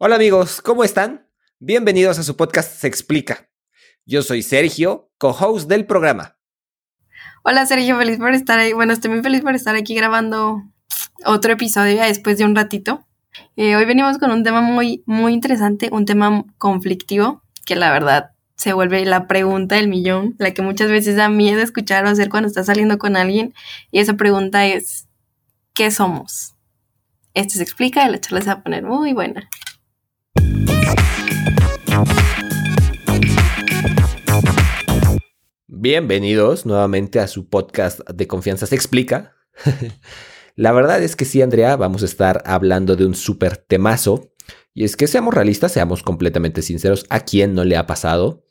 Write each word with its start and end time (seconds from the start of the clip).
Hola 0.00 0.14
amigos, 0.14 0.62
¿cómo 0.62 0.84
están? 0.84 1.26
Bienvenidos 1.58 2.20
a 2.20 2.22
su 2.22 2.36
podcast 2.36 2.72
Se 2.72 2.86
Explica. 2.86 3.48
Yo 4.06 4.22
soy 4.22 4.42
Sergio, 4.42 5.10
co-host 5.18 5.68
del 5.68 5.86
programa. 5.86 6.36
Hola 7.42 7.66
Sergio, 7.66 7.98
feliz 7.98 8.16
por 8.18 8.32
estar 8.32 8.60
ahí. 8.60 8.72
Bueno, 8.72 8.92
estoy 8.92 9.10
muy 9.10 9.22
feliz 9.22 9.40
por 9.40 9.56
estar 9.56 9.74
aquí 9.74 9.96
grabando 9.96 10.62
otro 11.24 11.52
episodio 11.52 12.00
después 12.00 12.38
de 12.38 12.44
un 12.44 12.54
ratito. 12.54 13.08
Eh, 13.56 13.74
hoy 13.74 13.86
venimos 13.86 14.18
con 14.18 14.30
un 14.30 14.44
tema 14.44 14.60
muy, 14.60 15.02
muy 15.04 15.32
interesante, 15.32 15.88
un 15.90 16.04
tema 16.04 16.44
conflictivo, 16.58 17.42
que 17.66 17.74
la 17.74 17.90
verdad 17.90 18.30
se 18.54 18.74
vuelve 18.74 19.04
la 19.04 19.26
pregunta 19.26 19.74
del 19.74 19.88
millón, 19.88 20.36
la 20.38 20.54
que 20.54 20.62
muchas 20.62 20.90
veces 20.92 21.16
da 21.16 21.28
miedo 21.28 21.60
escuchar 21.60 22.04
o 22.04 22.08
hacer 22.08 22.28
cuando 22.28 22.46
estás 22.46 22.66
saliendo 22.66 22.98
con 22.98 23.16
alguien. 23.16 23.52
Y 23.90 23.98
esa 23.98 24.14
pregunta 24.14 24.64
es, 24.64 25.08
¿qué 25.74 25.90
somos? 25.90 26.54
Esto 27.34 27.54
se 27.54 27.64
explica 27.64 28.06
y 28.06 28.12
la 28.12 28.20
charla 28.20 28.42
se 28.42 28.46
va 28.46 28.52
a 28.52 28.62
poner 28.62 28.84
muy 28.84 29.12
buena. 29.12 29.50
Bienvenidos 35.80 36.66
nuevamente 36.66 37.20
a 37.20 37.28
su 37.28 37.48
podcast 37.48 38.00
de 38.10 38.26
confianza 38.26 38.66
se 38.66 38.74
explica. 38.74 39.36
La 40.56 40.72
verdad 40.72 41.00
es 41.02 41.14
que 41.14 41.24
sí, 41.24 41.40
Andrea, 41.40 41.76
vamos 41.76 42.02
a 42.02 42.06
estar 42.06 42.42
hablando 42.46 42.96
de 42.96 43.06
un 43.06 43.14
súper 43.14 43.56
temazo. 43.56 44.32
Y 44.74 44.82
es 44.82 44.96
que 44.96 45.06
seamos 45.06 45.34
realistas, 45.34 45.70
seamos 45.70 46.02
completamente 46.02 46.62
sinceros, 46.62 47.06
¿a 47.10 47.20
quién 47.20 47.54
no 47.54 47.64
le 47.64 47.76
ha 47.76 47.86
pasado? 47.86 48.44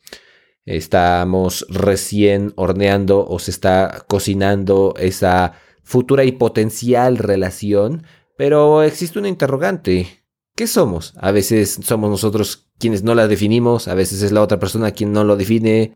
Estamos 0.65 1.65
recién 1.69 2.53
horneando 2.55 3.27
o 3.27 3.39
se 3.39 3.51
está 3.51 4.05
cocinando 4.07 4.93
esa 4.97 5.53
futura 5.83 6.23
y 6.23 6.31
potencial 6.31 7.17
relación, 7.17 8.03
pero 8.37 8.83
existe 8.83 9.19
una 9.19 9.27
interrogante. 9.27 10.25
¿Qué 10.57 10.65
somos? 10.65 11.13
A 11.17 11.31
veces 11.31 11.79
somos 11.83 12.09
nosotros 12.09 12.67
quienes 12.79 13.03
no 13.03 13.13
la 13.13 13.27
definimos, 13.27 13.87
a 13.87 13.93
veces 13.93 14.23
es 14.23 14.31
la 14.31 14.41
otra 14.41 14.57
persona 14.57 14.89
quien 14.89 15.11
no 15.11 15.23
lo 15.23 15.35
define, 15.35 15.95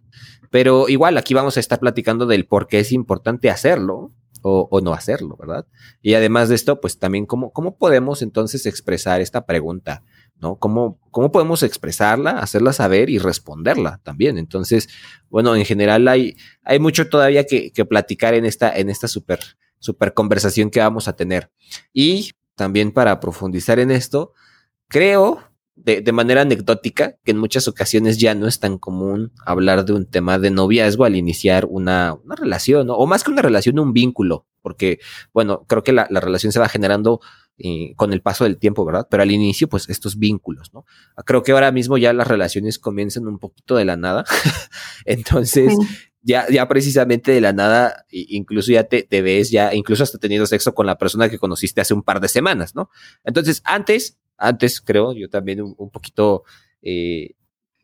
pero 0.52 0.88
igual 0.88 1.18
aquí 1.18 1.34
vamos 1.34 1.58
a 1.58 1.60
estar 1.60 1.80
platicando 1.80 2.28
del 2.28 2.46
por 2.46 2.68
qué 2.68 2.78
es 2.78 2.92
importante 2.92 3.50
hacerlo 3.50 4.12
o, 4.44 4.80
no 4.84 4.94
hacerlo, 4.94 5.36
¿verdad? 5.36 5.66
Y 6.04 6.14
además 6.14 6.50
de 6.50 6.54
esto, 6.54 6.80
pues 6.80 7.00
también 7.00 7.26
cómo, 7.26 7.52
cómo 7.52 7.76
podemos 7.76 8.22
entonces 8.22 8.68
expresar 8.68 9.20
esta 9.20 9.48
pregunta, 9.48 10.04
¿no? 10.40 10.58
¿Cómo, 10.58 11.00
¿Cómo 11.10 11.32
podemos 11.32 11.64
expresarla, 11.64 12.38
hacerla 12.38 12.72
saber 12.72 13.10
y 13.10 13.18
responderla 13.18 14.00
también? 14.04 14.38
Entonces, 14.38 14.90
bueno, 15.32 15.56
en 15.56 15.66
general 15.66 16.08
hay, 16.08 16.38
hay 16.64 16.78
mucho 16.78 17.10
todavía 17.10 17.48
que, 17.48 17.72
que 17.72 17.86
platicar 17.86 18.36
en 18.36 18.46
esta, 18.46 18.72
en 18.78 18.92
esta 18.92 19.08
super, 19.08 19.40
super 19.80 20.14
conversación 20.14 20.70
que 20.70 20.82
vamos 20.82 21.08
a 21.08 21.16
tener. 21.16 21.52
Y 21.94 22.34
también 22.56 22.92
para 22.92 23.20
profundizar 23.20 23.80
en 23.80 23.90
esto, 23.90 24.34
Creo, 24.92 25.42
de, 25.76 26.02
de, 26.02 26.12
manera 26.12 26.42
anecdótica, 26.42 27.18
que 27.24 27.32
en 27.32 27.38
muchas 27.38 27.70
ocasiones 27.70 28.18
ya 28.18 28.36
no 28.36 28.46
es 28.46 28.60
tan 28.60 28.78
común 28.78 29.32
hablar 29.46 29.86
de 29.86 29.94
un 29.94 30.06
tema 30.06 30.38
de 30.38 30.52
noviazgo 30.52 31.06
al 31.06 31.16
iniciar 31.16 31.66
una, 31.66 32.14
una 32.26 32.36
relación, 32.36 32.88
¿no? 32.88 32.96
o 32.96 33.08
más 33.08 33.24
que 33.24 33.32
una 33.32 33.42
relación, 33.42 33.80
un 33.80 33.94
vínculo, 33.94 34.46
porque, 34.62 35.00
bueno, 35.34 35.64
creo 35.66 35.82
que 35.82 35.94
la, 35.94 36.08
la 36.10 36.20
relación 36.20 36.52
se 36.52 36.60
va 36.60 36.68
generando 36.68 37.22
eh, 37.58 37.94
con 37.96 38.12
el 38.12 38.22
paso 38.22 38.44
del 38.44 38.58
tiempo, 38.58 38.84
¿verdad? 38.84 39.08
Pero 39.10 39.24
al 39.24 39.32
inicio, 39.32 39.70
pues 39.70 39.88
estos 39.88 40.20
vínculos, 40.20 40.74
¿no? 40.74 40.84
Creo 41.26 41.42
que 41.42 41.54
ahora 41.54 41.72
mismo 41.72 41.98
ya 41.98 42.12
las 42.12 42.28
relaciones 42.28 42.78
comienzan 42.78 43.28
un 43.28 43.40
poquito 43.40 43.78
de 43.78 43.86
la 43.86 43.96
nada, 43.96 44.26
entonces... 45.06 45.74
Ya, 46.24 46.46
ya 46.52 46.68
precisamente 46.68 47.32
de 47.32 47.42
la 47.42 47.52
nada, 47.52 48.06
incluso 48.12 48.72
ya 48.72 48.84
te, 48.84 49.02
te 49.02 49.24
ves, 49.24 49.50
ya 49.50 49.74
incluso 49.74 50.04
hasta 50.04 50.20
teniendo 50.20 50.46
sexo 50.46 50.76
con 50.76 50.86
la 50.86 51.00
persona 51.00 51.30
que 51.30 51.40
conociste 51.40 51.82
hace 51.82 51.96
un 51.96 52.04
par 52.04 52.20
de 52.20 52.28
semanas, 52.28 52.76
¿no? 52.76 52.92
Entonces, 53.24 53.64
antes 53.66 54.20
antes, 54.42 54.82
creo, 54.82 55.14
yo 55.14 55.30
también 55.30 55.62
un, 55.62 55.90
poquito, 55.92 56.44
eh, 56.82 57.36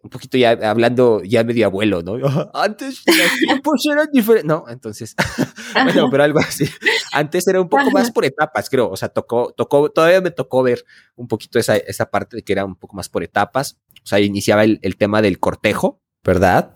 un 0.03 0.09
poquito 0.09 0.37
ya 0.37 0.51
hablando 0.51 1.21
ya 1.23 1.43
medio 1.43 1.67
abuelo, 1.67 2.01
¿no? 2.01 2.17
Antes 2.53 3.03
los 3.05 3.15
tiempos 3.39 3.85
eran 3.91 4.09
diferentes. 4.11 4.45
No, 4.47 4.65
entonces, 4.67 5.15
bueno, 5.83 6.09
pero 6.09 6.23
algo 6.23 6.39
así. 6.39 6.67
Antes 7.13 7.47
era 7.47 7.61
un 7.61 7.69
poco 7.69 7.91
más 7.91 8.11
por 8.11 8.25
etapas, 8.25 8.69
creo. 8.69 8.89
O 8.89 8.97
sea, 8.97 9.09
tocó, 9.09 9.53
tocó, 9.55 9.89
todavía 9.91 10.19
me 10.19 10.31
tocó 10.31 10.63
ver 10.63 10.83
un 11.15 11.27
poquito 11.27 11.59
esa, 11.59 11.77
esa 11.77 12.09
parte 12.09 12.37
de 12.37 12.43
que 12.43 12.53
era 12.53 12.65
un 12.65 12.75
poco 12.75 12.95
más 12.95 13.07
por 13.07 13.23
etapas. 13.23 13.77
O 14.03 14.07
sea, 14.07 14.19
iniciaba 14.19 14.63
el, 14.63 14.79
el 14.81 14.97
tema 14.97 15.21
del 15.21 15.39
cortejo, 15.39 16.01
¿verdad? 16.23 16.75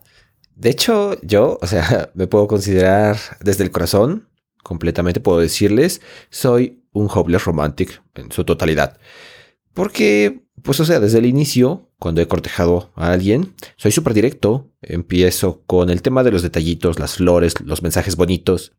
De 0.56 0.70
hecho, 0.70 1.20
yo, 1.24 1.58
o 1.60 1.66
sea, 1.66 2.12
me 2.14 2.28
puedo 2.28 2.48
considerar 2.48 3.18
desde 3.40 3.64
el 3.64 3.72
corazón, 3.72 4.30
completamente 4.62 5.20
puedo 5.20 5.40
decirles, 5.40 6.02
soy 6.30 6.84
un 6.94 7.10
hopeless 7.12 7.46
romantic 7.46 8.04
en 8.14 8.32
su 8.32 8.44
totalidad. 8.44 9.00
Porque, 9.74 10.44
pues 10.62 10.80
o 10.80 10.86
sea, 10.86 11.00
desde 11.00 11.20
el 11.20 11.26
inicio, 11.26 11.90
cuando 12.00 12.22
he 12.22 12.28
cortejado 12.28 12.92
a 12.96 13.12
alguien, 13.12 13.54
soy 13.78 13.92
súper 13.92 14.14
directo. 14.14 14.70
Empiezo 14.82 15.64
con 15.66 15.90
el 15.90 16.02
tema 16.02 16.24
de 16.24 16.32
los 16.32 16.42
detallitos, 16.42 17.00
las 17.00 17.16
flores, 17.16 17.54
los 17.62 17.82
mensajes 17.82 18.16
bonitos. 18.16 18.74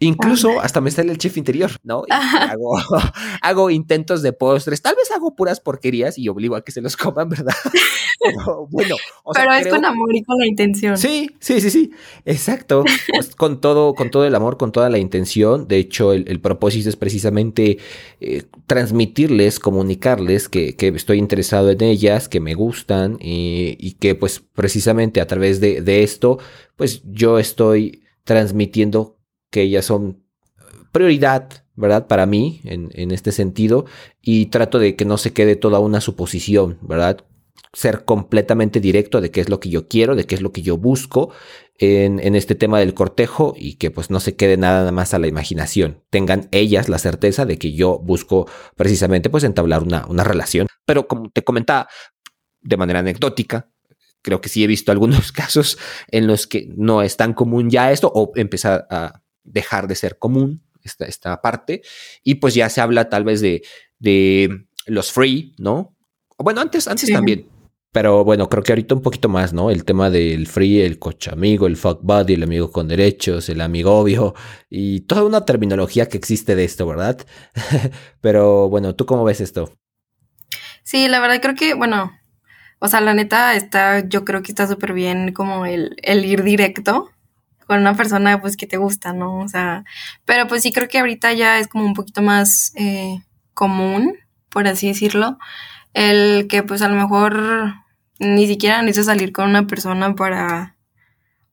Incluso 0.00 0.60
hasta 0.60 0.80
me 0.80 0.92
sale 0.92 1.10
el 1.10 1.18
chef 1.18 1.36
interior, 1.36 1.72
¿no? 1.82 2.04
hago, 2.08 2.78
hago, 3.42 3.70
intentos 3.70 4.22
de 4.22 4.32
postres. 4.32 4.80
Tal 4.80 4.94
vez 4.94 5.10
hago 5.10 5.34
puras 5.34 5.58
porquerías 5.58 6.18
y 6.18 6.28
obligo 6.28 6.54
a 6.54 6.62
que 6.62 6.70
se 6.70 6.80
los 6.80 6.96
coman, 6.96 7.28
¿verdad? 7.28 7.54
Pero, 8.24 8.68
bueno, 8.70 8.96
Pero 9.34 9.52
es 9.54 9.66
con 9.66 9.84
amor 9.84 10.14
y 10.14 10.22
con 10.22 10.38
la 10.38 10.46
intención. 10.46 10.96
Sí, 10.96 11.30
sí, 11.40 11.60
sí, 11.60 11.70
sí. 11.70 11.90
Exacto. 12.24 12.84
Pues, 13.12 13.34
con 13.34 13.60
todo, 13.60 13.94
con 13.94 14.10
todo 14.10 14.24
el 14.24 14.34
amor, 14.36 14.56
con 14.56 14.70
toda 14.70 14.88
la 14.88 14.98
intención. 14.98 15.66
De 15.66 15.78
hecho, 15.78 16.12
el, 16.12 16.40
propósito 16.40 16.88
es 16.88 16.96
precisamente 16.96 17.78
eh, 18.20 18.44
transmitirles, 18.66 19.58
comunicarles 19.58 20.48
que, 20.48 20.76
que, 20.76 20.88
estoy 20.88 21.18
interesado 21.18 21.70
en 21.70 21.82
ellas, 21.82 22.28
que 22.28 22.40
me 22.40 22.54
gustan 22.54 23.18
y, 23.20 23.76
y 23.80 23.94
que, 23.94 24.14
pues, 24.14 24.40
precisamente 24.54 25.20
a 25.20 25.26
través 25.26 25.60
de, 25.60 25.82
de 25.82 26.04
esto, 26.04 26.38
pues 26.76 27.02
yo 27.04 27.38
estoy 27.40 28.04
transmitiendo 28.24 29.17
que 29.50 29.62
ellas 29.62 29.84
son 29.84 30.24
prioridad, 30.92 31.64
¿verdad? 31.74 32.06
Para 32.06 32.26
mí, 32.26 32.60
en, 32.64 32.90
en, 32.92 33.10
este 33.10 33.32
sentido, 33.32 33.86
y 34.20 34.46
trato 34.46 34.78
de 34.78 34.96
que 34.96 35.04
no 35.04 35.18
se 35.18 35.32
quede 35.32 35.56
toda 35.56 35.78
una 35.78 36.00
suposición, 36.00 36.78
¿verdad? 36.82 37.24
Ser 37.72 38.04
completamente 38.04 38.80
directo 38.80 39.20
de 39.20 39.30
qué 39.30 39.40
es 39.40 39.48
lo 39.48 39.60
que 39.60 39.68
yo 39.68 39.88
quiero, 39.88 40.16
de 40.16 40.24
qué 40.24 40.34
es 40.34 40.40
lo 40.40 40.52
que 40.52 40.62
yo 40.62 40.78
busco 40.78 41.30
en, 41.78 42.18
en 42.18 42.34
este 42.34 42.54
tema 42.54 42.80
del 42.80 42.94
cortejo 42.94 43.54
y 43.56 43.74
que 43.74 43.90
pues 43.90 44.10
no 44.10 44.20
se 44.20 44.34
quede 44.34 44.56
nada 44.56 44.90
más 44.90 45.14
a 45.14 45.18
la 45.18 45.28
imaginación. 45.28 46.02
Tengan 46.10 46.48
ellas 46.50 46.88
la 46.88 46.98
certeza 46.98 47.44
de 47.44 47.58
que 47.58 47.72
yo 47.72 47.98
busco 47.98 48.48
precisamente 48.76 49.30
pues 49.30 49.44
entablar 49.44 49.82
una, 49.82 50.06
una 50.06 50.24
relación. 50.24 50.66
Pero 50.86 51.06
como 51.06 51.30
te 51.30 51.44
comentaba, 51.44 51.88
de 52.60 52.76
manera 52.76 53.00
anecdótica, 53.00 53.70
creo 54.22 54.40
que 54.40 54.48
sí 54.48 54.64
he 54.64 54.66
visto 54.66 54.90
algunos 54.92 55.32
casos 55.32 55.78
en 56.08 56.26
los 56.26 56.46
que 56.46 56.68
no 56.76 57.02
es 57.02 57.16
tan 57.16 57.34
común 57.34 57.70
ya 57.70 57.92
esto 57.92 58.10
o 58.12 58.32
empezar 58.34 58.86
a 58.90 59.22
dejar 59.52 59.88
de 59.88 59.94
ser 59.94 60.18
común 60.18 60.62
esta, 60.82 61.06
esta 61.06 61.40
parte. 61.40 61.82
Y 62.22 62.36
pues 62.36 62.54
ya 62.54 62.68
se 62.68 62.80
habla 62.80 63.08
tal 63.08 63.24
vez 63.24 63.40
de, 63.40 63.62
de 63.98 64.66
los 64.86 65.12
free, 65.12 65.54
¿no? 65.58 65.96
Bueno, 66.38 66.60
antes, 66.60 66.86
antes 66.88 67.10
también. 67.10 67.46
Pero 67.90 68.22
bueno, 68.22 68.48
creo 68.50 68.62
que 68.62 68.72
ahorita 68.72 68.94
un 68.94 69.02
poquito 69.02 69.28
más, 69.28 69.52
¿no? 69.52 69.70
El 69.70 69.84
tema 69.84 70.10
del 70.10 70.46
free, 70.46 70.82
el 70.82 70.98
coche 70.98 71.30
amigo, 71.32 71.66
el 71.66 71.76
fuck 71.76 72.00
buddy, 72.02 72.34
el 72.34 72.42
amigo 72.42 72.70
con 72.70 72.86
derechos, 72.86 73.48
el 73.48 73.60
amigo 73.62 73.98
obvio 73.98 74.34
y 74.68 75.00
toda 75.00 75.24
una 75.24 75.44
terminología 75.46 76.06
que 76.06 76.18
existe 76.18 76.54
de 76.54 76.64
esto, 76.64 76.86
¿verdad? 76.86 77.18
Pero 78.20 78.68
bueno, 78.68 78.94
¿tú 78.94 79.06
cómo 79.06 79.24
ves 79.24 79.40
esto? 79.40 79.72
Sí, 80.82 81.08
la 81.08 81.18
verdad 81.18 81.40
creo 81.40 81.54
que, 81.54 81.74
bueno, 81.74 82.12
o 82.78 82.88
sea, 82.88 83.00
la 83.00 83.14
neta 83.14 83.54
está, 83.56 84.06
yo 84.06 84.24
creo 84.24 84.42
que 84.42 84.52
está 84.52 84.66
súper 84.66 84.92
bien 84.92 85.32
como 85.32 85.64
el, 85.64 85.96
el 86.02 86.24
ir 86.24 86.42
directo 86.42 87.10
con 87.68 87.80
una 87.80 87.94
persona 87.94 88.40
pues 88.40 88.56
que 88.56 88.66
te 88.66 88.78
gusta, 88.78 89.12
¿no? 89.12 89.40
O 89.40 89.48
sea, 89.48 89.84
pero 90.24 90.48
pues 90.48 90.62
sí 90.62 90.72
creo 90.72 90.88
que 90.88 90.98
ahorita 90.98 91.34
ya 91.34 91.58
es 91.60 91.68
como 91.68 91.84
un 91.84 91.92
poquito 91.92 92.22
más 92.22 92.72
eh, 92.76 93.20
común, 93.52 94.16
por 94.48 94.66
así 94.66 94.88
decirlo, 94.88 95.38
el 95.92 96.48
que 96.48 96.62
pues 96.62 96.80
a 96.80 96.88
lo 96.88 96.96
mejor 96.96 97.74
ni 98.18 98.46
siquiera 98.46 98.80
necesitas 98.80 99.06
salir 99.06 99.32
con 99.32 99.50
una 99.50 99.66
persona 99.66 100.14
para 100.14 100.76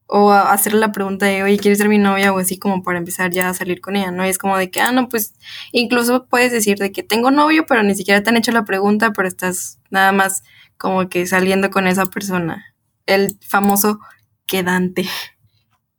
o 0.07 0.31
hacerle 0.31 0.79
la 0.79 0.93
pregunta 0.93 1.25
de, 1.25 1.43
oye, 1.43 1.57
¿quieres 1.57 1.79
ser 1.79 1.89
mi 1.89 1.97
novia? 1.97 2.31
O 2.31 2.39
así 2.39 2.57
como 2.57 2.81
para 2.81 2.97
empezar 2.97 3.31
ya 3.31 3.49
a 3.49 3.53
salir 3.53 3.81
con 3.81 3.97
ella, 3.97 4.11
¿no? 4.11 4.23
es 4.23 4.37
como 4.37 4.57
de 4.57 4.69
que, 4.71 4.79
ah, 4.79 4.93
no, 4.93 5.09
pues 5.09 5.33
incluso 5.73 6.27
puedes 6.27 6.51
decir 6.53 6.77
de 6.77 6.93
que 6.93 7.03
tengo 7.03 7.29
novio, 7.29 7.65
pero 7.67 7.83
ni 7.83 7.93
siquiera 7.95 8.23
te 8.23 8.29
han 8.29 8.37
hecho 8.37 8.51
la 8.53 8.63
pregunta, 8.63 9.11
pero 9.11 9.27
estás 9.27 9.79
nada 9.89 10.13
más 10.13 10.43
como 10.77 11.09
que 11.09 11.25
saliendo 11.27 11.71
con 11.71 11.87
esa 11.87 12.05
persona. 12.05 12.73
El 13.05 13.37
famoso 13.41 13.99
quedante. 14.45 15.09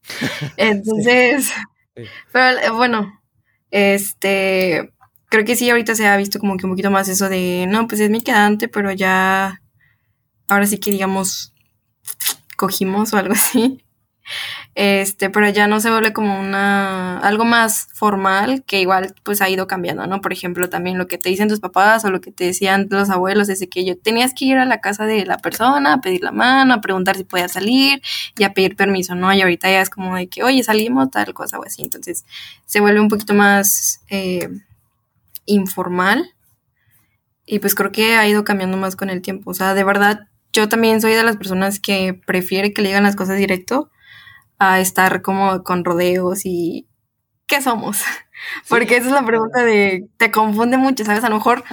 Entonces, 0.56 1.52
pero 2.32 2.58
eh, 2.58 2.70
bueno, 2.70 3.20
este, 3.70 4.92
creo 5.28 5.44
que 5.44 5.56
sí, 5.56 5.68
ahorita 5.70 5.94
se 5.94 6.06
ha 6.06 6.16
visto 6.16 6.38
como 6.38 6.56
que 6.56 6.66
un 6.66 6.72
poquito 6.72 6.90
más 6.90 7.08
eso 7.08 7.28
de, 7.28 7.66
no, 7.68 7.86
pues 7.88 8.00
es 8.00 8.10
mi 8.10 8.20
quedante, 8.20 8.68
pero 8.68 8.92
ya, 8.92 9.62
ahora 10.48 10.66
sí 10.66 10.78
que 10.78 10.90
digamos, 10.90 11.52
cogimos 12.56 13.12
o 13.12 13.16
algo 13.16 13.34
así. 13.34 13.84
Este, 14.78 15.30
pero 15.30 15.48
ya 15.48 15.66
no 15.66 15.80
se 15.80 15.90
vuelve 15.90 16.12
como 16.12 16.38
una, 16.38 17.18
algo 17.20 17.46
más 17.46 17.88
formal 17.94 18.62
que 18.66 18.78
igual 18.78 19.14
pues 19.22 19.40
ha 19.40 19.48
ido 19.48 19.66
cambiando, 19.66 20.06
¿no? 20.06 20.20
Por 20.20 20.34
ejemplo, 20.34 20.68
también 20.68 20.98
lo 20.98 21.06
que 21.08 21.16
te 21.16 21.30
dicen 21.30 21.48
tus 21.48 21.60
papás 21.60 22.04
o 22.04 22.10
lo 22.10 22.20
que 22.20 22.30
te 22.30 22.44
decían 22.44 22.86
los 22.90 23.08
abuelos 23.08 23.48
es 23.48 23.66
que 23.70 23.86
yo 23.86 23.96
tenías 23.98 24.34
que 24.34 24.44
ir 24.44 24.58
a 24.58 24.66
la 24.66 24.82
casa 24.82 25.06
de 25.06 25.24
la 25.24 25.38
persona 25.38 25.94
a 25.94 26.00
pedir 26.02 26.22
la 26.22 26.30
mano, 26.30 26.74
a 26.74 26.82
preguntar 26.82 27.16
si 27.16 27.24
podía 27.24 27.48
salir 27.48 28.02
y 28.36 28.44
a 28.44 28.52
pedir 28.52 28.76
permiso, 28.76 29.14
¿no? 29.14 29.32
Y 29.32 29.40
ahorita 29.40 29.70
ya 29.70 29.80
es 29.80 29.88
como 29.88 30.14
de 30.14 30.26
que, 30.26 30.42
oye, 30.42 30.62
salimos, 30.62 31.10
tal 31.10 31.32
cosa 31.32 31.58
o 31.58 31.64
así, 31.64 31.80
entonces 31.80 32.26
se 32.66 32.80
vuelve 32.80 33.00
un 33.00 33.08
poquito 33.08 33.32
más 33.32 34.02
eh, 34.08 34.50
informal 35.46 36.34
y 37.46 37.60
pues 37.60 37.74
creo 37.74 37.92
que 37.92 38.16
ha 38.16 38.28
ido 38.28 38.44
cambiando 38.44 38.76
más 38.76 38.94
con 38.94 39.08
el 39.08 39.22
tiempo, 39.22 39.52
o 39.52 39.54
sea, 39.54 39.72
de 39.72 39.84
verdad, 39.84 40.28
yo 40.52 40.68
también 40.68 41.00
soy 41.00 41.14
de 41.14 41.24
las 41.24 41.38
personas 41.38 41.80
que 41.80 42.20
prefiere 42.26 42.74
que 42.74 42.82
le 42.82 42.88
digan 42.88 43.04
las 43.04 43.16
cosas 43.16 43.38
directo 43.38 43.90
a 44.58 44.80
estar 44.80 45.22
como 45.22 45.62
con 45.62 45.84
rodeos 45.84 46.44
y 46.44 46.88
¿qué 47.46 47.60
somos? 47.62 48.02
Porque 48.68 48.96
esa 48.96 49.06
es 49.06 49.12
la 49.12 49.24
pregunta 49.24 49.64
de, 49.64 50.08
te 50.16 50.30
confunde 50.30 50.76
mucho, 50.76 51.04
¿sabes? 51.04 51.24
A 51.24 51.28
lo 51.28 51.36
mejor, 51.36 51.64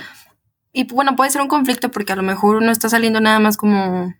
y 0.71 0.85
bueno, 0.85 1.15
puede 1.15 1.29
ser 1.29 1.41
un 1.41 1.47
conflicto 1.47 1.91
porque 1.91 2.13
a 2.13 2.15
lo 2.15 2.23
mejor 2.23 2.55
uno 2.55 2.71
está 2.71 2.89
saliendo 2.89 3.19
nada 3.19 3.39
más 3.39 3.57
como, 3.57 4.13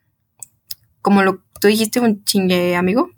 como 1.02 1.24
lo, 1.24 1.42
tú 1.60 1.68
dijiste, 1.68 2.00
un 2.00 2.24
chingue 2.26 2.76
amigo. 2.76 3.10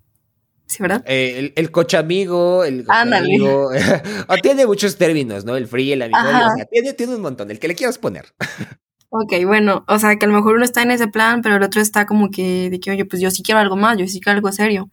Sí, 0.68 0.82
¿verdad? 0.82 1.04
Eh, 1.06 1.36
el, 1.38 1.54
el, 1.56 1.70
coche 1.70 1.98
amigo, 1.98 2.64
el 2.64 2.86
amigo. 2.88 3.70
o 4.28 4.36
tiene 4.38 4.66
muchos 4.66 4.98
términos, 4.98 5.46
¿no? 5.46 5.56
El 5.56 5.68
free, 5.68 5.92
el 5.92 6.02
amigo. 6.02 6.18
O 6.18 6.56
sea, 6.56 6.66
tiene, 6.66 6.94
tiene 6.94 7.16
un 7.16 7.22
montón, 7.22 7.52
el 7.52 7.60
que 7.60 7.68
le 7.68 7.76
quieras 7.76 7.98
poner. 7.98 8.34
Ok, 9.18 9.32
bueno, 9.46 9.86
o 9.88 9.98
sea, 9.98 10.18
que 10.18 10.26
a 10.26 10.28
lo 10.28 10.34
mejor 10.34 10.56
uno 10.56 10.66
está 10.66 10.82
en 10.82 10.92
ese 10.92 11.08
plan, 11.08 11.42
pero 11.42 11.56
el 11.56 11.64
otro 11.64 11.80
está 11.80 12.06
como 12.06 12.30
que, 12.32 12.70
de 12.70 12.82
que, 12.82 12.92
oye, 12.92 13.06
pues 13.06 13.22
yo 13.22 13.32
sí 13.32 13.44
quiero 13.44 13.62
algo 13.62 13.78
más, 13.78 13.98
yo 13.98 14.06
sí 14.10 14.20
quiero 14.20 14.36
algo 14.36 14.52
serio. 14.52 14.90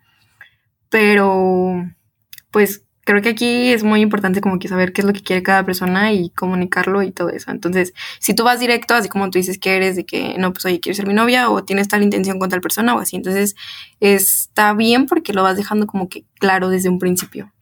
Pero, 0.93 1.91
pues 2.50 2.85
creo 3.05 3.23
que 3.23 3.31
aquí 3.31 3.73
es 3.73 3.83
muy 3.83 4.00
importante 4.03 4.41
como 4.41 4.59
que 4.59 4.69
saber 4.69 4.93
qué 4.93 5.00
es 5.00 5.06
lo 5.06 5.15
que 5.15 5.23
quiere 5.23 5.43
cada 5.43 5.65
persona 5.65 6.12
y 6.12 6.29
comunicarlo 6.31 7.03
y 7.03 7.11
todo 7.11 7.31
eso. 7.31 7.50
Entonces, 7.50 7.94
si 8.21 8.35
tú 8.35 8.44
vas 8.44 8.61
directo, 8.61 8.94
así 8.94 9.09
como 9.09 9.31
tú 9.31 9.39
dices 9.39 9.59
que 9.59 9.75
eres 9.75 9.97
de 9.97 10.05
que, 10.05 10.37
no, 10.39 10.53
pues 10.53 10.67
oye, 10.67 10.81
quiero 10.81 10.94
ser 10.94 11.06
mi 11.06 11.15
novia 11.15 11.50
o 11.50 11.65
tienes 11.65 11.89
tal 11.89 12.03
intención 12.03 12.39
con 12.39 12.50
tal 12.50 12.61
persona 12.61 12.94
o 12.94 13.00
así, 13.00 13.17
entonces 13.17 13.56
está 14.00 14.75
bien 14.75 15.06
porque 15.06 15.33
lo 15.33 15.43
vas 15.43 15.56
dejando 15.56 15.87
como 15.87 16.09
que 16.11 16.25
claro 16.39 16.69
desde 16.69 16.91
un 16.91 16.99
principio. 16.99 17.53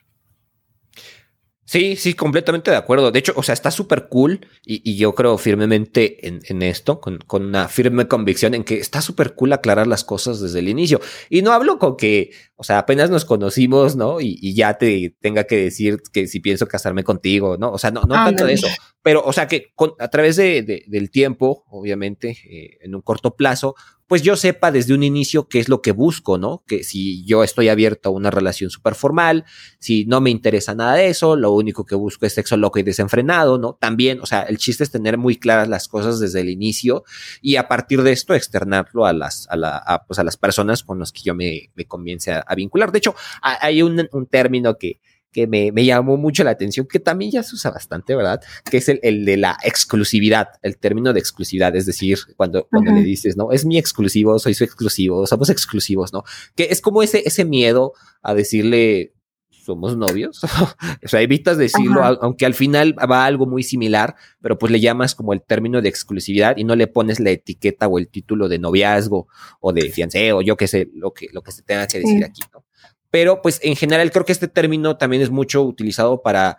Sí, 1.70 1.94
sí, 1.94 2.14
completamente 2.14 2.72
de 2.72 2.76
acuerdo. 2.76 3.12
De 3.12 3.20
hecho, 3.20 3.32
o 3.36 3.44
sea, 3.44 3.52
está 3.52 3.70
súper 3.70 4.08
cool 4.08 4.44
y, 4.64 4.96
yo 4.96 5.14
creo 5.14 5.38
firmemente 5.38 6.26
en, 6.26 6.62
esto, 6.62 7.00
con, 7.00 7.20
una 7.30 7.68
firme 7.68 8.08
convicción 8.08 8.54
en 8.54 8.64
que 8.64 8.80
está 8.80 9.00
súper 9.00 9.36
cool 9.36 9.52
aclarar 9.52 9.86
las 9.86 10.02
cosas 10.02 10.40
desde 10.40 10.58
el 10.58 10.68
inicio. 10.68 11.00
Y 11.28 11.42
no 11.42 11.52
hablo 11.52 11.78
con 11.78 11.96
que, 11.96 12.32
o 12.56 12.64
sea, 12.64 12.78
apenas 12.78 13.08
nos 13.08 13.24
conocimos, 13.24 13.94
¿no? 13.94 14.20
Y, 14.20 14.52
ya 14.52 14.78
te 14.78 15.14
tenga 15.20 15.44
que 15.44 15.58
decir 15.58 15.98
que 16.12 16.26
si 16.26 16.40
pienso 16.40 16.66
casarme 16.66 17.04
contigo, 17.04 17.56
¿no? 17.56 17.70
O 17.70 17.78
sea, 17.78 17.92
no, 17.92 18.00
no 18.00 18.16
tanto 18.16 18.46
de 18.46 18.54
eso. 18.54 18.66
Pero, 19.02 19.22
o 19.24 19.32
sea, 19.32 19.46
que 19.46 19.72
a 20.00 20.08
través 20.08 20.34
de, 20.34 20.84
del 20.88 21.10
tiempo, 21.12 21.66
obviamente, 21.68 22.36
eh, 22.50 22.78
en 22.80 22.96
un 22.96 23.00
corto 23.00 23.36
plazo, 23.36 23.76
pues 24.10 24.22
yo 24.22 24.34
sepa 24.34 24.72
desde 24.72 24.92
un 24.92 25.04
inicio 25.04 25.46
qué 25.46 25.60
es 25.60 25.68
lo 25.68 25.82
que 25.82 25.92
busco, 25.92 26.36
¿no? 26.36 26.64
Que 26.66 26.82
si 26.82 27.24
yo 27.26 27.44
estoy 27.44 27.68
abierto 27.68 28.08
a 28.08 28.12
una 28.12 28.32
relación 28.32 28.68
súper 28.68 28.96
formal, 28.96 29.44
si 29.78 30.04
no 30.04 30.20
me 30.20 30.30
interesa 30.30 30.74
nada 30.74 30.94
de 30.94 31.10
eso, 31.10 31.36
lo 31.36 31.52
único 31.52 31.86
que 31.86 31.94
busco 31.94 32.26
es 32.26 32.34
sexo 32.34 32.56
loco 32.56 32.80
y 32.80 32.82
desenfrenado, 32.82 33.56
¿no? 33.56 33.78
También, 33.80 34.18
o 34.20 34.26
sea, 34.26 34.42
el 34.42 34.58
chiste 34.58 34.82
es 34.82 34.90
tener 34.90 35.16
muy 35.16 35.36
claras 35.36 35.68
las 35.68 35.86
cosas 35.86 36.18
desde 36.18 36.40
el 36.40 36.48
inicio 36.48 37.04
y 37.40 37.54
a 37.54 37.68
partir 37.68 38.02
de 38.02 38.10
esto 38.10 38.34
externarlo 38.34 39.06
a 39.06 39.12
las, 39.12 39.46
a 39.48 39.54
la, 39.54 40.04
pues 40.08 40.18
a 40.18 40.24
las 40.24 40.36
personas 40.36 40.82
con 40.82 40.98
las 40.98 41.12
que 41.12 41.22
yo 41.22 41.36
me, 41.36 41.70
me 41.76 41.84
comience 41.84 42.32
a, 42.32 42.54
vincular. 42.56 42.90
De 42.90 42.98
hecho, 42.98 43.14
hay 43.42 43.80
un 43.80 44.08
término 44.28 44.76
que, 44.76 44.98
que 45.32 45.46
me, 45.46 45.72
me, 45.72 45.84
llamó 45.84 46.16
mucho 46.16 46.44
la 46.44 46.50
atención, 46.50 46.86
que 46.86 46.98
también 46.98 47.30
ya 47.30 47.42
se 47.42 47.54
usa 47.54 47.70
bastante, 47.70 48.14
¿verdad? 48.16 48.40
Que 48.68 48.78
es 48.78 48.88
el, 48.88 49.00
el 49.02 49.24
de 49.24 49.36
la 49.36 49.56
exclusividad, 49.62 50.48
el 50.62 50.78
término 50.78 51.12
de 51.12 51.20
exclusividad, 51.20 51.74
es 51.76 51.86
decir, 51.86 52.18
cuando, 52.36 52.66
cuando 52.68 52.92
le 52.92 53.02
dices, 53.02 53.36
no, 53.36 53.52
es 53.52 53.64
mi 53.64 53.78
exclusivo, 53.78 54.38
soy 54.38 54.54
su 54.54 54.64
exclusivo, 54.64 55.26
somos 55.26 55.50
exclusivos, 55.50 56.12
¿no? 56.12 56.24
Que 56.54 56.68
es 56.70 56.80
como 56.80 57.02
ese, 57.02 57.22
ese 57.26 57.44
miedo 57.44 57.92
a 58.22 58.34
decirle, 58.34 59.12
somos 59.48 59.96
novios, 59.96 60.42
o 61.04 61.08
sea, 61.08 61.20
evitas 61.20 61.58
decirlo, 61.58 62.02
aunque 62.02 62.46
al 62.46 62.54
final 62.54 62.96
va 62.98 63.24
algo 63.24 63.46
muy 63.46 63.62
similar, 63.62 64.16
pero 64.40 64.58
pues 64.58 64.72
le 64.72 64.80
llamas 64.80 65.14
como 65.14 65.32
el 65.32 65.42
término 65.42 65.80
de 65.80 65.88
exclusividad 65.88 66.56
y 66.56 66.64
no 66.64 66.74
le 66.74 66.86
pones 66.86 67.20
la 67.20 67.30
etiqueta 67.30 67.86
o 67.86 67.98
el 67.98 68.08
título 68.08 68.48
de 68.48 68.58
noviazgo 68.58 69.28
o 69.60 69.72
de 69.72 69.82
fiancé 69.90 70.32
o 70.32 70.42
yo 70.42 70.56
qué 70.56 70.66
sé, 70.66 70.88
lo 70.94 71.12
que, 71.12 71.28
lo 71.32 71.42
que 71.42 71.52
se 71.52 71.62
tenga 71.62 71.86
que 71.86 72.00
decir 72.00 72.24
aquí, 72.24 72.42
¿no? 72.52 72.64
Pero 73.10 73.42
pues 73.42 73.60
en 73.62 73.76
general 73.76 74.10
creo 74.12 74.24
que 74.24 74.32
este 74.32 74.48
término 74.48 74.96
también 74.96 75.22
es 75.22 75.30
mucho 75.30 75.62
utilizado 75.62 76.22
para 76.22 76.58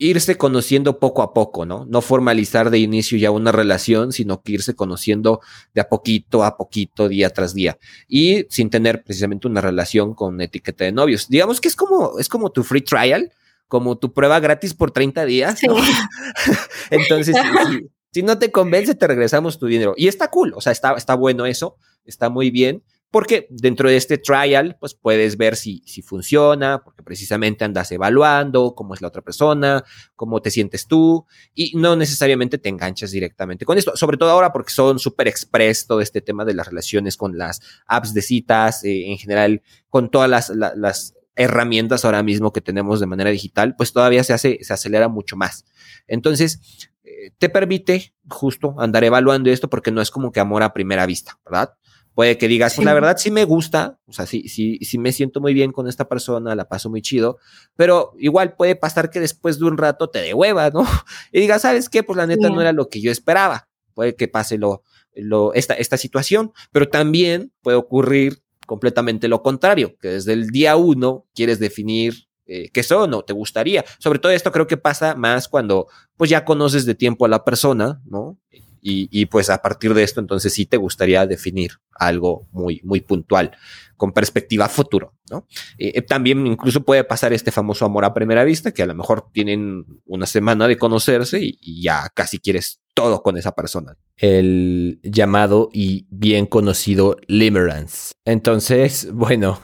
irse 0.00 0.36
conociendo 0.36 0.98
poco 0.98 1.22
a 1.22 1.34
poco, 1.34 1.66
¿no? 1.66 1.84
No 1.84 2.00
formalizar 2.00 2.70
de 2.70 2.78
inicio 2.78 3.18
ya 3.18 3.30
una 3.30 3.52
relación, 3.52 4.12
sino 4.12 4.42
que 4.42 4.52
irse 4.52 4.74
conociendo 4.74 5.40
de 5.74 5.82
a 5.82 5.88
poquito 5.88 6.42
a 6.42 6.56
poquito, 6.56 7.06
día 7.06 7.28
tras 7.30 7.52
día. 7.52 7.78
Y 8.08 8.46
sin 8.48 8.70
tener 8.70 9.04
precisamente 9.04 9.46
una 9.46 9.60
relación 9.60 10.14
con 10.14 10.40
etiqueta 10.40 10.84
de 10.84 10.92
novios. 10.92 11.28
Digamos 11.28 11.60
que 11.60 11.68
es 11.68 11.76
como, 11.76 12.18
es 12.18 12.30
como 12.30 12.50
tu 12.50 12.64
free 12.64 12.80
trial, 12.80 13.30
como 13.68 13.98
tu 13.98 14.12
prueba 14.12 14.40
gratis 14.40 14.72
por 14.72 14.90
30 14.90 15.26
días. 15.26 15.60
Entonces, 16.90 17.36
si, 17.36 17.90
si, 18.10 18.22
no 18.22 18.38
te 18.38 18.50
convence, 18.50 18.94
te 18.94 19.06
regresamos 19.06 19.58
tu 19.58 19.66
dinero. 19.66 19.92
Y 19.98 20.08
está 20.08 20.30
cool, 20.30 20.54
o 20.56 20.62
sea, 20.62 20.72
está, 20.72 20.94
está 20.94 21.14
bueno 21.14 21.44
eso, 21.44 21.76
está 22.06 22.30
muy 22.30 22.50
bien 22.50 22.82
porque 23.10 23.48
dentro 23.50 23.88
de 23.88 23.96
este 23.96 24.18
trial, 24.18 24.76
pues 24.78 24.94
puedes 24.94 25.36
ver 25.36 25.56
si, 25.56 25.82
si 25.86 26.00
funciona, 26.02 26.82
porque 26.84 27.02
precisamente 27.02 27.64
andas 27.64 27.90
evaluando 27.90 28.74
cómo 28.74 28.94
es 28.94 29.00
la 29.00 29.08
otra 29.08 29.22
persona, 29.22 29.84
cómo 30.14 30.40
te 30.40 30.50
sientes 30.50 30.86
tú, 30.86 31.26
y 31.54 31.76
no 31.76 31.96
necesariamente 31.96 32.58
te 32.58 32.68
enganchas 32.68 33.10
directamente 33.10 33.64
con 33.64 33.78
esto, 33.78 33.96
sobre 33.96 34.16
todo 34.16 34.30
ahora 34.30 34.52
porque 34.52 34.72
son 34.72 34.98
súper 34.98 35.28
express 35.28 35.86
todo 35.86 36.00
este 36.00 36.20
tema 36.20 36.44
de 36.44 36.54
las 36.54 36.68
relaciones 36.68 37.16
con 37.16 37.36
las 37.36 37.60
apps 37.86 38.14
de 38.14 38.22
citas, 38.22 38.84
eh, 38.84 39.10
en 39.10 39.18
general, 39.18 39.62
con 39.88 40.10
todas 40.10 40.30
las, 40.30 40.50
las 40.50 41.14
herramientas 41.34 42.04
ahora 42.04 42.22
mismo 42.22 42.52
que 42.52 42.60
tenemos 42.60 43.00
de 43.00 43.06
manera 43.06 43.30
digital, 43.30 43.74
pues 43.76 43.92
todavía 43.92 44.22
se 44.24 44.34
hace, 44.34 44.58
se 44.62 44.72
acelera 44.72 45.08
mucho 45.08 45.36
más. 45.36 45.64
Entonces, 46.06 46.60
eh, 47.02 47.32
te 47.38 47.48
permite 47.48 48.14
justo 48.28 48.76
andar 48.78 49.04
evaluando 49.04 49.50
esto 49.50 49.68
porque 49.68 49.90
no 49.90 50.00
es 50.00 50.10
como 50.10 50.32
que 50.32 50.40
amor 50.40 50.62
a 50.62 50.72
primera 50.72 51.06
vista, 51.06 51.38
¿verdad? 51.44 51.74
Puede 52.14 52.38
que 52.38 52.48
digas, 52.48 52.74
pues 52.74 52.84
la 52.84 52.92
verdad 52.92 53.16
sí 53.16 53.30
me 53.30 53.44
gusta, 53.44 53.98
o 54.06 54.12
sea, 54.12 54.26
sí, 54.26 54.48
sí, 54.48 54.78
sí 54.82 54.98
me 54.98 55.12
siento 55.12 55.40
muy 55.40 55.54
bien 55.54 55.72
con 55.72 55.88
esta 55.88 56.08
persona, 56.08 56.54
la 56.54 56.68
paso 56.68 56.90
muy 56.90 57.02
chido, 57.02 57.38
pero 57.76 58.12
igual 58.18 58.56
puede 58.56 58.74
pasar 58.76 59.10
que 59.10 59.20
después 59.20 59.58
de 59.58 59.66
un 59.66 59.78
rato 59.78 60.10
te 60.10 60.20
de 60.20 60.34
hueva, 60.34 60.70
¿no? 60.70 60.84
Y 61.32 61.40
digas, 61.40 61.62
¿sabes 61.62 61.88
qué? 61.88 62.02
Pues 62.02 62.16
la 62.16 62.26
neta 62.26 62.50
no 62.50 62.60
era 62.60 62.72
lo 62.72 62.88
que 62.88 63.00
yo 63.00 63.10
esperaba. 63.10 63.68
Puede 63.94 64.16
que 64.16 64.28
pase 64.28 64.58
lo, 64.58 64.82
lo, 65.14 65.54
esta, 65.54 65.74
esta 65.74 65.96
situación, 65.96 66.52
pero 66.72 66.88
también 66.88 67.52
puede 67.62 67.76
ocurrir 67.76 68.42
completamente 68.66 69.28
lo 69.28 69.42
contrario, 69.42 69.96
que 70.00 70.08
desde 70.08 70.32
el 70.32 70.50
día 70.50 70.76
uno 70.76 71.26
quieres 71.34 71.58
definir 71.58 72.28
eh, 72.46 72.70
qué 72.70 72.82
son 72.82 73.14
o 73.14 73.22
te 73.22 73.32
gustaría. 73.32 73.84
Sobre 73.98 74.18
todo 74.18 74.32
esto 74.32 74.52
creo 74.52 74.66
que 74.66 74.76
pasa 74.76 75.14
más 75.14 75.48
cuando 75.48 75.86
pues 76.16 76.30
ya 76.30 76.44
conoces 76.44 76.84
de 76.86 76.94
tiempo 76.94 77.24
a 77.24 77.28
la 77.28 77.44
persona, 77.44 78.02
¿no? 78.04 78.38
Y, 78.82 79.26
pues 79.26 79.50
a 79.50 79.60
partir 79.60 79.94
de 79.94 80.02
esto, 80.02 80.20
entonces 80.20 80.52
sí 80.52 80.66
te 80.66 80.76
gustaría 80.76 81.26
definir 81.26 81.72
algo 81.94 82.48
muy, 82.52 82.80
muy 82.82 83.00
puntual 83.00 83.52
con 83.96 84.12
perspectiva 84.12 84.68
futuro, 84.70 85.12
¿no? 85.30 85.46
Eh, 85.76 85.92
eh, 85.94 86.02
también 86.02 86.46
incluso 86.46 86.82
puede 86.82 87.04
pasar 87.04 87.34
este 87.34 87.50
famoso 87.50 87.84
amor 87.84 88.06
a 88.06 88.14
primera 88.14 88.44
vista, 88.44 88.72
que 88.72 88.82
a 88.82 88.86
lo 88.86 88.94
mejor 88.94 89.28
tienen 89.32 89.84
una 90.06 90.24
semana 90.24 90.66
de 90.66 90.78
conocerse 90.78 91.38
y, 91.40 91.58
y 91.60 91.82
ya 91.82 92.08
casi 92.14 92.38
quieres 92.38 92.80
todo 92.94 93.22
con 93.22 93.36
esa 93.36 93.52
persona. 93.52 93.98
El 94.16 95.00
llamado 95.02 95.68
y 95.72 96.06
bien 96.10 96.46
conocido 96.46 97.16
limerence. 97.26 98.14
Entonces, 98.24 99.12
bueno, 99.12 99.60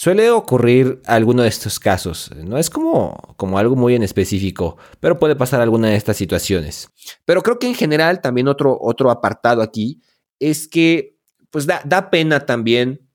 Suele 0.00 0.30
ocurrir 0.30 1.02
alguno 1.04 1.42
de 1.42 1.50
estos 1.50 1.78
casos, 1.78 2.30
no 2.34 2.56
es 2.56 2.70
como, 2.70 3.34
como 3.36 3.58
algo 3.58 3.76
muy 3.76 3.94
en 3.94 4.02
específico, 4.02 4.78
pero 4.98 5.18
puede 5.18 5.36
pasar 5.36 5.60
alguna 5.60 5.88
de 5.88 5.96
estas 5.96 6.16
situaciones. 6.16 6.88
Pero 7.26 7.42
creo 7.42 7.58
que 7.58 7.66
en 7.66 7.74
general 7.74 8.22
también 8.22 8.48
otro, 8.48 8.78
otro 8.80 9.10
apartado 9.10 9.60
aquí 9.60 10.00
es 10.38 10.68
que 10.68 11.18
pues 11.50 11.66
da, 11.66 11.82
da 11.84 12.08
pena 12.08 12.46
también 12.46 13.10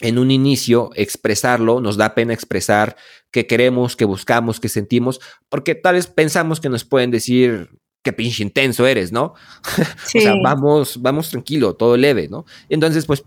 en 0.00 0.18
un 0.18 0.30
inicio 0.30 0.88
expresarlo, 0.94 1.82
nos 1.82 1.98
da 1.98 2.14
pena 2.14 2.32
expresar 2.32 2.96
qué 3.30 3.46
queremos, 3.46 3.94
qué 3.94 4.06
buscamos, 4.06 4.60
qué 4.60 4.70
sentimos, 4.70 5.20
porque 5.50 5.74
tal 5.74 5.96
vez 5.96 6.06
pensamos 6.06 6.58
que 6.58 6.70
nos 6.70 6.86
pueden 6.86 7.10
decir 7.10 7.68
qué 8.02 8.14
pinche 8.14 8.42
intenso 8.42 8.86
eres, 8.86 9.12
¿no? 9.12 9.34
o 10.16 10.20
sea, 10.20 10.32
vamos, 10.42 11.02
vamos 11.02 11.28
tranquilo, 11.28 11.74
todo 11.74 11.98
leve, 11.98 12.28
¿no? 12.30 12.46
Entonces, 12.70 13.04
pues 13.04 13.22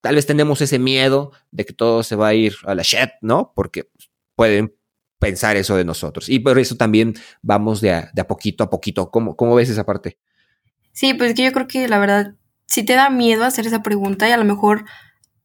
tal 0.00 0.14
vez 0.14 0.26
tenemos 0.26 0.60
ese 0.60 0.78
miedo 0.78 1.32
de 1.50 1.64
que 1.64 1.72
todo 1.72 2.02
se 2.02 2.16
va 2.16 2.28
a 2.28 2.34
ir 2.34 2.54
a 2.64 2.74
la 2.74 2.82
shit, 2.82 3.10
¿no? 3.20 3.52
Porque 3.54 3.90
pueden 4.34 4.74
pensar 5.18 5.56
eso 5.56 5.76
de 5.76 5.84
nosotros. 5.84 6.28
Y 6.28 6.40
por 6.40 6.58
eso 6.58 6.76
también 6.76 7.14
vamos 7.42 7.80
de 7.80 7.92
a, 7.92 8.10
poquito 8.26 8.64
a 8.64 8.70
poquito. 8.70 9.10
¿Cómo, 9.10 9.36
¿Cómo, 9.36 9.54
ves 9.54 9.68
esa 9.68 9.84
parte? 9.84 10.18
Sí, 10.92 11.14
pues 11.14 11.34
que 11.34 11.44
yo 11.44 11.52
creo 11.52 11.68
que 11.68 11.86
la 11.88 11.98
verdad, 11.98 12.34
si 12.66 12.82
te 12.82 12.94
da 12.94 13.10
miedo 13.10 13.44
hacer 13.44 13.66
esa 13.66 13.82
pregunta 13.82 14.28
y 14.28 14.32
a 14.32 14.36
lo 14.36 14.44
mejor 14.44 14.84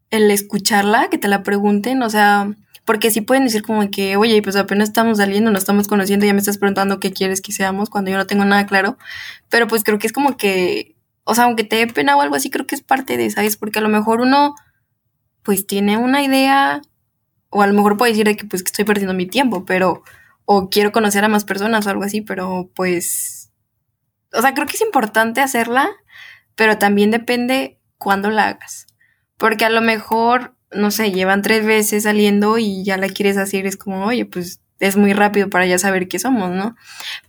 el 0.09 0.31
escucharla, 0.31 1.09
que 1.09 1.17
te 1.17 1.27
la 1.27 1.43
pregunten, 1.43 2.01
o 2.01 2.09
sea, 2.09 2.55
porque 2.85 3.11
sí 3.11 3.21
pueden 3.21 3.43
decir 3.43 3.63
como 3.63 3.89
que, 3.91 4.15
oye, 4.15 4.41
pues 4.41 4.55
apenas 4.55 4.89
estamos 4.89 5.17
saliendo, 5.17 5.51
nos 5.51 5.63
estamos 5.63 5.87
conociendo, 5.87 6.25
ya 6.25 6.33
me 6.33 6.39
estás 6.39 6.57
preguntando 6.57 6.99
qué 6.99 7.11
quieres 7.11 7.41
que 7.41 7.51
seamos 7.51 7.89
cuando 7.89 8.11
yo 8.11 8.17
no 8.17 8.27
tengo 8.27 8.45
nada 8.45 8.65
claro, 8.65 8.97
pero 9.49 9.67
pues 9.67 9.83
creo 9.83 9.99
que 9.99 10.07
es 10.07 10.13
como 10.13 10.37
que, 10.37 10.94
o 11.25 11.35
sea, 11.35 11.45
aunque 11.45 11.63
te 11.63 11.75
dé 11.75 11.87
pena 11.87 12.15
o 12.15 12.21
algo 12.21 12.35
así, 12.35 12.49
creo 12.49 12.65
que 12.65 12.75
es 12.75 12.81
parte 12.81 13.17
de, 13.17 13.29
¿sabes? 13.29 13.57
Porque 13.57 13.79
a 13.79 13.81
lo 13.81 13.89
mejor 13.89 14.21
uno, 14.21 14.55
pues 15.43 15.67
tiene 15.67 15.97
una 15.97 16.23
idea, 16.23 16.81
o 17.49 17.61
a 17.61 17.67
lo 17.67 17.73
mejor 17.73 17.97
puede 17.97 18.13
decir 18.13 18.25
de 18.25 18.37
que 18.37 18.45
pues 18.45 18.63
que 18.63 18.69
estoy 18.69 18.85
perdiendo 18.85 19.13
mi 19.13 19.27
tiempo, 19.27 19.65
pero, 19.65 20.03
o 20.45 20.69
quiero 20.69 20.91
conocer 20.91 21.23
a 21.25 21.27
más 21.27 21.43
personas 21.43 21.85
o 21.85 21.89
algo 21.89 22.03
así, 22.03 22.21
pero 22.21 22.71
pues, 22.75 23.51
o 24.33 24.41
sea, 24.41 24.53
creo 24.53 24.67
que 24.67 24.75
es 24.75 24.81
importante 24.81 25.41
hacerla, 25.41 25.89
pero 26.55 26.77
también 26.77 27.11
depende 27.11 27.79
cuándo 27.97 28.29
la 28.29 28.47
hagas. 28.47 28.87
Porque 29.37 29.65
a 29.65 29.69
lo 29.69 29.81
mejor 29.81 30.55
no 30.75 30.91
sé, 30.91 31.11
llevan 31.11 31.41
tres 31.41 31.65
veces 31.65 32.03
saliendo 32.03 32.57
y 32.57 32.83
ya 32.83 32.97
la 32.97 33.09
quieres 33.09 33.37
hacer, 33.37 33.65
es 33.65 33.77
como, 33.77 34.05
oye, 34.05 34.25
pues 34.25 34.61
es 34.79 34.97
muy 34.97 35.13
rápido 35.13 35.49
para 35.49 35.65
ya 35.65 35.79
saber 35.79 36.07
qué 36.07 36.19
somos, 36.19 36.51
¿no? 36.51 36.75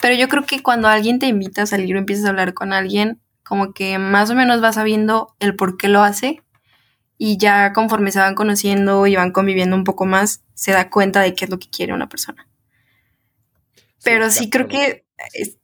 Pero 0.01 0.15
yo 0.15 0.29
creo 0.29 0.45
que 0.45 0.63
cuando 0.63 0.89
alguien 0.89 1.19
te 1.19 1.27
invita 1.27 1.63
a 1.63 1.67
salir 1.67 1.95
o 1.95 1.99
empiezas 1.99 2.27
a 2.27 2.31
hablar 2.31 2.55
con 2.55 2.73
alguien, 2.73 3.21
como 3.47 3.73
que 3.73 3.99
más 3.99 4.29
o 4.31 4.35
menos 4.35 4.61
vas 4.61 4.75
sabiendo 4.75 5.35
el 5.39 5.55
por 5.55 5.77
qué 5.77 5.89
lo 5.89 6.03
hace 6.03 6.43
y 7.17 7.39
ya 7.39 7.73
conforme 7.73 8.11
se 8.11 8.19
van 8.19 8.35
conociendo 8.35 9.07
y 9.07 9.15
van 9.15 9.31
conviviendo 9.31 9.77
un 9.77 9.85
poco 9.85 10.05
más, 10.05 10.43
se 10.55 10.73
da 10.73 10.91
cuenta 10.91 11.21
de 11.21 11.35
qué 11.35 11.45
es 11.45 11.51
lo 11.51 11.59
que 11.59 11.71
quiere 11.71 11.93
una 11.93 12.09
persona. 12.09 12.49
Pero 14.03 14.31
sí, 14.31 14.51
creo 14.51 14.69
que, 14.69 15.05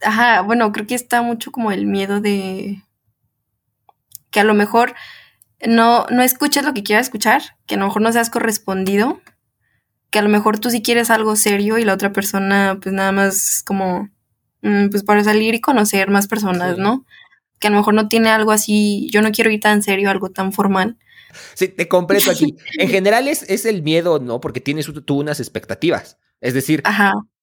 ajá, 0.01 0.41
bueno, 0.43 0.73
creo 0.73 0.87
que 0.87 0.95
está 0.95 1.23
mucho 1.23 1.51
como 1.51 1.73
el 1.73 1.87
miedo 1.87 2.21
de 2.21 2.83
que 4.31 4.41
a 4.41 4.45
lo 4.45 4.55
mejor 4.55 4.95
no, 5.67 6.07
no 6.11 6.23
escuches 6.23 6.65
lo 6.65 6.73
que 6.75 6.83
quieras 6.83 7.07
escuchar, 7.07 7.43
que 7.67 7.75
a 7.75 7.79
lo 7.79 7.87
mejor 7.87 8.03
no 8.03 8.13
seas 8.13 8.31
correspondido, 8.31 9.21
que 10.11 10.19
a 10.21 10.23
lo 10.23 10.29
mejor 10.29 10.59
tú 10.59 10.71
sí 10.71 10.83
quieres 10.83 11.11
algo 11.11 11.37
serio 11.37 11.79
y 11.79 11.85
la 11.85 11.95
otra 11.95 12.13
persona 12.13 12.79
pues 12.81 12.95
nada 12.95 13.13
más 13.13 13.63
como 13.67 14.09
mm, 14.63 14.89
pues 14.91 15.03
para 15.03 15.23
salir 15.25 15.55
y 15.55 15.61
conocer 15.61 16.11
más 16.11 16.29
personas, 16.29 16.79
¿no? 16.79 17.05
Que 17.63 17.69
a 17.69 17.71
lo 17.71 17.77
mejor 17.77 17.95
no 17.95 18.09
tiene 18.09 18.29
algo 18.29 18.51
así, 18.51 19.09
yo 19.13 19.23
no 19.23 19.31
quiero 19.31 19.49
ir 19.49 19.61
tan 19.61 19.85
serio, 19.85 20.11
algo 20.11 20.33
tan 20.33 20.53
formal. 20.53 20.99
Sí, 21.55 21.69
te 21.69 21.87
completo 21.87 22.33
aquí. 22.33 22.57
En 22.79 22.89
general 22.89 23.29
es, 23.29 23.45
es 23.49 23.67
el 23.67 23.85
miedo, 23.85 24.19
¿no? 24.19 24.41
Porque 24.41 24.61
tienes 24.61 24.91
tú 25.07 25.21
unas 25.21 25.39
expectativas. 25.39 26.19
Es 26.41 26.55
decir, 26.55 26.83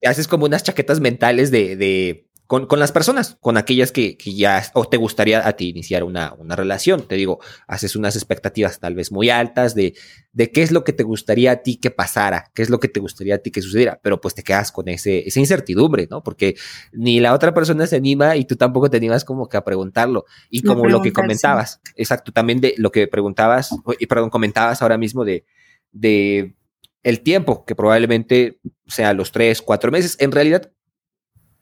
haces 0.05 0.27
como 0.27 0.43
unas 0.43 0.63
chaquetas 0.63 0.99
mentales 0.99 1.51
de, 1.51 1.77
de 1.77 2.28
con, 2.49 2.65
con, 2.65 2.79
las 2.79 2.91
personas, 2.91 3.37
con 3.41 3.57
aquellas 3.57 3.91
que, 3.91 4.17
que, 4.17 4.33
ya 4.33 4.63
o 4.73 4.85
te 4.85 4.97
gustaría 4.97 5.47
a 5.47 5.53
ti 5.53 5.69
iniciar 5.69 6.03
una, 6.03 6.33
una, 6.33 6.55
relación. 6.55 7.07
Te 7.07 7.13
digo, 7.13 7.39
haces 7.67 7.95
unas 7.95 8.15
expectativas 8.15 8.79
tal 8.79 8.95
vez 8.95 9.11
muy 9.11 9.29
altas 9.29 9.75
de, 9.75 9.93
de 10.33 10.51
qué 10.51 10.63
es 10.63 10.71
lo 10.71 10.83
que 10.83 10.91
te 10.91 11.03
gustaría 11.03 11.51
a 11.51 11.55
ti 11.57 11.77
que 11.77 11.91
pasara, 11.91 12.49
qué 12.55 12.63
es 12.63 12.71
lo 12.71 12.79
que 12.79 12.87
te 12.87 12.99
gustaría 12.99 13.35
a 13.35 13.37
ti 13.37 13.51
que 13.51 13.61
sucediera, 13.61 13.99
pero 14.01 14.19
pues 14.19 14.33
te 14.33 14.41
quedas 14.41 14.71
con 14.71 14.87
ese, 14.87 15.27
esa 15.27 15.39
incertidumbre, 15.39 16.07
¿no? 16.09 16.23
Porque 16.23 16.55
ni 16.91 17.19
la 17.19 17.35
otra 17.35 17.53
persona 17.53 17.85
se 17.85 17.97
anima 17.97 18.35
y 18.35 18.45
tú 18.45 18.55
tampoco 18.55 18.89
te 18.89 18.97
animas 18.97 19.23
como 19.25 19.47
que 19.47 19.57
a 19.57 19.63
preguntarlo. 19.63 20.25
Y 20.49 20.63
como 20.63 20.87
lo 20.87 21.03
que 21.03 21.13
comentabas, 21.13 21.81
exacto, 21.93 22.31
también 22.31 22.61
de 22.61 22.73
lo 22.77 22.91
que 22.91 23.07
preguntabas, 23.07 23.75
y 23.99 24.07
perdón, 24.07 24.31
comentabas 24.31 24.81
ahora 24.81 24.97
mismo 24.97 25.23
de, 25.23 25.45
de 25.91 26.55
el 27.03 27.21
tiempo, 27.21 27.63
que 27.63 27.75
probablemente 27.75 28.59
sea 28.87 29.13
los 29.13 29.31
tres, 29.31 29.61
cuatro 29.61 29.91
meses. 29.91 30.17
En 30.19 30.31
realidad, 30.31 30.71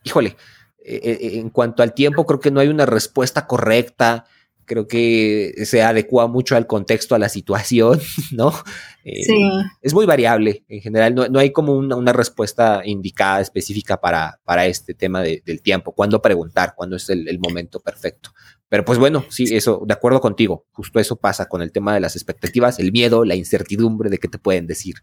híjole, 0.06 0.38
en 0.88 1.50
cuanto 1.50 1.84
al 1.84 1.94
tiempo, 1.94 2.26
creo 2.26 2.40
que 2.40 2.52
no 2.52 2.60
hay 2.60 2.70
una 2.70 2.86
respuesta 2.86 3.46
correcta. 3.46 4.26
Creo 4.66 4.86
que 4.86 5.54
se 5.64 5.82
adecua 5.82 6.28
mucho 6.28 6.58
al 6.58 6.68
contexto, 6.68 7.16
a 7.16 7.20
la 7.20 7.30
situación, 7.30 8.02
¿no? 8.32 8.54
Eh, 9.06 9.24
sí. 9.24 9.50
Es 9.82 9.94
muy 9.94 10.06
variable 10.06 10.66
en 10.68 10.82
general. 10.82 11.16
No, 11.16 11.40
hay 11.40 11.52
como 11.52 11.74
una, 11.74 12.12
respuesta 12.12 12.82
indicada, 12.84 13.40
específica 13.40 14.02
para, 14.02 14.40
para 14.44 14.66
este 14.66 14.94
tema 14.94 15.22
del 15.22 15.62
tiempo. 15.62 15.94
Cuándo 15.94 16.22
preguntar, 16.22 16.74
cuándo 16.76 16.98
es 16.98 17.10
el, 17.10 17.40
momento 17.40 17.80
perfecto. 17.80 18.32
Pero 18.68 18.84
pues 18.84 19.00
bueno, 19.00 19.24
sí, 19.30 19.46
eso, 19.56 19.84
de 19.86 19.94
acuerdo 19.94 20.20
contigo. 20.20 20.66
Justo 20.72 21.00
eso 21.00 21.16
pasa 21.16 21.48
con 21.48 21.62
el 21.62 21.72
tema 21.72 21.94
de 21.94 22.02
las 22.02 22.18
expectativas, 22.18 22.80
el 22.80 22.92
miedo, 22.92 23.24
la 23.24 23.36
incertidumbre 23.36 24.10
de 24.10 24.18
qué 24.18 24.28
te 24.28 24.38
pueden 24.38 24.68
decir. 24.68 24.96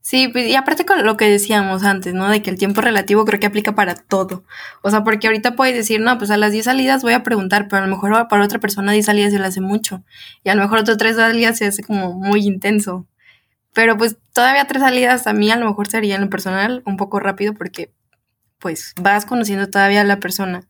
Sí, 0.00 0.28
pues, 0.28 0.46
y 0.46 0.54
aparte 0.54 0.86
con 0.86 1.04
lo 1.04 1.16
que 1.16 1.28
decíamos 1.28 1.84
antes, 1.84 2.14
¿no? 2.14 2.30
De 2.30 2.40
que 2.42 2.50
el 2.50 2.58
tiempo 2.58 2.80
relativo 2.80 3.24
creo 3.24 3.40
que 3.40 3.46
aplica 3.46 3.74
para 3.74 3.94
todo. 3.94 4.44
O 4.82 4.90
sea, 4.90 5.04
porque 5.04 5.26
ahorita 5.26 5.54
puedes 5.54 5.74
decir, 5.74 6.00
no, 6.00 6.16
pues 6.18 6.30
a 6.30 6.38
las 6.38 6.52
10 6.52 6.64
salidas 6.64 7.02
voy 7.02 7.12
a 7.12 7.22
preguntar, 7.22 7.68
pero 7.68 7.82
a 7.82 7.86
lo 7.86 7.94
mejor 7.94 8.28
para 8.28 8.44
otra 8.44 8.58
persona 8.58 8.92
10 8.92 9.04
salidas 9.06 9.32
se 9.32 9.38
le 9.38 9.44
hace 9.46 9.60
mucho. 9.60 10.02
Y 10.44 10.48
a 10.48 10.54
lo 10.54 10.62
mejor 10.62 10.78
otras 10.78 10.96
3 10.96 11.16
salidas 11.16 11.58
se 11.58 11.66
hace 11.66 11.82
como 11.82 12.14
muy 12.14 12.46
intenso. 12.46 13.06
Pero 13.74 13.96
pues 13.96 14.16
todavía 14.32 14.66
tres 14.66 14.82
salidas 14.82 15.26
a 15.26 15.32
mí 15.32 15.50
a 15.50 15.56
lo 15.56 15.66
mejor 15.66 15.88
sería 15.88 16.16
en 16.16 16.22
lo 16.22 16.30
personal 16.30 16.82
un 16.86 16.96
poco 16.96 17.20
rápido 17.20 17.54
porque 17.54 17.92
pues 18.58 18.94
vas 19.00 19.26
conociendo 19.26 19.68
todavía 19.70 20.00
a 20.02 20.04
la 20.04 20.20
persona. 20.20 20.62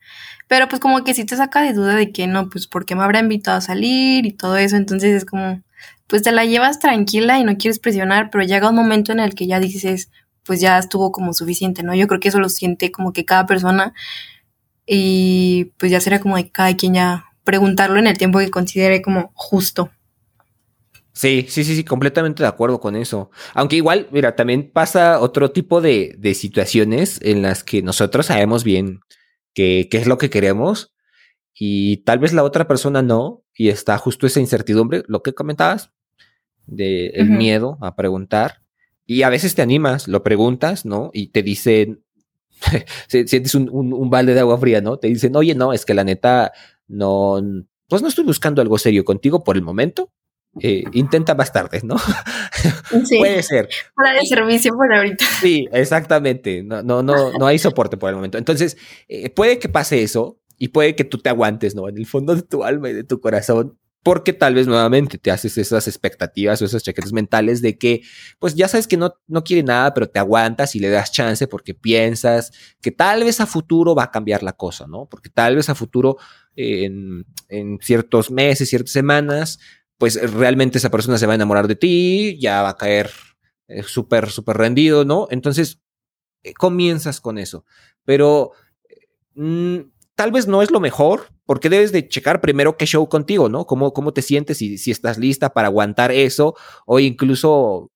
Pero 0.48 0.68
pues 0.68 0.80
como 0.80 1.04
que 1.04 1.14
sí 1.14 1.24
te 1.24 1.36
saca 1.36 1.62
de 1.62 1.72
duda 1.72 1.94
de 1.96 2.12
que 2.12 2.26
no, 2.26 2.50
pues 2.50 2.66
porque 2.66 2.94
me 2.96 3.02
habrá 3.04 3.20
invitado 3.20 3.58
a 3.58 3.60
salir 3.62 4.26
y 4.26 4.32
todo 4.32 4.56
eso. 4.58 4.76
Entonces 4.76 5.14
es 5.14 5.24
como, 5.24 5.62
pues 6.08 6.22
te 6.22 6.32
la 6.32 6.44
llevas 6.44 6.80
tranquila 6.80 7.38
y 7.38 7.44
no 7.44 7.56
quieres 7.56 7.78
presionar, 7.78 8.30
pero 8.30 8.42
llega 8.42 8.70
un 8.70 8.74
momento 8.74 9.12
en 9.12 9.20
el 9.20 9.34
que 9.34 9.46
ya 9.46 9.60
dices, 9.60 10.10
pues 10.42 10.60
ya 10.60 10.78
estuvo 10.78 11.12
como 11.12 11.34
suficiente, 11.34 11.82
¿no? 11.82 11.94
Yo 11.94 12.08
creo 12.08 12.18
que 12.18 12.28
eso 12.28 12.40
lo 12.40 12.48
siente 12.48 12.90
como 12.90 13.12
que 13.12 13.26
cada 13.26 13.46
persona 13.46 13.92
y 14.86 15.72
pues 15.76 15.92
ya 15.92 16.00
será 16.00 16.18
como 16.18 16.36
de 16.36 16.50
cada 16.50 16.74
quien 16.76 16.94
ya 16.94 17.26
preguntarlo 17.44 17.98
en 17.98 18.06
el 18.06 18.16
tiempo 18.16 18.38
que 18.38 18.50
considere 18.50 19.02
como 19.02 19.30
justo. 19.34 19.90
Sí, 21.12 21.46
sí, 21.48 21.64
sí, 21.64 21.76
sí, 21.76 21.84
completamente 21.84 22.42
de 22.42 22.48
acuerdo 22.48 22.80
con 22.80 22.96
eso. 22.96 23.30
Aunque 23.52 23.76
igual, 23.76 24.08
mira, 24.10 24.34
también 24.34 24.70
pasa 24.72 25.20
otro 25.20 25.50
tipo 25.50 25.80
de, 25.82 26.14
de 26.16 26.34
situaciones 26.34 27.20
en 27.22 27.42
las 27.42 27.64
que 27.64 27.82
nosotros 27.82 28.26
sabemos 28.26 28.64
bien 28.64 29.00
qué 29.52 29.88
es 29.90 30.06
lo 30.06 30.16
que 30.16 30.30
queremos 30.30 30.94
y 31.52 31.98
tal 32.04 32.20
vez 32.20 32.32
la 32.32 32.44
otra 32.44 32.68
persona 32.68 33.02
no, 33.02 33.42
y 33.52 33.68
está 33.68 33.98
justo 33.98 34.26
esa 34.26 34.38
incertidumbre, 34.38 35.02
lo 35.08 35.22
que 35.24 35.34
comentabas, 35.34 35.92
de 36.68 37.08
el 37.08 37.30
miedo 37.30 37.78
a 37.80 37.96
preguntar. 37.96 38.62
Y 39.06 39.22
a 39.22 39.30
veces 39.30 39.54
te 39.54 39.62
animas, 39.62 40.06
lo 40.06 40.22
preguntas, 40.22 40.84
¿no? 40.84 41.10
Y 41.12 41.28
te 41.28 41.42
dicen, 41.42 42.04
sientes 43.08 43.54
un, 43.54 43.70
un, 43.72 44.10
balde 44.10 44.34
de 44.34 44.40
agua 44.40 44.58
fría, 44.58 44.80
¿no? 44.80 44.98
Te 44.98 45.08
dicen, 45.08 45.34
oye, 45.34 45.54
no, 45.54 45.72
es 45.72 45.84
que 45.84 45.94
la 45.94 46.04
neta, 46.04 46.52
no, 46.86 47.40
pues 47.88 48.02
no 48.02 48.08
estoy 48.08 48.24
buscando 48.24 48.62
algo 48.62 48.78
serio 48.78 49.04
contigo 49.04 49.42
por 49.42 49.56
el 49.56 49.62
momento. 49.62 50.12
Eh, 50.60 50.84
intenta 50.92 51.34
más 51.34 51.52
tarde, 51.52 51.80
¿no? 51.82 51.96
Sí. 53.04 53.18
Puede 53.18 53.42
ser. 53.42 53.68
Para 53.94 54.18
de 54.18 54.26
servicio 54.26 54.74
por 54.74 54.92
ahorita. 54.92 55.24
Sí, 55.40 55.68
exactamente. 55.72 56.62
No, 56.62 56.82
no, 56.82 57.02
no, 57.02 57.32
no 57.32 57.46
hay 57.46 57.58
soporte 57.58 57.96
por 57.96 58.08
el 58.08 58.16
momento. 58.16 58.38
Entonces, 58.38 58.78
eh, 59.08 59.30
puede 59.30 59.58
que 59.58 59.68
pase 59.68 60.02
eso 60.02 60.40
y 60.56 60.68
puede 60.68 60.96
que 60.96 61.04
tú 61.04 61.18
te 61.18 61.28
aguantes, 61.28 61.74
¿no? 61.74 61.88
En 61.88 61.98
el 61.98 62.06
fondo 62.06 62.34
de 62.34 62.42
tu 62.42 62.64
alma 62.64 62.88
y 62.88 62.94
de 62.94 63.04
tu 63.04 63.20
corazón 63.20 63.78
porque 64.08 64.32
tal 64.32 64.54
vez 64.54 64.66
nuevamente 64.66 65.18
te 65.18 65.30
haces 65.30 65.58
esas 65.58 65.86
expectativas 65.86 66.62
o 66.62 66.64
esas 66.64 66.82
chaquetas 66.82 67.12
mentales 67.12 67.60
de 67.60 67.76
que, 67.76 68.00
pues 68.38 68.54
ya 68.54 68.66
sabes 68.66 68.86
que 68.86 68.96
no, 68.96 69.12
no 69.26 69.44
quiere 69.44 69.62
nada, 69.62 69.92
pero 69.92 70.08
te 70.08 70.18
aguantas 70.18 70.74
y 70.74 70.80
le 70.80 70.88
das 70.88 71.12
chance 71.12 71.46
porque 71.46 71.74
piensas 71.74 72.50
que 72.80 72.90
tal 72.90 73.22
vez 73.22 73.38
a 73.42 73.44
futuro 73.44 73.94
va 73.94 74.04
a 74.04 74.10
cambiar 74.10 74.42
la 74.42 74.54
cosa, 74.54 74.86
¿no? 74.86 75.04
Porque 75.10 75.28
tal 75.28 75.56
vez 75.56 75.68
a 75.68 75.74
futuro, 75.74 76.16
en, 76.56 77.26
en 77.50 77.80
ciertos 77.82 78.30
meses, 78.30 78.70
ciertas 78.70 78.92
semanas, 78.92 79.58
pues 79.98 80.18
realmente 80.32 80.78
esa 80.78 80.88
persona 80.90 81.18
se 81.18 81.26
va 81.26 81.34
a 81.34 81.36
enamorar 81.36 81.68
de 81.68 81.76
ti, 81.76 82.38
ya 82.40 82.62
va 82.62 82.70
a 82.70 82.76
caer 82.78 83.10
eh, 83.66 83.82
súper, 83.82 84.30
súper 84.30 84.56
rendido, 84.56 85.04
¿no? 85.04 85.28
Entonces, 85.30 85.82
eh, 86.44 86.54
comienzas 86.54 87.20
con 87.20 87.36
eso, 87.36 87.66
pero... 88.06 88.52
Mm, 89.34 89.80
tal 90.18 90.32
vez 90.32 90.48
no 90.48 90.62
es 90.62 90.72
lo 90.72 90.80
mejor, 90.80 91.28
porque 91.46 91.70
debes 91.70 91.92
de 91.92 92.08
checar 92.08 92.40
primero 92.40 92.76
qué 92.76 92.86
show 92.86 93.08
contigo, 93.08 93.48
¿no? 93.48 93.68
Cómo, 93.68 93.92
cómo 93.92 94.12
te 94.12 94.20
sientes 94.20 94.60
y 94.62 94.76
si 94.76 94.90
estás 94.90 95.16
lista 95.16 95.50
para 95.50 95.68
aguantar 95.68 96.10
eso 96.10 96.56
o 96.86 96.98
incluso, 96.98 97.92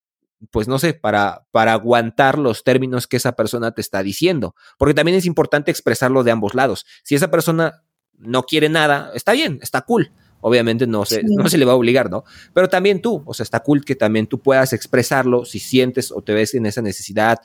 pues 0.53 0.69
no 0.69 0.79
sé, 0.79 0.95
para, 0.95 1.49
para 1.51 1.73
aguantar 1.73 2.39
los 2.39 2.63
términos 2.63 3.09
que 3.09 3.17
esa 3.17 3.33
persona 3.33 3.73
te 3.73 3.81
está 3.81 4.05
diciendo. 4.05 4.55
Porque 4.79 4.95
también 4.95 5.19
es 5.19 5.27
importante 5.27 5.73
expresarlo 5.73 6.23
de 6.23 6.31
ambos 6.31 6.55
lados. 6.55 6.87
Si 7.03 7.17
esa 7.17 7.29
persona 7.29 7.83
no 8.13 8.45
quiere 8.45 8.69
nada, 8.69 9.11
está 9.15 9.33
bien, 9.33 9.59
está 9.61 9.81
cool. 9.81 10.13
Obviamente 10.43 10.87
no 10.87 11.05
se, 11.05 11.25
no 11.25 11.49
se 11.49 11.59
le 11.59 11.65
va 11.65 11.73
a 11.73 11.77
obligar, 11.77 12.09
¿no? 12.09 12.23
Pero 12.55 12.69
también 12.69 13.03
tú, 13.03 13.25
o 13.27 13.35
sea, 13.35 13.43
está 13.43 13.65
cool 13.65 13.85
que 13.85 13.97
también 13.97 14.29
tú 14.29 14.41
puedas 14.41 14.73
expresarlo 14.73 15.45
si 15.45 15.59
sientes 15.59 16.13
o 16.13 16.23
te 16.23 16.35
ves 16.35 16.55
en 16.55 16.67
esa 16.67 16.83
necesidad 16.83 17.41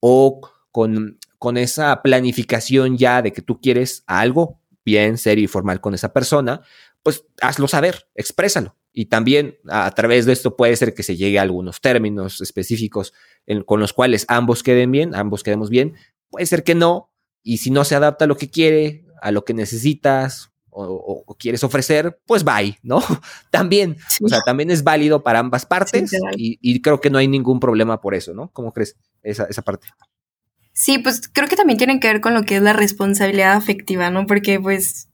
o 0.00 0.40
con 0.70 1.18
con 1.44 1.58
esa 1.58 2.00
planificación 2.00 2.96
ya 2.96 3.20
de 3.20 3.30
que 3.30 3.42
tú 3.42 3.60
quieres 3.60 4.02
algo 4.06 4.62
bien 4.82 5.18
serio 5.18 5.44
y 5.44 5.46
formal 5.46 5.78
con 5.78 5.92
esa 5.92 6.10
persona, 6.10 6.62
pues 7.02 7.26
hazlo 7.42 7.68
saber, 7.68 8.08
exprésalo. 8.14 8.78
Y 8.94 9.06
también 9.06 9.58
a, 9.68 9.90
través 9.90 10.24
de 10.24 10.32
esto 10.32 10.56
puede 10.56 10.74
ser 10.74 10.94
que 10.94 11.02
se 11.02 11.18
llegue 11.18 11.38
a 11.38 11.42
algunos 11.42 11.82
términos 11.82 12.40
específicos 12.40 13.12
con 13.66 13.78
los 13.78 13.92
cuales 13.92 14.24
ambos 14.28 14.62
queden 14.62 14.90
bien, 14.90 15.14
ambos 15.14 15.42
quedemos 15.42 15.68
bien. 15.68 15.96
Puede 16.30 16.46
ser 16.46 16.64
que 16.64 16.74
no. 16.74 17.12
Y 17.42 17.58
si 17.58 17.70
no 17.70 17.84
se 17.84 17.94
adapta 17.94 18.24
a 18.24 18.28
lo 18.28 18.38
que 18.38 18.48
quiere, 18.48 19.04
a 19.20 19.30
lo 19.30 19.44
que 19.44 19.52
necesitas, 19.52 20.50
o, 20.70 21.36
quieres 21.38 21.62
ofrecer, 21.62 22.22
pues 22.24 22.42
bye, 22.42 22.78
¿no? 22.82 23.02
También, 23.50 23.98
o 24.22 24.28
sea, 24.30 24.40
también 24.46 24.70
es 24.70 24.82
válido 24.82 25.22
para 25.22 25.40
ambas 25.40 25.66
partes 25.66 26.10
y, 26.38 26.80
creo 26.80 27.02
que 27.02 27.10
no 27.10 27.18
hay 27.18 27.28
ningún 27.28 27.60
problema 27.60 28.00
por 28.00 28.14
eso, 28.14 28.32
¿no? 28.32 28.50
¿Cómo 28.50 28.72
crees 28.72 28.96
esa, 29.22 29.44
esa 29.44 29.60
parte? 29.60 29.88
Sí, 30.74 30.98
pues 30.98 31.28
creo 31.32 31.48
que 31.48 31.56
también 31.56 31.78
tienen 31.78 32.00
que 32.00 32.08
ver 32.08 32.20
con 32.20 32.34
lo 32.34 32.42
que 32.42 32.56
es 32.56 32.62
la 32.62 32.72
responsabilidad 32.72 33.52
afectiva, 33.52 34.10
¿no? 34.10 34.26
Porque 34.26 34.58
pues 34.58 35.08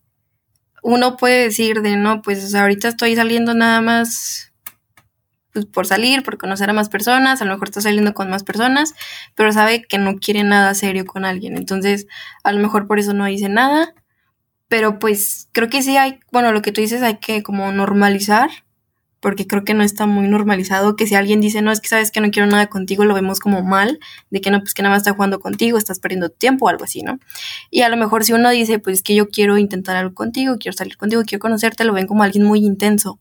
uno 0.82 1.18
puede 1.18 1.42
decir 1.44 1.82
de, 1.82 1.96
no, 1.96 2.22
pues 2.22 2.54
ahorita 2.54 2.88
estoy 2.88 3.14
saliendo 3.14 3.54
nada 3.54 3.82
más 3.82 4.52
pues, 5.52 5.66
por 5.66 5.86
salir, 5.86 6.22
por 6.22 6.38
conocer 6.38 6.70
a 6.70 6.72
más 6.72 6.88
personas, 6.88 7.42
a 7.42 7.44
lo 7.44 7.52
mejor 7.52 7.68
está 7.68 7.82
saliendo 7.82 8.14
con 8.14 8.30
más 8.30 8.42
personas, 8.42 8.94
pero 9.34 9.52
sabe 9.52 9.82
que 9.82 9.98
no 9.98 10.16
quiere 10.18 10.44
nada 10.44 10.74
serio 10.74 11.04
con 11.04 11.26
alguien. 11.26 11.56
Entonces, 11.58 12.06
a 12.42 12.52
lo 12.52 12.60
mejor 12.60 12.86
por 12.86 12.98
eso 12.98 13.12
no 13.12 13.26
dice 13.26 13.48
nada. 13.50 13.94
Pero 14.68 14.98
pues 15.00 15.48
creo 15.52 15.68
que 15.68 15.82
sí 15.82 15.96
hay, 15.96 16.20
bueno, 16.32 16.52
lo 16.52 16.62
que 16.62 16.72
tú 16.72 16.80
dices 16.80 17.02
hay 17.02 17.18
que 17.18 17.42
como 17.42 17.72
normalizar 17.72 18.50
porque 19.20 19.46
creo 19.46 19.64
que 19.64 19.74
no 19.74 19.82
está 19.82 20.06
muy 20.06 20.26
normalizado 20.26 20.96
que 20.96 21.06
si 21.06 21.14
alguien 21.14 21.40
dice, 21.40 21.60
no, 21.60 21.70
es 21.70 21.80
que 21.80 21.88
sabes 21.88 22.10
que 22.10 22.20
no 22.20 22.30
quiero 22.30 22.48
nada 22.48 22.68
contigo, 22.68 23.04
lo 23.04 23.14
vemos 23.14 23.38
como 23.38 23.62
mal, 23.62 24.00
de 24.30 24.40
que 24.40 24.50
no, 24.50 24.60
pues 24.60 24.72
que 24.72 24.82
nada 24.82 24.94
más 24.94 25.02
está 25.02 25.12
jugando 25.12 25.40
contigo, 25.40 25.76
estás 25.76 26.00
perdiendo 26.00 26.30
tiempo 26.30 26.66
o 26.66 26.68
algo 26.68 26.84
así, 26.84 27.02
¿no? 27.02 27.18
Y 27.70 27.82
a 27.82 27.90
lo 27.90 27.96
mejor 27.98 28.24
si 28.24 28.32
uno 28.32 28.50
dice, 28.50 28.78
pues 28.78 28.98
es 28.98 29.02
que 29.02 29.14
yo 29.14 29.28
quiero 29.28 29.58
intentar 29.58 29.96
algo 29.96 30.14
contigo, 30.14 30.56
quiero 30.58 30.76
salir 30.76 30.96
contigo, 30.96 31.22
quiero 31.26 31.40
conocerte, 31.40 31.84
lo 31.84 31.92
ven 31.92 32.06
como 32.06 32.22
alguien 32.22 32.44
muy 32.44 32.64
intenso. 32.64 33.20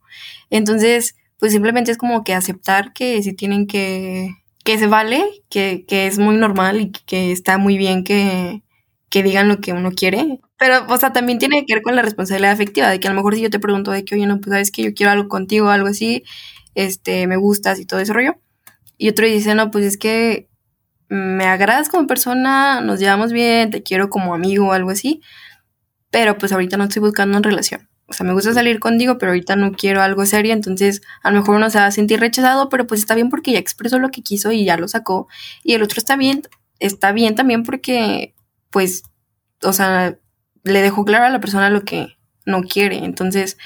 Entonces, 0.49 1.15
pues 1.37 1.51
simplemente 1.51 1.91
es 1.91 1.97
como 1.97 2.23
que 2.23 2.33
aceptar 2.33 2.93
que 2.93 3.21
si 3.21 3.33
tienen 3.33 3.67
que, 3.67 4.35
que 4.63 4.77
se 4.77 4.87
vale, 4.87 5.23
que, 5.49 5.85
que 5.87 6.07
es 6.07 6.17
muy 6.17 6.37
normal 6.37 6.79
y 6.79 6.91
que 6.91 7.31
está 7.31 7.57
muy 7.57 7.77
bien 7.77 8.03
que, 8.05 8.63
que 9.09 9.23
digan 9.23 9.49
lo 9.49 9.59
que 9.59 9.73
uno 9.73 9.91
quiere 9.91 10.39
pero, 10.59 10.85
o 10.89 10.97
sea, 10.97 11.13
también 11.13 11.39
tiene 11.39 11.65
que 11.65 11.75
ver 11.75 11.81
con 11.81 11.95
la 11.95 12.01
responsabilidad 12.01 12.51
afectiva, 12.51 12.89
de 12.89 12.99
que 12.99 13.07
a 13.07 13.11
lo 13.11 13.15
mejor 13.15 13.33
si 13.35 13.41
yo 13.41 13.49
te 13.49 13.59
pregunto 13.59 13.91
de 13.91 14.03
que, 14.03 14.15
oye, 14.15 14.27
no, 14.27 14.41
pues 14.41 14.51
sabes 14.51 14.71
que 14.71 14.83
yo 14.83 14.93
quiero 14.93 15.11
algo 15.13 15.29
contigo, 15.29 15.69
algo 15.69 15.87
así, 15.87 16.23
este, 16.75 17.27
me 17.27 17.37
gustas 17.37 17.79
y 17.79 17.85
todo 17.85 18.01
ese 18.01 18.11
rollo. 18.11 18.35
Y 18.97 19.09
otro 19.09 19.25
dice, 19.25 19.55
no, 19.55 19.71
pues 19.71 19.85
es 19.85 19.97
que 19.97 20.49
me 21.07 21.45
agradas 21.45 21.87
como 21.87 22.07
persona, 22.07 22.81
nos 22.81 22.99
llevamos 22.99 23.31
bien, 23.31 23.71
te 23.71 23.83
quiero 23.83 24.09
como 24.09 24.33
amigo 24.33 24.67
o 24.67 24.71
algo 24.73 24.91
así, 24.91 25.21
pero 26.11 26.37
pues 26.37 26.51
ahorita 26.51 26.75
no 26.75 26.83
estoy 26.83 27.01
buscando 27.01 27.37
una 27.37 27.47
relación. 27.47 27.89
O 28.07 28.13
sea, 28.13 28.25
me 28.25 28.33
gusta 28.33 28.53
salir 28.53 28.79
contigo, 28.79 29.17
pero 29.17 29.31
ahorita 29.31 29.55
no 29.55 29.71
quiero 29.71 30.01
algo 30.01 30.25
serio, 30.25 30.51
entonces 30.53 31.01
a 31.23 31.31
lo 31.31 31.39
mejor 31.39 31.55
uno 31.55 31.69
se 31.69 31.79
va 31.79 31.85
a 31.85 31.91
sentir 31.91 32.19
rechazado, 32.19 32.67
pero 32.67 32.85
pues 32.85 32.99
está 32.99 33.15
bien 33.15 33.29
porque 33.29 33.53
ya 33.53 33.59
expresó 33.59 33.97
lo 33.97 34.09
que 34.09 34.23
quiso 34.23 34.51
y 34.51 34.65
ya 34.65 34.75
lo 34.77 34.89
sacó. 34.89 35.29
Y 35.63 35.73
el 35.75 35.83
otro 35.83 35.99
está 35.99 36.17
bien, 36.17 36.41
está 36.79 37.13
bien 37.13 37.35
también 37.35 37.63
porque, 37.63 38.33
pues, 38.71 39.03
o 39.63 39.73
sea, 39.73 40.17
le 40.63 40.81
dejó 40.81 41.05
claro 41.05 41.25
a 41.25 41.29
la 41.29 41.39
persona 41.39 41.69
lo 41.69 41.83
que 41.83 42.17
no 42.45 42.61
quiere. 42.63 43.03
Entonces, 43.03 43.57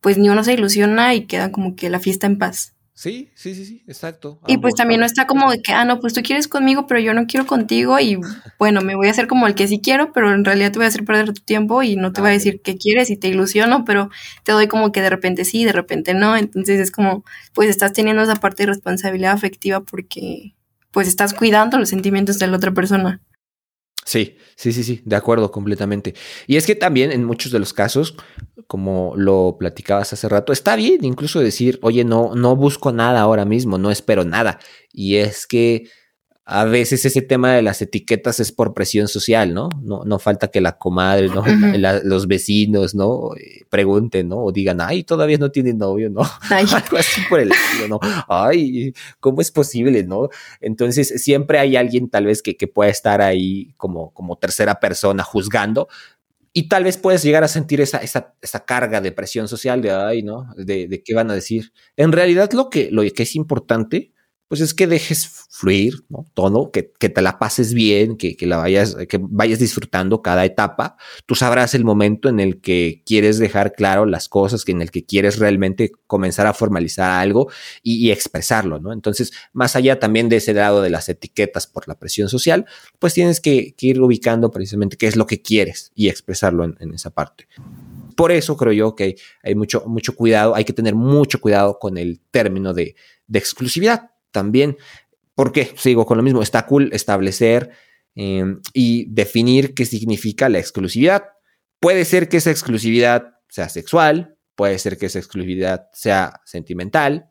pues 0.00 0.18
ni 0.18 0.28
uno 0.28 0.44
se 0.44 0.54
ilusiona 0.54 1.14
y 1.14 1.26
queda 1.26 1.52
como 1.52 1.76
que 1.76 1.90
la 1.90 2.00
fiesta 2.00 2.26
en 2.26 2.38
paz. 2.38 2.74
Sí, 3.00 3.30
sí, 3.34 3.54
sí, 3.54 3.64
sí, 3.64 3.82
exacto. 3.86 4.40
Y 4.46 4.58
pues 4.58 4.74
también 4.74 5.00
no 5.00 5.06
está 5.06 5.26
como 5.26 5.50
de 5.50 5.62
que, 5.62 5.72
ah, 5.72 5.86
no, 5.86 6.00
pues 6.00 6.12
tú 6.12 6.20
quieres 6.20 6.48
conmigo, 6.48 6.86
pero 6.86 7.00
yo 7.00 7.14
no 7.14 7.26
quiero 7.26 7.46
contigo 7.46 7.98
y 7.98 8.18
bueno, 8.58 8.82
me 8.82 8.94
voy 8.94 9.08
a 9.08 9.10
hacer 9.10 9.26
como 9.26 9.46
el 9.46 9.54
que 9.54 9.68
sí 9.68 9.80
quiero, 9.82 10.12
pero 10.12 10.34
en 10.34 10.44
realidad 10.44 10.70
te 10.70 10.78
voy 10.78 10.84
a 10.84 10.88
hacer 10.88 11.06
perder 11.06 11.32
tu 11.32 11.40
tiempo 11.40 11.82
y 11.82 11.96
no 11.96 12.12
te 12.12 12.20
voy 12.20 12.28
a 12.28 12.34
decir 12.34 12.60
qué 12.62 12.76
quieres 12.76 13.08
y 13.08 13.16
te 13.16 13.28
ilusiono, 13.28 13.86
pero 13.86 14.10
te 14.44 14.52
doy 14.52 14.68
como 14.68 14.92
que 14.92 15.00
de 15.00 15.08
repente 15.08 15.46
sí, 15.46 15.64
de 15.64 15.72
repente 15.72 16.12
no. 16.12 16.36
Entonces 16.36 16.78
es 16.78 16.90
como, 16.90 17.24
pues 17.54 17.70
estás 17.70 17.94
teniendo 17.94 18.22
esa 18.22 18.34
parte 18.34 18.64
de 18.64 18.66
responsabilidad 18.66 19.32
afectiva 19.32 19.80
porque 19.80 20.54
pues 20.90 21.08
estás 21.08 21.32
cuidando 21.32 21.78
los 21.78 21.88
sentimientos 21.88 22.38
de 22.38 22.48
la 22.48 22.56
otra 22.58 22.72
persona. 22.72 23.22
Sí, 24.04 24.38
sí, 24.56 24.72
sí, 24.72 24.82
sí, 24.82 25.02
de 25.04 25.16
acuerdo 25.16 25.50
completamente. 25.50 26.14
Y 26.46 26.56
es 26.56 26.66
que 26.66 26.74
también 26.74 27.12
en 27.12 27.24
muchos 27.24 27.52
de 27.52 27.58
los 27.58 27.72
casos, 27.72 28.16
como 28.66 29.14
lo 29.16 29.56
platicabas 29.58 30.12
hace 30.12 30.28
rato, 30.28 30.52
está 30.52 30.74
bien 30.74 31.04
incluso 31.04 31.40
decir, 31.40 31.78
oye, 31.82 32.04
no, 32.04 32.34
no 32.34 32.56
busco 32.56 32.92
nada 32.92 33.20
ahora 33.20 33.44
mismo, 33.44 33.78
no 33.78 33.90
espero 33.90 34.24
nada. 34.24 34.58
Y 34.92 35.16
es 35.16 35.46
que 35.46 35.88
a 36.44 36.64
veces 36.64 37.04
ese 37.04 37.22
tema 37.22 37.54
de 37.54 37.62
las 37.62 37.80
etiquetas 37.80 38.40
es 38.40 38.50
por 38.50 38.74
presión 38.74 39.06
social, 39.08 39.54
¿no? 39.54 39.68
No, 39.82 40.04
no 40.04 40.18
falta 40.18 40.48
que 40.48 40.60
la 40.60 40.78
comadre, 40.78 41.28
¿no? 41.28 41.44
los 42.04 42.26
vecinos, 42.26 42.94
¿no? 42.94 43.36
Eh, 43.36 43.64
pregunten, 43.68 44.28
¿no? 44.28 44.38
O 44.38 44.52
digan, 44.52 44.80
ay, 44.80 45.04
todavía 45.04 45.38
no 45.38 45.50
tiene 45.50 45.74
novio, 45.74 46.10
¿no? 46.10 46.22
Algo 46.50 46.96
así 46.98 47.20
por 47.28 47.40
el 47.40 47.52
estilo, 47.52 47.88
¿no? 47.88 48.00
Ay, 48.28 48.92
¿cómo 49.20 49.40
es 49.40 49.50
posible, 49.50 50.02
no? 50.02 50.28
Entonces, 50.60 51.22
siempre 51.22 51.58
hay 51.58 51.76
alguien 51.76 52.08
tal 52.08 52.26
vez 52.26 52.42
que, 52.42 52.56
que 52.56 52.66
pueda 52.66 52.90
estar 52.90 53.20
ahí 53.20 53.72
como, 53.76 54.12
como 54.12 54.36
tercera 54.36 54.80
persona 54.80 55.22
juzgando, 55.22 55.88
y 56.52 56.68
tal 56.68 56.82
vez 56.82 56.96
puedes 56.96 57.22
llegar 57.22 57.44
a 57.44 57.48
sentir 57.48 57.80
esa, 57.80 57.98
esa, 57.98 58.34
esa, 58.42 58.64
carga 58.64 59.00
de 59.00 59.12
presión 59.12 59.46
social 59.46 59.80
de, 59.82 59.92
ay, 59.92 60.24
¿no? 60.24 60.52
De, 60.56 60.88
de, 60.88 61.00
qué 61.00 61.14
van 61.14 61.30
a 61.30 61.34
decir. 61.34 61.72
En 61.96 62.10
realidad 62.10 62.50
lo 62.52 62.70
que, 62.70 62.90
lo 62.90 63.02
que 63.02 63.22
es 63.22 63.36
importante 63.36 64.10
pues 64.50 64.60
es 64.60 64.74
que 64.74 64.88
dejes 64.88 65.46
fluir. 65.48 65.94
Todo, 66.34 66.72
que, 66.72 66.82
te 66.82 67.22
la 67.22 67.38
pases 67.38 67.72
bien, 67.72 68.16
que, 68.16 68.36
la 68.40 68.56
vayas, 68.56 68.96
que 69.08 69.20
vayas 69.22 69.60
disfrutando 69.60 70.22
cada 70.22 70.44
etapa. 70.44 70.96
Tú 71.24 71.36
sabrás 71.36 71.72
el 71.76 71.84
momento 71.84 72.28
en 72.28 72.40
el 72.40 72.60
que 72.60 73.00
quieres 73.06 73.38
dejar 73.38 73.74
claro 73.74 74.06
las 74.06 74.28
cosas, 74.28 74.64
que 74.64 74.72
en 74.72 74.82
el 74.82 74.90
que 74.90 75.06
quieres 75.06 75.38
realmente 75.38 75.92
comenzar 76.08 76.48
a 76.48 76.52
formalizar 76.52 77.12
algo 77.12 77.48
y, 77.84 78.10
expresarlo, 78.10 78.80
¿no? 78.80 78.92
Entonces, 78.92 79.30
más 79.52 79.76
allá 79.76 80.00
también 80.00 80.28
de 80.28 80.38
ese 80.38 80.52
lado 80.52 80.82
de 80.82 80.90
las 80.90 81.08
etiquetas 81.08 81.68
por 81.68 81.86
la 81.86 81.96
presión 81.96 82.28
social, 82.28 82.66
pues 82.98 83.14
tienes 83.14 83.40
que, 83.40 83.76
ir 83.78 84.00
ubicando 84.00 84.50
precisamente 84.50 84.96
qué 84.96 85.06
es 85.06 85.14
lo 85.14 85.28
que 85.28 85.42
quieres 85.42 85.92
y 85.94 86.08
expresarlo 86.08 86.64
en, 86.64 86.92
esa 86.92 87.10
parte 87.10 87.46
por 88.16 88.32
eso 88.32 88.56
creo 88.56 88.72
yo 88.72 88.94
que 88.96 89.16
hay 89.42 89.54
mucho, 89.54 89.84
mucho 89.86 90.14
cuidado, 90.14 90.54
hay 90.54 90.64
que 90.64 90.72
tener 90.72 90.94
mucho 90.94 91.40
cuidado 91.40 91.78
con 91.78 91.96
el 91.96 92.20
término 92.30 92.74
de 92.74 92.96
exclusividad 93.32 94.09
también. 94.30 94.76
porque 95.34 95.72
Sigo 95.76 96.06
con 96.06 96.16
lo 96.16 96.22
mismo. 96.22 96.42
Está 96.42 96.66
cool 96.66 96.90
establecer 96.92 97.70
em, 98.14 98.60
y 98.72 99.06
definir 99.12 99.74
qué 99.74 99.86
significa 99.86 100.48
la 100.48 100.58
exclusividad. 100.58 101.24
Puede 101.80 102.04
ser 102.04 102.28
que 102.28 102.36
esa 102.36 102.50
exclusividad 102.50 103.34
sea 103.48 103.68
sexual, 103.68 104.36
puede 104.54 104.78
ser 104.78 104.98
que 104.98 105.06
esa 105.06 105.18
exclusividad 105.18 105.88
sea 105.92 106.40
sentimental. 106.44 107.30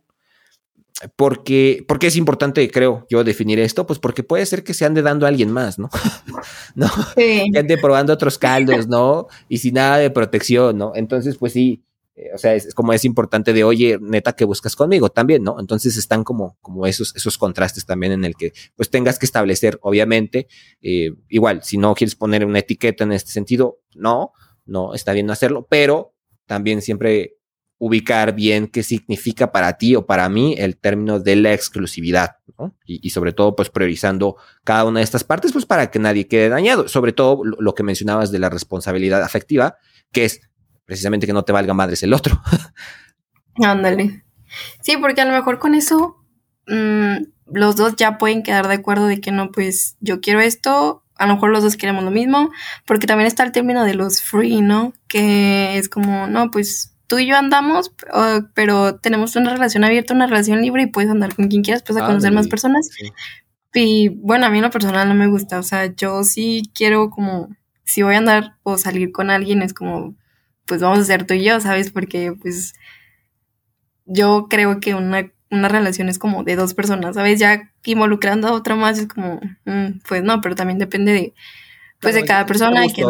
Porque, 1.15 1.85
porque 1.87 2.07
es 2.07 2.17
importante, 2.17 2.69
creo 2.69 3.07
yo, 3.09 3.23
definir 3.23 3.57
esto, 3.59 3.85
pues 3.87 3.99
porque 3.99 4.21
puede 4.21 4.45
ser 4.45 4.65
que 4.65 4.73
se 4.73 4.83
ande 4.83 5.01
dando 5.01 5.25
a 5.25 5.29
alguien 5.29 5.49
más, 5.49 5.79
¿no? 5.79 5.89
¿No? 6.75 6.89
Que 7.15 7.45
ande 7.55 7.77
probando 7.77 8.11
otros 8.11 8.37
caldos, 8.37 8.87
¿no? 8.87 9.27
Y 9.47 9.59
sin 9.59 9.75
nada 9.75 9.97
de 9.97 10.09
protección, 10.09 10.77
¿no? 10.77 10.91
Entonces, 10.95 11.37
pues 11.37 11.53
sí, 11.53 11.85
eh, 12.19 12.31
o 12.33 12.37
sea, 12.37 12.53
es, 12.53 12.73
como 12.73 12.91
es 12.91 13.05
importante 13.05 13.53
de, 13.53 13.63
oye, 13.63 13.97
neta, 14.01 14.33
que 14.33 14.43
buscas 14.43 14.75
conmigo 14.75 15.09
también, 15.09 15.41
¿no? 15.41 15.57
Entonces 15.57 15.95
están 15.95 16.25
como, 16.25 16.57
como 16.61 16.85
esos, 16.85 17.15
esos 17.15 17.37
contrastes 17.37 17.85
también 17.85 18.11
en 18.11 18.25
el 18.25 18.35
que 18.35 18.51
pues 18.75 18.89
tengas 18.89 19.17
que 19.17 19.25
establecer, 19.25 19.79
obviamente, 19.81 20.47
eh, 20.81 21.11
igual, 21.29 21.63
si 21.63 21.77
no 21.77 21.95
quieres 21.95 22.15
poner 22.15 22.45
una 22.45 22.59
etiqueta 22.59 23.05
en 23.05 23.13
este 23.13 23.31
sentido, 23.31 23.79
no, 23.95 24.33
no, 24.65 24.93
está 24.93 25.13
bien 25.13 25.27
no 25.27 25.33
hacerlo, 25.33 25.65
pero 25.69 26.13
también 26.45 26.81
siempre 26.81 27.37
ubicar 27.77 28.35
bien 28.35 28.67
qué 28.67 28.83
significa 28.83 29.53
para 29.53 29.77
ti 29.77 29.95
o 29.95 30.05
para 30.05 30.27
mí 30.27 30.55
el 30.57 30.75
término 30.75 31.21
de 31.21 31.37
la 31.37 31.53
exclusividad, 31.53 32.35
¿no? 32.57 32.75
Y, 32.85 33.11
sobre 33.11 33.31
todo, 33.31 33.55
pues 33.55 33.69
priorizando 33.69 34.35
cada 34.65 34.83
una 34.83 34.99
de 34.99 35.05
estas 35.05 35.23
partes, 35.23 35.53
pues 35.53 35.65
para 35.65 35.89
que 35.89 35.99
nadie 35.99 36.27
quede 36.27 36.49
dañado. 36.49 36.89
Sobre 36.89 37.13
todo 37.13 37.43
lo 37.45 37.73
que 37.75 37.83
mencionabas 37.83 38.31
de 38.31 38.39
la 38.39 38.49
responsabilidad 38.49 39.23
afectiva, 39.23 39.77
que 40.11 40.25
es 40.25 40.41
precisamente 40.89 41.27
que 41.27 41.33
no 41.33 41.43
te 41.43 41.53
valga 41.53 41.75
madres 41.75 42.01
el 42.01 42.15
otro. 42.15 42.41
Ándale. 43.63 44.23
Sí, 44.81 44.97
porque 44.97 45.21
a 45.21 45.25
lo 45.25 45.33
mejor 45.33 45.59
con 45.59 45.75
eso 45.75 46.17
mm, 46.65 47.17
los 47.53 47.75
dos 47.75 47.95
ya 47.95 48.17
pueden 48.17 48.41
quedar 48.41 48.67
de 48.67 48.73
acuerdo 48.73 49.05
de 49.05 49.21
que 49.21 49.31
no, 49.31 49.51
pues 49.51 49.97
yo 49.99 50.19
quiero 50.19 50.39
esto, 50.39 51.03
a 51.15 51.27
lo 51.27 51.35
mejor 51.35 51.51
los 51.51 51.61
dos 51.61 51.77
queremos 51.77 52.03
lo 52.03 52.09
mismo, 52.09 52.49
porque 52.87 53.05
también 53.05 53.27
está 53.27 53.43
el 53.43 53.51
término 53.51 53.83
de 53.83 53.93
los 53.93 54.23
free, 54.23 54.61
¿no? 54.61 54.93
Que 55.07 55.77
es 55.77 55.89
como, 55.89 56.25
no, 56.25 56.49
pues 56.49 56.95
tú 57.05 57.19
y 57.19 57.27
yo 57.27 57.37
andamos, 57.37 57.91
pero 58.55 58.95
tenemos 58.95 59.35
una 59.35 59.53
relación 59.53 59.83
abierta, 59.83 60.15
una 60.15 60.25
relación 60.25 60.59
libre 60.59 60.83
y 60.83 60.87
puedes 60.87 61.11
andar 61.11 61.35
con 61.35 61.49
quien 61.49 61.61
quieras, 61.61 61.83
puedes 61.83 62.01
conocer 62.01 62.31
más 62.31 62.47
personas. 62.47 62.89
Y 63.75 64.09
bueno, 64.09 64.47
a 64.47 64.49
mí 64.49 64.57
en 64.57 64.63
lo 64.63 64.71
personal 64.71 65.07
no 65.07 65.13
me 65.13 65.27
gusta, 65.27 65.59
o 65.59 65.63
sea, 65.63 65.85
yo 65.95 66.23
sí 66.23 66.63
quiero 66.73 67.11
como, 67.11 67.49
si 67.83 68.01
voy 68.01 68.15
a 68.15 68.17
andar 68.17 68.55
o 68.63 68.79
salir 68.79 69.11
con 69.11 69.29
alguien, 69.29 69.61
es 69.61 69.75
como, 69.75 70.15
pues 70.69 70.81
vamos 70.81 70.99
a 70.99 71.03
ser 71.03 71.25
tú 71.25 71.33
y 71.33 71.43
yo, 71.43 71.59
¿sabes? 71.59 71.89
Porque 71.89 72.31
pues 72.39 72.75
yo 74.05 74.45
creo 74.49 74.79
que 74.79 74.93
una, 74.93 75.31
relación 75.49 76.09
es 76.09 76.19
como 76.19 76.43
de 76.43 76.55
dos 76.55 76.75
personas, 76.75 77.15
¿sabes? 77.15 77.39
Ya 77.39 77.73
involucrando 77.83 78.47
a 78.47 78.53
otra 78.53 78.75
más 78.75 78.99
es 78.99 79.07
como, 79.07 79.41
mm, 79.65 80.01
pues 80.07 80.21
no, 80.23 80.41
pero 80.41 80.55
también 80.55 80.77
depende 80.77 81.11
de, 81.11 81.33
pues 81.99 82.13
de 82.13 82.23
cada 82.23 82.45
persona. 82.45 82.83
Que 82.87 83.03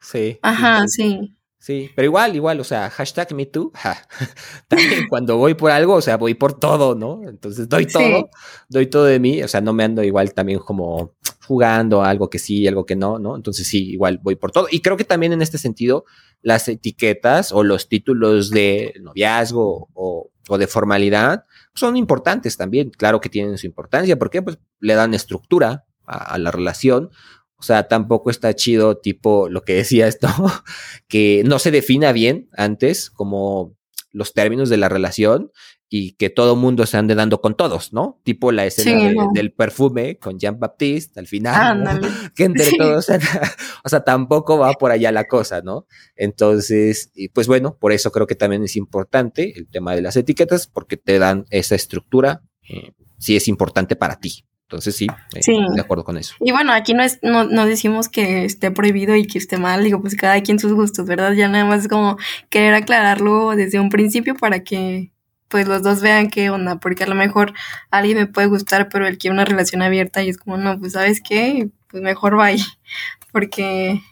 sí. 0.00 0.38
Ajá, 0.42 0.88
sí. 0.88 1.32
Sí, 1.66 1.90
pero 1.96 2.06
igual, 2.06 2.36
igual, 2.36 2.60
o 2.60 2.64
sea, 2.64 2.88
hashtag 2.90 3.34
me 3.34 3.44
too. 3.44 3.72
También 4.68 5.08
cuando 5.08 5.36
voy 5.36 5.54
por 5.54 5.72
algo, 5.72 5.94
o 5.94 6.00
sea, 6.00 6.16
voy 6.16 6.34
por 6.34 6.60
todo, 6.60 6.94
¿no? 6.94 7.28
Entonces 7.28 7.68
doy 7.68 7.86
todo, 7.86 8.30
doy 8.68 8.86
todo 8.86 9.04
de 9.06 9.18
mí, 9.18 9.42
o 9.42 9.48
sea, 9.48 9.60
no 9.60 9.72
me 9.72 9.82
ando 9.82 10.04
igual 10.04 10.32
también 10.32 10.60
como 10.60 11.16
jugando 11.44 12.04
algo 12.04 12.30
que 12.30 12.38
sí, 12.38 12.68
algo 12.68 12.86
que 12.86 12.94
no, 12.94 13.18
¿no? 13.18 13.34
Entonces 13.34 13.66
sí, 13.66 13.90
igual 13.90 14.20
voy 14.22 14.36
por 14.36 14.52
todo. 14.52 14.68
Y 14.70 14.78
creo 14.78 14.96
que 14.96 15.02
también 15.02 15.32
en 15.32 15.42
este 15.42 15.58
sentido, 15.58 16.04
las 16.40 16.68
etiquetas 16.68 17.50
o 17.50 17.64
los 17.64 17.88
títulos 17.88 18.50
de 18.50 18.94
noviazgo 19.00 19.88
o, 19.92 20.30
de 20.56 20.68
formalidad 20.68 21.46
son 21.74 21.96
importantes 21.96 22.56
también. 22.56 22.90
Claro 22.90 23.20
que 23.20 23.28
tienen 23.28 23.58
su 23.58 23.66
importancia, 23.66 24.16
porque 24.16 24.40
pues 24.40 24.60
le 24.78 24.94
dan 24.94 25.14
estructura 25.14 25.84
a 26.04 26.38
la 26.38 26.52
relación, 26.52 27.10
o 27.58 27.62
sea, 27.62 27.88
tampoco 27.88 28.30
está 28.30 28.54
chido, 28.54 28.98
tipo 28.98 29.48
lo 29.48 29.62
que 29.62 29.74
decía 29.74 30.06
esto, 30.06 30.28
que 31.08 31.42
no 31.46 31.58
se 31.58 31.70
defina 31.70 32.12
bien 32.12 32.48
antes 32.56 33.10
como 33.10 33.76
los 34.12 34.32
términos 34.32 34.68
de 34.68 34.76
la 34.76 34.88
relación 34.88 35.50
y 35.88 36.12
que 36.12 36.30
todo 36.30 36.56
mundo 36.56 36.84
se 36.86 36.96
ande 36.96 37.14
dando 37.14 37.40
con 37.40 37.54
todos, 37.54 37.92
¿no? 37.92 38.20
Tipo 38.24 38.50
la 38.50 38.66
escena 38.66 39.26
del 39.32 39.52
perfume 39.52 40.18
con 40.18 40.38
Jean 40.38 40.58
Baptiste 40.58 41.20
al 41.20 41.26
final, 41.26 42.00
que 42.34 42.44
entre 42.44 42.72
todos, 42.76 43.08
o 43.84 43.88
sea, 43.88 44.00
tampoco 44.04 44.58
va 44.58 44.72
por 44.72 44.90
allá 44.90 45.12
la 45.12 45.24
cosa, 45.24 45.60
¿no? 45.62 45.86
Entonces, 46.16 47.12
pues 47.32 47.46
bueno, 47.46 47.76
por 47.78 47.92
eso 47.92 48.10
creo 48.10 48.26
que 48.26 48.34
también 48.34 48.64
es 48.64 48.76
importante 48.76 49.52
el 49.56 49.68
tema 49.68 49.94
de 49.94 50.02
las 50.02 50.16
etiquetas, 50.16 50.66
porque 50.66 50.96
te 50.96 51.18
dan 51.18 51.46
esa 51.50 51.76
estructura, 51.76 52.42
eh, 52.68 52.92
si 53.18 53.36
es 53.36 53.46
importante 53.46 53.94
para 53.94 54.16
ti. 54.16 54.44
Entonces 54.68 54.96
sí, 54.96 55.06
eh, 55.34 55.40
de 55.74 55.80
acuerdo 55.80 56.02
con 56.02 56.16
eso. 56.18 56.34
Y 56.40 56.50
bueno, 56.50 56.72
aquí 56.72 56.92
no 56.92 57.04
es, 57.04 57.20
no, 57.22 57.44
no 57.44 57.66
decimos 57.66 58.08
que 58.08 58.44
esté 58.44 58.72
prohibido 58.72 59.14
y 59.14 59.24
que 59.24 59.38
esté 59.38 59.58
mal, 59.58 59.84
digo, 59.84 60.00
pues 60.00 60.16
cada 60.16 60.40
quien 60.42 60.58
sus 60.58 60.72
gustos, 60.72 61.06
¿verdad? 61.06 61.34
Ya 61.34 61.46
nada 61.46 61.64
más 61.64 61.82
es 61.82 61.88
como 61.88 62.16
querer 62.50 62.74
aclararlo 62.74 63.50
desde 63.50 63.78
un 63.78 63.90
principio 63.90 64.34
para 64.34 64.64
que 64.64 65.12
pues 65.46 65.68
los 65.68 65.82
dos 65.82 66.00
vean 66.00 66.28
qué 66.30 66.50
onda, 66.50 66.80
porque 66.80 67.04
a 67.04 67.06
lo 67.06 67.14
mejor 67.14 67.52
a 67.92 67.98
alguien 67.98 68.18
me 68.18 68.26
puede 68.26 68.48
gustar, 68.48 68.88
pero 68.88 69.06
él 69.06 69.18
quiere 69.18 69.34
una 69.34 69.44
relación 69.44 69.82
abierta 69.82 70.22
y 70.24 70.30
es 70.30 70.38
como, 70.38 70.56
no, 70.56 70.80
pues 70.80 70.94
sabes 70.94 71.20
qué, 71.20 71.68
pues 71.88 72.02
mejor 72.02 72.36
vaya, 72.36 72.66
porque, 73.32 74.02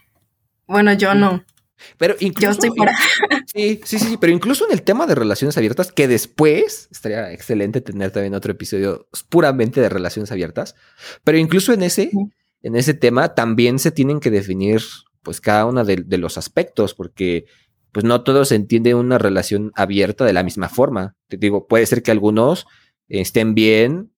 bueno, 0.69 0.93
yo 0.93 1.15
no. 1.15 1.45
Pero 1.99 2.15
incluso, 2.21 2.47
Yo 2.47 2.51
estoy 2.53 2.71
para. 2.71 2.93
Sí, 3.55 3.81
sí, 3.85 3.99
sí, 3.99 4.17
pero 4.17 4.33
incluso 4.33 4.67
en 4.67 4.73
el 4.73 4.83
tema 4.83 5.07
de 5.07 5.15
relaciones 5.15 5.57
abiertas, 5.57 5.93
que 5.93 6.09
después 6.09 6.89
estaría 6.91 7.33
excelente 7.33 7.81
tener 7.81 8.11
también 8.11 8.35
otro 8.35 8.51
episodio 8.51 9.07
puramente 9.29 9.81
de 9.81 9.89
relaciones 9.89 10.33
abiertas, 10.33 10.75
pero 11.23 11.39
incluso 11.39 11.73
en 11.73 11.85
ese, 11.85 12.11
en 12.63 12.77
ese 12.77 12.95
tema 12.95 13.35
también 13.35 13.79
se 13.79 13.93
tienen 13.93 14.19
que 14.19 14.31
definir 14.31 14.83
pues 15.23 15.41
cada 15.41 15.67
uno 15.67 15.85
de, 15.85 16.19
los 16.19 16.39
aspectos, 16.39 16.95
porque 16.95 17.47
pues 17.93 18.05
no 18.05 18.23
todos 18.25 18.53
entienden 18.53 18.97
una 18.97 19.19
relación 19.19 19.73
abierta 19.75 20.25
de 20.25 20.33
la 20.33 20.43
misma 20.43 20.69
forma. 20.69 21.17
Te 21.29 21.37
digo, 21.37 21.67
puede 21.67 21.87
ser 21.87 22.03
que 22.03 22.11
algunos 22.11 22.67
estén 23.09 23.55
bien, 23.55 24.13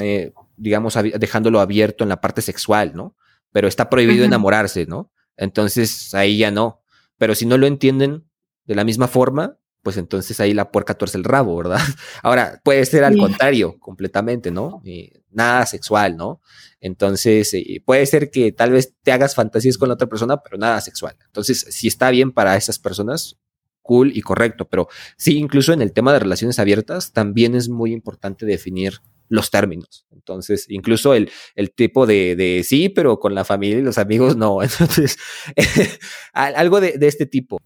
eh, 0.00 0.32
digamos, 0.56 0.94
dejándolo 1.18 1.60
abierto 1.60 2.02
en 2.04 2.08
la 2.08 2.20
parte 2.20 2.42
sexual, 2.42 2.92
¿no? 2.94 3.14
Pero 3.52 3.68
está 3.68 3.90
prohibido 3.90 4.24
enamorarse, 4.24 4.86
¿no? 4.86 5.12
Entonces 5.36 6.14
ahí 6.14 6.38
ya 6.38 6.50
no. 6.50 6.80
Pero 7.24 7.34
si 7.34 7.46
no 7.46 7.56
lo 7.56 7.66
entienden 7.66 8.24
de 8.66 8.74
la 8.74 8.84
misma 8.84 9.08
forma, 9.08 9.56
pues 9.82 9.96
entonces 9.96 10.40
ahí 10.40 10.52
la 10.52 10.70
puerca 10.70 10.92
tuerce 10.92 11.16
el 11.16 11.24
rabo, 11.24 11.56
¿verdad? 11.56 11.78
Ahora, 12.22 12.60
puede 12.62 12.84
ser 12.84 13.02
al 13.02 13.16
contrario, 13.16 13.78
completamente, 13.80 14.50
¿no? 14.50 14.82
Eh, 14.84 15.22
nada 15.30 15.64
sexual, 15.64 16.18
¿no? 16.18 16.42
Entonces, 16.80 17.54
eh, 17.54 17.82
puede 17.82 18.04
ser 18.04 18.30
que 18.30 18.52
tal 18.52 18.72
vez 18.72 18.92
te 19.02 19.10
hagas 19.10 19.34
fantasías 19.34 19.78
con 19.78 19.88
la 19.88 19.94
otra 19.94 20.06
persona, 20.06 20.36
pero 20.42 20.58
nada 20.58 20.82
sexual. 20.82 21.16
Entonces, 21.24 21.64
si 21.70 21.88
está 21.88 22.10
bien 22.10 22.30
para 22.30 22.58
esas 22.58 22.78
personas, 22.78 23.38
cool 23.80 24.14
y 24.14 24.20
correcto, 24.20 24.68
pero 24.68 24.88
sí, 25.16 25.38
incluso 25.38 25.72
en 25.72 25.80
el 25.80 25.92
tema 25.94 26.12
de 26.12 26.18
relaciones 26.18 26.58
abiertas, 26.58 27.12
también 27.12 27.54
es 27.54 27.70
muy 27.70 27.94
importante 27.94 28.44
definir 28.44 29.00
los 29.28 29.50
términos. 29.50 30.06
Entonces, 30.12 30.66
incluso 30.68 31.14
el, 31.14 31.30
el 31.54 31.72
tipo 31.72 32.06
de, 32.06 32.36
de, 32.36 32.62
sí, 32.64 32.88
pero 32.88 33.18
con 33.18 33.34
la 33.34 33.44
familia 33.44 33.78
y 33.78 33.82
los 33.82 33.98
amigos 33.98 34.36
no. 34.36 34.62
Entonces, 34.62 35.18
algo 36.32 36.80
de, 36.80 36.98
de, 36.98 37.08
este 37.08 37.26
tipo. 37.26 37.60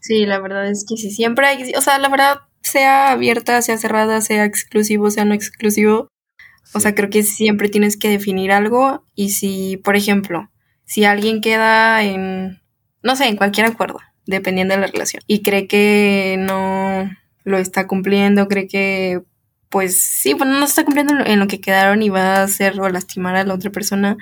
Sí, 0.00 0.26
la 0.26 0.40
verdad 0.40 0.70
es 0.70 0.84
que 0.88 0.96
sí, 0.96 1.10
siempre 1.10 1.46
hay, 1.46 1.72
o 1.74 1.80
sea, 1.80 1.98
la 1.98 2.08
verdad, 2.08 2.38
sea 2.62 3.12
abierta, 3.12 3.62
sea 3.62 3.78
cerrada, 3.78 4.20
sea 4.20 4.44
exclusivo, 4.44 5.10
sea 5.10 5.24
no 5.24 5.34
exclusivo, 5.34 6.08
o 6.74 6.80
sea, 6.80 6.94
creo 6.94 7.10
que 7.10 7.22
siempre 7.22 7.68
tienes 7.68 7.96
que 7.96 8.08
definir 8.08 8.52
algo 8.52 9.04
y 9.14 9.30
si, 9.30 9.76
por 9.76 9.96
ejemplo, 9.96 10.50
si 10.84 11.04
alguien 11.04 11.40
queda 11.40 12.02
en, 12.02 12.60
no 13.02 13.16
sé, 13.16 13.26
en 13.26 13.36
cualquier 13.36 13.66
acuerdo, 13.66 13.98
dependiendo 14.26 14.74
de 14.74 14.80
la 14.80 14.86
relación, 14.86 15.22
y 15.26 15.42
cree 15.42 15.66
que 15.66 16.36
no 16.38 17.10
lo 17.44 17.58
está 17.58 17.86
cumpliendo, 17.86 18.48
cree 18.48 18.68
que 18.68 19.22
pues 19.72 19.98
sí, 19.98 20.34
bueno, 20.34 20.58
no 20.58 20.66
está 20.66 20.84
cumpliendo 20.84 21.14
en 21.24 21.40
lo 21.40 21.48
que 21.48 21.58
quedaron 21.58 22.02
y 22.02 22.10
va 22.10 22.36
a 22.36 22.42
hacer 22.42 22.78
o 22.78 22.90
lastimar 22.90 23.36
a 23.36 23.44
la 23.44 23.54
otra 23.54 23.70
persona, 23.70 24.18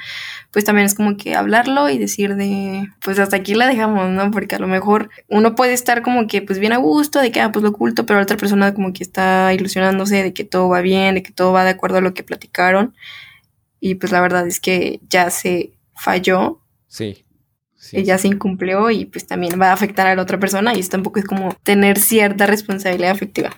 pues 0.52 0.64
también 0.64 0.86
es 0.86 0.94
como 0.94 1.16
que 1.16 1.34
hablarlo 1.34 1.90
y 1.90 1.98
decir 1.98 2.36
de, 2.36 2.88
pues 3.00 3.18
hasta 3.18 3.38
aquí 3.38 3.56
la 3.56 3.66
dejamos, 3.66 4.10
¿no? 4.10 4.30
Porque 4.30 4.54
a 4.54 4.60
lo 4.60 4.68
mejor 4.68 5.10
uno 5.26 5.56
puede 5.56 5.72
estar 5.72 6.02
como 6.02 6.28
que 6.28 6.40
pues 6.40 6.60
bien 6.60 6.72
a 6.72 6.76
gusto, 6.76 7.18
de 7.18 7.32
que, 7.32 7.40
ah, 7.40 7.50
pues 7.50 7.64
lo 7.64 7.70
oculto, 7.70 8.06
pero 8.06 8.20
la 8.20 8.22
otra 8.22 8.36
persona 8.36 8.72
como 8.74 8.92
que 8.92 9.02
está 9.02 9.52
ilusionándose 9.52 10.22
de 10.22 10.32
que 10.32 10.44
todo 10.44 10.68
va 10.68 10.82
bien, 10.82 11.16
de 11.16 11.24
que 11.24 11.32
todo 11.32 11.50
va 11.52 11.64
de 11.64 11.70
acuerdo 11.70 11.98
a 11.98 12.00
lo 12.00 12.14
que 12.14 12.22
platicaron. 12.22 12.94
Y 13.80 13.96
pues 13.96 14.12
la 14.12 14.20
verdad 14.20 14.46
es 14.46 14.60
que 14.60 15.00
ya 15.08 15.30
se 15.30 15.72
falló. 15.96 16.60
Sí. 16.86 17.24
sí. 17.74 18.04
Ya 18.04 18.18
se 18.18 18.28
incumplió 18.28 18.88
y 18.92 19.06
pues 19.06 19.26
también 19.26 19.60
va 19.60 19.70
a 19.70 19.72
afectar 19.72 20.06
a 20.06 20.14
la 20.14 20.22
otra 20.22 20.38
persona 20.38 20.76
y 20.76 20.78
eso 20.78 20.90
tampoco 20.90 21.18
es 21.18 21.24
como 21.24 21.56
tener 21.64 21.98
cierta 21.98 22.46
responsabilidad 22.46 23.10
afectiva. 23.10 23.50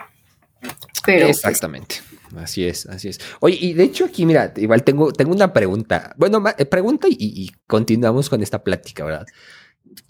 Pues, 1.04 1.22
Exactamente. 1.28 1.96
Así 2.36 2.64
es, 2.64 2.86
así 2.86 3.08
es. 3.08 3.20
Oye, 3.40 3.58
y 3.60 3.74
de 3.74 3.84
hecho 3.84 4.06
aquí, 4.06 4.24
mira, 4.24 4.52
igual 4.56 4.84
tengo, 4.84 5.12
tengo 5.12 5.32
una 5.32 5.52
pregunta. 5.52 6.14
Bueno, 6.16 6.42
eh, 6.56 6.64
pregunta 6.64 7.08
y, 7.10 7.50
continuamos 7.66 8.30
con 8.30 8.42
esta 8.42 8.62
plática, 8.62 9.04
¿verdad? 9.04 9.26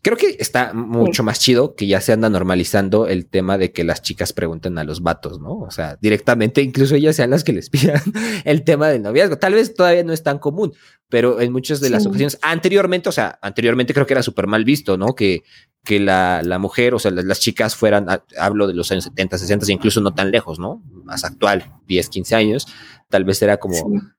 Creo 0.02 0.16
que 0.16 0.36
está 0.38 0.72
mucho 0.74 1.22
más 1.22 1.38
chido 1.38 1.74
que 1.74 1.86
ya 1.86 2.00
se 2.00 2.12
anda 2.12 2.28
normalizando 2.28 3.06
el 3.06 3.26
tema 3.26 3.56
de 3.58 3.72
que 3.72 3.84
las 3.84 4.02
chicas 4.02 4.32
pregunten 4.32 4.78
a 4.78 4.84
los 4.84 5.02
vatos, 5.02 5.40
¿no? 5.40 5.58
O 5.58 5.70
sea, 5.70 5.96
directamente, 6.00 6.60
incluso 6.62 6.94
ellas 6.94 7.16
sean 7.16 7.30
las 7.30 7.44
que 7.44 7.52
les 7.52 7.70
pidan 7.70 8.02
el 8.44 8.64
tema 8.64 8.88
del 8.88 9.02
noviazgo. 9.02 9.38
Tal 9.38 9.54
vez 9.54 9.74
todavía 9.74 10.04
no 10.04 10.12
es 10.12 10.22
tan 10.22 10.38
común, 10.38 10.74
pero 11.08 11.40
en 11.40 11.52
muchas 11.52 11.80
de 11.80 11.90
las 11.90 12.06
ocasiones, 12.06 12.38
anteriormente, 12.42 13.08
o 13.08 13.12
sea, 13.12 13.38
anteriormente 13.42 13.94
creo 13.94 14.06
que 14.06 14.14
era 14.14 14.22
súper 14.22 14.46
mal 14.46 14.64
visto, 14.64 14.96
¿no? 14.96 15.14
Que, 15.14 15.42
que 15.84 16.00
la, 16.00 16.42
la, 16.42 16.58
mujer, 16.58 16.94
o 16.94 16.98
sea, 16.98 17.10
las, 17.10 17.40
chicas 17.40 17.76
fueran, 17.76 18.06
hablo 18.38 18.66
de 18.66 18.74
los 18.74 18.90
años 18.92 19.04
70, 19.04 19.38
60, 19.38 19.72
incluso 19.72 20.00
no 20.00 20.14
tan 20.14 20.30
lejos, 20.30 20.58
¿no? 20.58 20.82
Más 21.04 21.24
actual, 21.24 21.72
10, 21.86 22.08
15 22.08 22.34
años, 22.34 22.66
tal 23.08 23.24
vez 23.24 23.42
era 23.42 23.58
como 23.58 23.76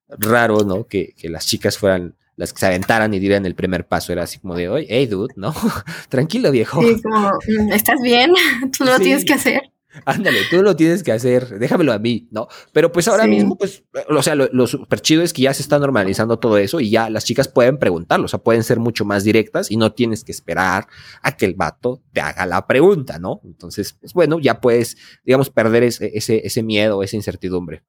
raro, 0.08 0.64
¿no? 0.64 0.88
Que, 0.88 1.14
que, 1.18 1.30
las 1.30 1.46
chicas 1.46 1.78
fueran 1.78 2.16
las 2.36 2.54
que 2.54 2.60
se 2.60 2.66
aventaran 2.66 3.14
y 3.14 3.20
dieran 3.20 3.46
el 3.46 3.56
primer 3.56 3.88
paso, 3.88 4.12
era 4.12 4.24
así 4.24 4.40
como 4.40 4.56
de, 4.56 4.70
oye, 4.70 4.88
hey, 4.90 5.06
dude, 5.06 5.34
¿no? 5.36 5.54
Tranquilo, 6.10 6.52
viejo. 6.52 6.82
Sí, 6.82 7.02
como, 7.02 7.30
mm, 7.30 7.72
¿estás 7.72 8.02
bien? 8.02 8.32
Tú 8.78 8.86
lo 8.86 9.00
tienes 9.00 9.26
que 9.26 9.34
hacer. 9.34 9.74
Ándale, 10.06 10.40
tú 10.50 10.64
lo 10.64 10.76
tienes 10.76 11.04
que 11.04 11.12
hacer, 11.12 11.60
déjamelo 11.60 11.94
a 11.94 12.00
mí, 12.00 12.28
¿no? 12.32 12.48
Pero 12.72 12.92
pues 12.92 13.08
ahora 13.08 13.28
mismo, 13.28 13.56
pues, 13.58 13.84
o 14.10 14.24
sea, 14.24 14.34
lo, 14.34 14.50
lo 14.52 14.66
súper 14.66 15.02
chido 15.02 15.22
es 15.22 15.34
que 15.34 15.44
ya 15.44 15.54
se 15.54 15.62
está 15.62 15.78
normalizando 15.78 16.40
todo 16.40 16.58
eso 16.58 16.80
y 16.80 16.90
ya 16.90 17.12
las 17.12 17.26
chicas 17.26 17.48
pueden 17.48 17.78
preguntarlo, 17.78 18.26
o 18.26 18.28
sea, 18.28 18.40
pueden 18.40 18.64
ser 18.64 18.80
mucho 18.80 19.06
más 19.06 19.24
directas 19.24 19.70
y 19.70 19.78
no 19.78 19.94
tienes 19.94 20.24
que 20.24 20.32
esperar 20.32 20.88
a 21.22 21.38
que 21.38 21.46
el 21.46 21.54
vato 21.54 22.02
te 22.12 22.22
haga 22.22 22.48
la 22.48 22.66
pregunta, 22.66 23.20
¿no? 23.20 23.42
Entonces, 23.44 23.94
pues 23.94 24.14
bueno, 24.14 24.40
ya 24.40 24.62
puedes, 24.62 24.98
digamos, 25.24 25.52
perder 25.52 25.84
ese, 25.84 26.12
ese, 26.16 26.42
ese 26.44 26.64
miedo, 26.64 27.04
esa 27.04 27.16
incertidumbre. 27.16 27.84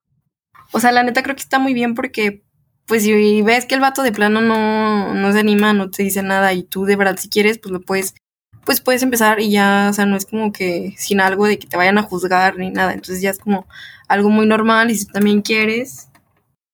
O 0.71 0.79
sea, 0.79 0.91
la 0.91 1.03
neta 1.03 1.23
creo 1.23 1.35
que 1.35 1.41
está 1.41 1.57
muy 1.57 1.73
bien 1.73 1.95
porque, 1.95 2.43
pues, 2.87 3.03
si 3.03 3.41
ves 3.41 3.65
que 3.65 3.75
el 3.75 3.81
vato 3.81 4.03
de 4.03 4.11
plano 4.11 4.41
no, 4.41 5.13
no 5.13 5.31
se 5.31 5.39
anima, 5.39 5.73
no 5.73 5.89
te 5.89 6.03
dice 6.03 6.23
nada 6.23 6.53
y 6.53 6.63
tú 6.63 6.85
de 6.85 6.95
verdad 6.95 7.17
si 7.17 7.29
quieres, 7.29 7.57
pues 7.59 7.71
lo 7.71 7.81
puedes 7.81 8.15
pues 8.65 8.81
puedes 8.81 9.03
empezar 9.03 9.39
y 9.39 9.51
ya, 9.51 9.87
o 9.91 9.93
sea, 9.93 10.05
no 10.05 10.17
es 10.17 10.25
como 10.25 10.51
que 10.51 10.95
sin 10.97 11.21
algo 11.21 11.45
de 11.45 11.59
que 11.59 11.67
te 11.67 11.77
vayan 11.77 11.99
a 11.99 12.03
juzgar 12.03 12.57
ni 12.57 12.71
nada, 12.71 12.93
entonces 12.93 13.21
ya 13.21 13.29
es 13.29 13.37
como 13.37 13.67
algo 14.07 14.29
muy 14.29 14.47
normal 14.47 14.91
y 14.91 14.95
si 14.95 15.05
también 15.05 15.41
quieres, 15.41 16.09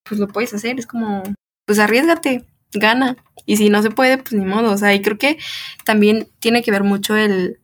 pues 0.03 0.19
lo 0.19 0.27
puedes 0.27 0.53
hacer, 0.53 0.79
es 0.79 0.87
como, 0.87 1.21
pues 1.65 1.79
arriesgate, 1.79 2.45
gana, 2.73 3.17
y 3.45 3.57
si 3.57 3.69
no 3.69 3.81
se 3.81 3.91
puede, 3.91 4.17
pues 4.17 4.33
ni 4.33 4.45
modo, 4.45 4.71
o 4.71 4.77
sea, 4.77 4.93
y 4.93 5.01
creo 5.01 5.17
que 5.17 5.37
también 5.83 6.29
tiene 6.39 6.63
que 6.63 6.71
ver 6.71 6.83
mucho 6.83 7.17
el, 7.17 7.59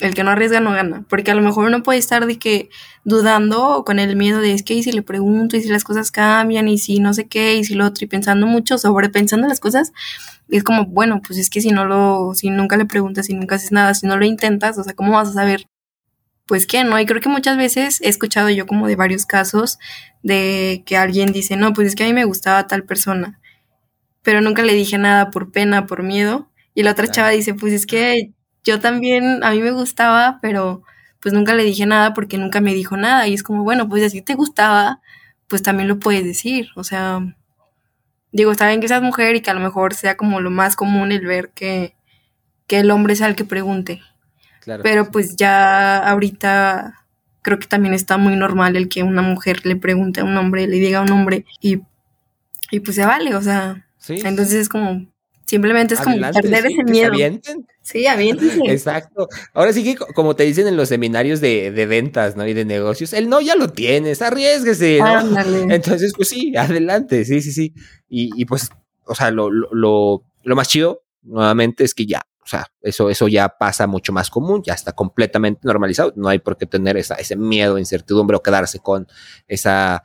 el 0.00 0.14
que 0.14 0.24
no 0.24 0.30
arriesga 0.30 0.60
no 0.60 0.72
gana, 0.72 1.04
porque 1.08 1.30
a 1.30 1.34
lo 1.34 1.42
mejor 1.42 1.66
uno 1.66 1.82
puede 1.82 1.98
estar 1.98 2.26
de 2.26 2.38
que 2.38 2.70
dudando 3.04 3.76
o 3.76 3.84
con 3.84 3.98
el 3.98 4.16
miedo 4.16 4.40
de 4.40 4.52
es 4.52 4.62
que 4.62 4.74
y 4.74 4.82
si 4.82 4.92
le 4.92 5.02
pregunto 5.02 5.56
y 5.56 5.62
si 5.62 5.68
las 5.68 5.84
cosas 5.84 6.10
cambian 6.10 6.66
y 6.68 6.78
si 6.78 6.98
no 6.98 7.14
sé 7.14 7.28
qué 7.28 7.56
y 7.56 7.64
si 7.64 7.74
lo 7.74 7.86
otro 7.86 8.04
y 8.04 8.08
pensando 8.08 8.46
mucho, 8.46 8.78
sobrepensando 8.78 9.46
las 9.48 9.60
cosas, 9.60 9.92
y 10.48 10.56
es 10.56 10.64
como, 10.64 10.86
bueno, 10.86 11.20
pues 11.26 11.38
es 11.38 11.50
que 11.50 11.60
si 11.60 11.70
no 11.70 11.84
lo, 11.86 12.34
si 12.34 12.50
nunca 12.50 12.76
le 12.76 12.84
preguntas, 12.86 13.26
si 13.26 13.34
nunca 13.34 13.56
haces 13.56 13.72
nada, 13.72 13.94
si 13.94 14.06
no 14.06 14.16
lo 14.16 14.24
intentas, 14.24 14.78
o 14.78 14.84
sea, 14.84 14.94
¿cómo 14.94 15.12
vas 15.12 15.28
a 15.30 15.32
saber? 15.32 15.66
Pues 16.46 16.66
qué, 16.66 16.84
¿no? 16.84 16.98
Y 17.00 17.06
creo 17.06 17.20
que 17.20 17.28
muchas 17.28 17.56
veces 17.56 18.00
he 18.02 18.08
escuchado 18.08 18.50
yo 18.50 18.66
como 18.66 18.86
de 18.88 18.96
varios 18.96 19.26
casos 19.26 19.78
de 20.22 20.82
que 20.86 20.96
alguien 20.96 21.32
dice, 21.32 21.56
no, 21.56 21.72
pues 21.72 21.88
es 21.88 21.94
que 21.94 22.04
a 22.04 22.06
mí 22.06 22.12
me 22.12 22.24
gustaba 22.24 22.66
tal 22.66 22.84
persona, 22.84 23.40
pero 24.22 24.40
nunca 24.40 24.62
le 24.62 24.74
dije 24.74 24.98
nada 24.98 25.30
por 25.30 25.52
pena, 25.52 25.86
por 25.86 26.02
miedo, 26.02 26.50
Y 26.74 26.82
la 26.84 26.92
otra 26.92 27.08
chava 27.08 27.30
dice, 27.30 27.54
pues 27.54 27.72
es 27.72 27.86
que 27.86 28.32
yo 28.64 28.80
también, 28.80 29.42
a 29.44 29.50
mí 29.50 29.60
me 29.60 29.72
gustaba, 29.72 30.38
pero 30.40 30.82
pues 31.20 31.32
nunca 31.32 31.54
le 31.54 31.64
dije 31.64 31.86
nada 31.86 32.14
porque 32.14 32.38
nunca 32.38 32.60
me 32.60 32.74
dijo 32.74 32.96
nada. 32.96 33.26
Y 33.28 33.34
es 33.34 33.42
como, 33.42 33.62
bueno, 33.64 33.88
pues 33.88 34.12
si 34.12 34.22
te 34.22 34.34
gustaba, 34.34 35.00
pues 35.48 35.62
también 35.62 35.88
lo 35.88 35.98
puedes 35.98 36.24
decir. 36.24 36.68
O 36.76 36.84
sea, 36.84 37.20
digo, 38.32 38.52
está 38.52 38.68
bien 38.68 38.80
que 38.80 38.88
seas 38.88 39.02
mujer 39.02 39.36
y 39.36 39.40
que 39.40 39.50
a 39.50 39.54
lo 39.54 39.60
mejor 39.60 39.94
sea 39.94 40.16
como 40.16 40.40
lo 40.40 40.50
más 40.50 40.76
común 40.76 41.12
el 41.12 41.26
ver 41.26 41.50
que, 41.50 41.94
que 42.66 42.80
el 42.80 42.90
hombre 42.90 43.16
sea 43.16 43.28
el 43.28 43.36
que 43.36 43.44
pregunte. 43.44 44.00
Pero 44.82 45.10
pues 45.10 45.36
ya 45.36 45.98
ahorita 45.98 47.02
creo 47.42 47.58
que 47.58 47.66
también 47.66 47.94
está 47.94 48.16
muy 48.16 48.36
normal 48.36 48.76
el 48.76 48.88
que 48.88 49.02
una 49.02 49.22
mujer 49.22 49.66
le 49.66 49.76
pregunte 49.76 50.20
a 50.20 50.24
un 50.24 50.36
hombre, 50.36 50.66
le 50.68 50.76
diga 50.76 51.00
a 51.00 51.02
un 51.02 51.10
hombre 51.10 51.44
y, 51.60 51.82
y 52.70 52.80
pues 52.80 52.94
se 52.96 53.04
vale, 53.04 53.34
o 53.34 53.42
sea. 53.42 53.86
entonces 54.08 54.54
es 54.54 54.68
como, 54.68 55.06
simplemente 55.52 55.92
es 55.92 56.00
como 56.00 56.16
perder 56.32 56.64
ese 56.64 56.82
miedo. 56.84 57.12
Sí, 57.82 58.06
aviéntense. 58.06 58.58
Exacto. 58.64 59.28
Ahora 59.52 59.74
sí 59.74 59.84
que, 59.84 59.96
como 60.14 60.34
te 60.34 60.44
dicen 60.44 60.66
en 60.66 60.78
los 60.78 60.88
seminarios 60.88 61.42
de, 61.42 61.70
de, 61.70 61.84
ventas, 61.84 62.36
¿no? 62.36 62.46
Y 62.46 62.54
de 62.54 62.64
negocios, 62.64 63.12
el 63.12 63.28
no 63.28 63.42
ya 63.42 63.54
lo 63.54 63.68
tienes, 63.68 64.22
arriesguese, 64.22 64.98
¿no? 64.98 65.38
Entonces, 65.70 66.14
pues 66.16 66.30
sí, 66.30 66.56
adelante, 66.56 67.26
sí, 67.26 67.42
sí, 67.42 67.52
sí. 67.52 67.74
Y, 68.08 68.30
y 68.34 68.46
pues, 68.46 68.70
o 69.04 69.14
sea, 69.14 69.30
lo, 69.30 69.50
lo, 69.50 70.24
lo 70.42 70.56
más 70.56 70.68
chido, 70.68 71.02
nuevamente, 71.22 71.84
es 71.84 71.92
que 71.92 72.06
ya 72.06 72.22
o 72.42 72.46
sea, 72.46 72.66
eso, 72.80 73.10
eso 73.10 73.28
ya 73.28 73.50
pasa 73.50 73.86
mucho 73.86 74.12
más 74.12 74.28
común, 74.30 74.62
ya 74.64 74.72
está 74.72 74.92
completamente 74.92 75.60
normalizado. 75.64 76.12
No 76.16 76.28
hay 76.28 76.38
por 76.38 76.56
qué 76.56 76.66
tener 76.66 76.96
esa, 76.96 77.14
ese 77.14 77.36
miedo, 77.36 77.78
incertidumbre 77.78 78.36
o 78.36 78.42
quedarse 78.42 78.80
con 78.80 79.06
esa, 79.46 80.02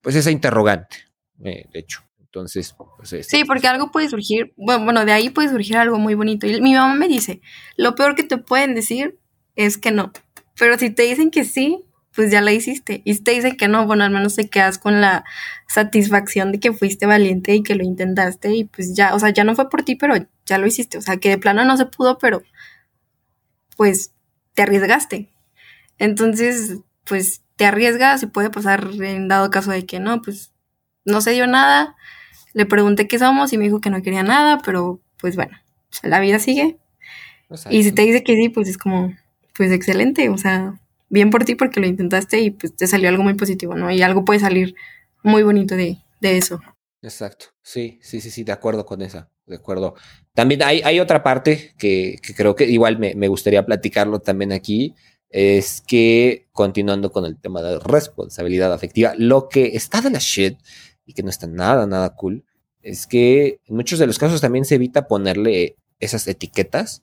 pues 0.00 0.14
esa 0.14 0.30
interrogante, 0.30 0.96
eh, 1.42 1.66
de 1.72 1.78
hecho. 1.80 2.02
Entonces, 2.30 2.76
pues 2.96 3.12
este, 3.12 3.38
sí, 3.38 3.44
porque 3.44 3.66
algo 3.66 3.90
puede 3.90 4.08
surgir, 4.08 4.52
bueno, 4.56 4.84
bueno, 4.84 5.04
de 5.04 5.10
ahí 5.10 5.30
puede 5.30 5.48
surgir 5.48 5.76
algo 5.76 5.98
muy 5.98 6.14
bonito. 6.14 6.46
Y 6.46 6.60
mi 6.60 6.74
mamá 6.74 6.94
me 6.94 7.08
dice, 7.08 7.40
lo 7.76 7.96
peor 7.96 8.14
que 8.14 8.22
te 8.22 8.38
pueden 8.38 8.76
decir 8.76 9.18
es 9.56 9.78
que 9.78 9.90
no. 9.90 10.12
Pero 10.56 10.78
si 10.78 10.90
te 10.90 11.02
dicen 11.02 11.32
que 11.32 11.44
sí, 11.44 11.82
pues 12.14 12.30
ya 12.30 12.40
la 12.40 12.52
hiciste. 12.52 13.02
Y 13.04 13.14
si 13.14 13.24
te 13.24 13.32
dicen 13.32 13.56
que 13.56 13.66
no, 13.66 13.84
bueno, 13.84 14.04
al 14.04 14.12
menos 14.12 14.36
te 14.36 14.48
quedas 14.48 14.78
con 14.78 15.00
la 15.00 15.24
satisfacción 15.66 16.52
de 16.52 16.60
que 16.60 16.72
fuiste 16.72 17.04
valiente 17.04 17.52
y 17.52 17.64
que 17.64 17.74
lo 17.74 17.82
intentaste 17.82 18.54
y 18.54 18.64
pues 18.64 18.94
ya, 18.94 19.12
o 19.14 19.18
sea, 19.18 19.30
ya 19.30 19.42
no 19.42 19.56
fue 19.56 19.68
por 19.68 19.82
ti, 19.82 19.96
pero 19.96 20.14
ya 20.46 20.58
lo 20.58 20.68
hiciste. 20.68 20.98
O 20.98 21.02
sea, 21.02 21.16
que 21.16 21.30
de 21.30 21.38
plano 21.38 21.64
no 21.64 21.76
se 21.76 21.86
pudo, 21.86 22.18
pero 22.18 22.44
pues 23.76 24.12
te 24.54 24.62
arriesgaste. 24.62 25.32
Entonces, 25.98 26.78
pues 27.04 27.42
te 27.56 27.64
arriesgas 27.64 28.22
y 28.22 28.26
puede 28.26 28.50
pasar 28.50 28.88
en 29.00 29.26
dado 29.26 29.50
caso 29.50 29.72
de 29.72 29.84
que 29.84 29.98
no, 29.98 30.22
pues 30.22 30.52
no 31.04 31.20
se 31.20 31.32
dio 31.32 31.48
nada. 31.48 31.96
Le 32.52 32.66
pregunté 32.66 33.06
qué 33.06 33.18
somos 33.18 33.52
y 33.52 33.58
me 33.58 33.64
dijo 33.64 33.80
que 33.80 33.90
no 33.90 34.02
quería 34.02 34.22
nada, 34.22 34.60
pero 34.64 35.00
pues 35.20 35.36
bueno, 35.36 35.56
la 36.02 36.20
vida 36.20 36.38
sigue. 36.38 36.78
y 37.70 37.82
si 37.82 37.92
te 37.92 38.02
dice 38.02 38.22
que 38.24 38.36
sí, 38.36 38.48
pues 38.48 38.68
es 38.68 38.78
como, 38.78 39.14
pues 39.54 39.70
excelente, 39.72 40.28
o 40.28 40.38
sea, 40.38 40.80
bien 41.08 41.30
por 41.30 41.44
ti 41.44 41.54
porque 41.54 41.80
lo 41.80 41.86
intentaste 41.86 42.40
y 42.40 42.50
pues 42.50 42.74
te 42.74 42.86
salió 42.86 43.08
algo 43.08 43.22
muy 43.22 43.34
positivo, 43.34 43.74
¿no? 43.74 43.90
Y 43.90 44.02
algo 44.02 44.24
puede 44.24 44.40
salir 44.40 44.74
muy 45.22 45.42
bonito 45.42 45.76
de, 45.76 45.98
eso. 46.22 46.60
Exacto, 47.02 47.46
sí, 47.62 47.98
sí, 48.02 48.20
sí, 48.20 48.30
sí, 48.30 48.44
de 48.44 48.52
acuerdo 48.52 48.86
con 48.86 49.02
esa, 49.02 49.30
de 49.46 49.56
acuerdo. 49.56 49.94
También 50.34 50.62
hay, 50.62 50.80
hay 50.82 51.00
otra 51.00 51.22
parte 51.22 51.74
que, 51.78 52.18
creo 52.36 52.54
que 52.54 52.64
igual 52.64 52.98
me, 52.98 53.14
me, 53.14 53.28
gustaría 53.28 53.64
platicarlo 53.64 54.20
también 54.20 54.52
aquí, 54.52 54.94
es 55.28 55.82
que 55.86 56.48
continuando 56.52 57.12
con 57.12 57.24
el 57.24 57.40
tema 57.40 57.62
de 57.62 57.78
responsabilidad 57.78 58.72
afectiva, 58.72 59.14
lo 59.16 59.48
que 59.48 59.76
está 59.76 60.00
de 60.00 60.10
la 60.10 60.18
shit 60.18 60.58
y 61.10 61.12
que 61.12 61.24
no 61.24 61.28
está 61.28 61.48
nada, 61.48 61.86
nada 61.86 62.14
cool, 62.14 62.44
es 62.82 63.06
que 63.06 63.58
en 63.66 63.76
muchos 63.76 63.98
de 63.98 64.06
los 64.06 64.18
casos 64.18 64.40
también 64.40 64.64
se 64.64 64.76
evita 64.76 65.08
ponerle 65.08 65.76
esas 65.98 66.26
etiquetas 66.28 67.02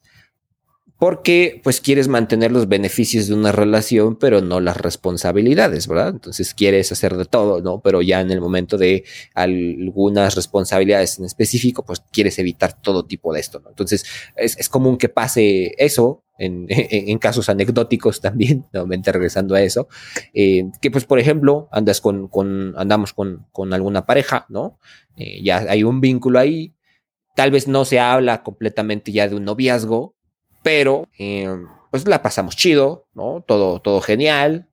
porque 0.97 1.61
pues 1.63 1.79
quieres 1.79 2.07
mantener 2.07 2.51
los 2.51 2.67
beneficios 2.67 3.27
de 3.27 3.35
una 3.35 3.51
relación, 3.51 4.15
pero 4.15 4.41
no 4.41 4.59
las 4.59 4.77
responsabilidades, 4.77 5.87
¿verdad? 5.87 6.09
Entonces 6.09 6.55
quieres 6.55 6.91
hacer 6.91 7.15
de 7.15 7.25
todo, 7.25 7.61
¿no? 7.61 7.81
Pero 7.81 8.01
ya 8.01 8.19
en 8.19 8.31
el 8.31 8.41
momento 8.41 8.77
de 8.77 9.03
algunas 9.35 10.35
responsabilidades 10.35 11.19
en 11.19 11.25
específico, 11.25 11.85
pues 11.85 12.01
quieres 12.11 12.39
evitar 12.39 12.81
todo 12.81 13.05
tipo 13.05 13.31
de 13.31 13.39
esto, 13.39 13.59
¿no? 13.59 13.69
Entonces 13.69 14.05
es, 14.35 14.69
común 14.69 14.97
que 14.97 15.07
pase 15.07 15.75
eso 15.77 16.23
en, 16.39 16.67
casos 17.19 17.49
anecdóticos 17.49 18.19
también, 18.19 18.65
nuevamente 18.73 19.11
regresando 19.11 19.53
a 19.53 19.61
eso, 19.61 19.87
eh, 20.33 20.63
que 20.81 20.89
pues 20.89 21.05
por 21.05 21.19
ejemplo 21.19 21.69
andas 21.71 22.01
con, 22.01 22.27
con 22.27 22.73
andamos 22.75 23.13
con, 23.13 23.45
con 23.51 23.71
alguna 23.71 24.07
pareja, 24.07 24.47
¿no? 24.49 24.79
Eh, 25.15 25.43
ya 25.43 25.57
hay 25.57 25.83
un 25.83 26.01
vínculo 26.01 26.39
ahí, 26.39 26.73
tal 27.35 27.51
vez 27.51 27.67
no 27.67 27.85
se 27.85 27.99
habla 27.99 28.41
completamente 28.41 29.11
ya 29.11 29.27
de 29.27 29.35
un 29.35 29.45
noviazgo, 29.45 30.16
pero 30.67 31.07
em, 31.17 31.65
pues 31.89 32.05
la 32.09 32.21
pasamos 32.21 32.57
chido, 32.57 33.07
¿no? 33.13 33.41
Todo, 33.47 33.79
todo 33.79 34.01
genial, 34.01 34.67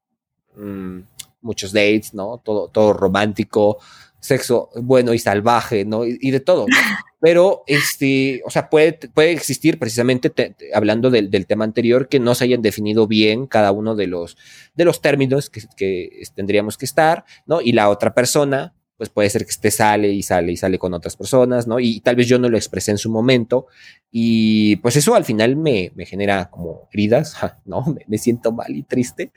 mm, 0.56 0.98
muchos 1.40 1.72
dates, 1.72 2.14
¿no? 2.14 2.42
Todo, 2.44 2.66
todo 2.66 2.92
romántico, 2.92 3.78
sexo 4.18 4.70
bueno 4.74 5.14
y 5.14 5.20
salvaje, 5.20 5.84
¿no? 5.84 6.04
Y, 6.04 6.32
de 6.32 6.40
todo, 6.40 6.66
¿no? 6.66 6.74
Pero, 7.20 7.62
este, 7.68 8.42
o 8.44 8.50
sea, 8.50 8.68
puede, 8.70 8.94
puede 9.14 9.30
existir 9.30 9.78
precisamente, 9.78 10.32
hablando 10.74 11.10
del, 11.10 11.30
del, 11.30 11.46
tema 11.46 11.64
anterior, 11.64 12.08
que 12.08 12.18
no 12.18 12.34
se 12.34 12.42
hayan 12.42 12.60
definido 12.60 13.06
bien 13.06 13.46
cada 13.46 13.70
uno 13.70 13.94
de 13.94 14.08
los, 14.08 14.36
de 14.74 14.84
los 14.84 15.00
términos 15.00 15.48
que, 15.48 15.62
que 15.76 16.24
tendríamos 16.34 16.76
que 16.76 16.86
estar, 16.86 17.24
¿no? 17.46 17.60
Y 17.60 17.70
la 17.70 17.88
otra 17.88 18.14
persona, 18.14 18.73
pues 18.96 19.08
puede 19.08 19.28
ser 19.28 19.44
que 19.44 19.50
esté 19.50 19.70
sale 19.70 20.12
y 20.12 20.22
sale 20.22 20.52
y 20.52 20.56
sale 20.56 20.78
con 20.78 20.94
otras 20.94 21.16
personas, 21.16 21.66
¿no? 21.66 21.80
Y 21.80 22.00
tal 22.00 22.16
vez 22.16 22.28
yo 22.28 22.38
no 22.38 22.48
lo 22.48 22.56
expresé 22.56 22.92
en 22.92 22.98
su 22.98 23.10
momento 23.10 23.66
y 24.10 24.76
pues 24.76 24.96
eso 24.96 25.14
al 25.14 25.24
final 25.24 25.56
me, 25.56 25.92
me 25.94 26.06
genera 26.06 26.50
como 26.50 26.88
heridas, 26.92 27.36
¿no? 27.64 27.84
Me, 28.06 28.18
siento 28.18 28.52
mal 28.52 28.74
y 28.74 28.82
triste 28.84 29.32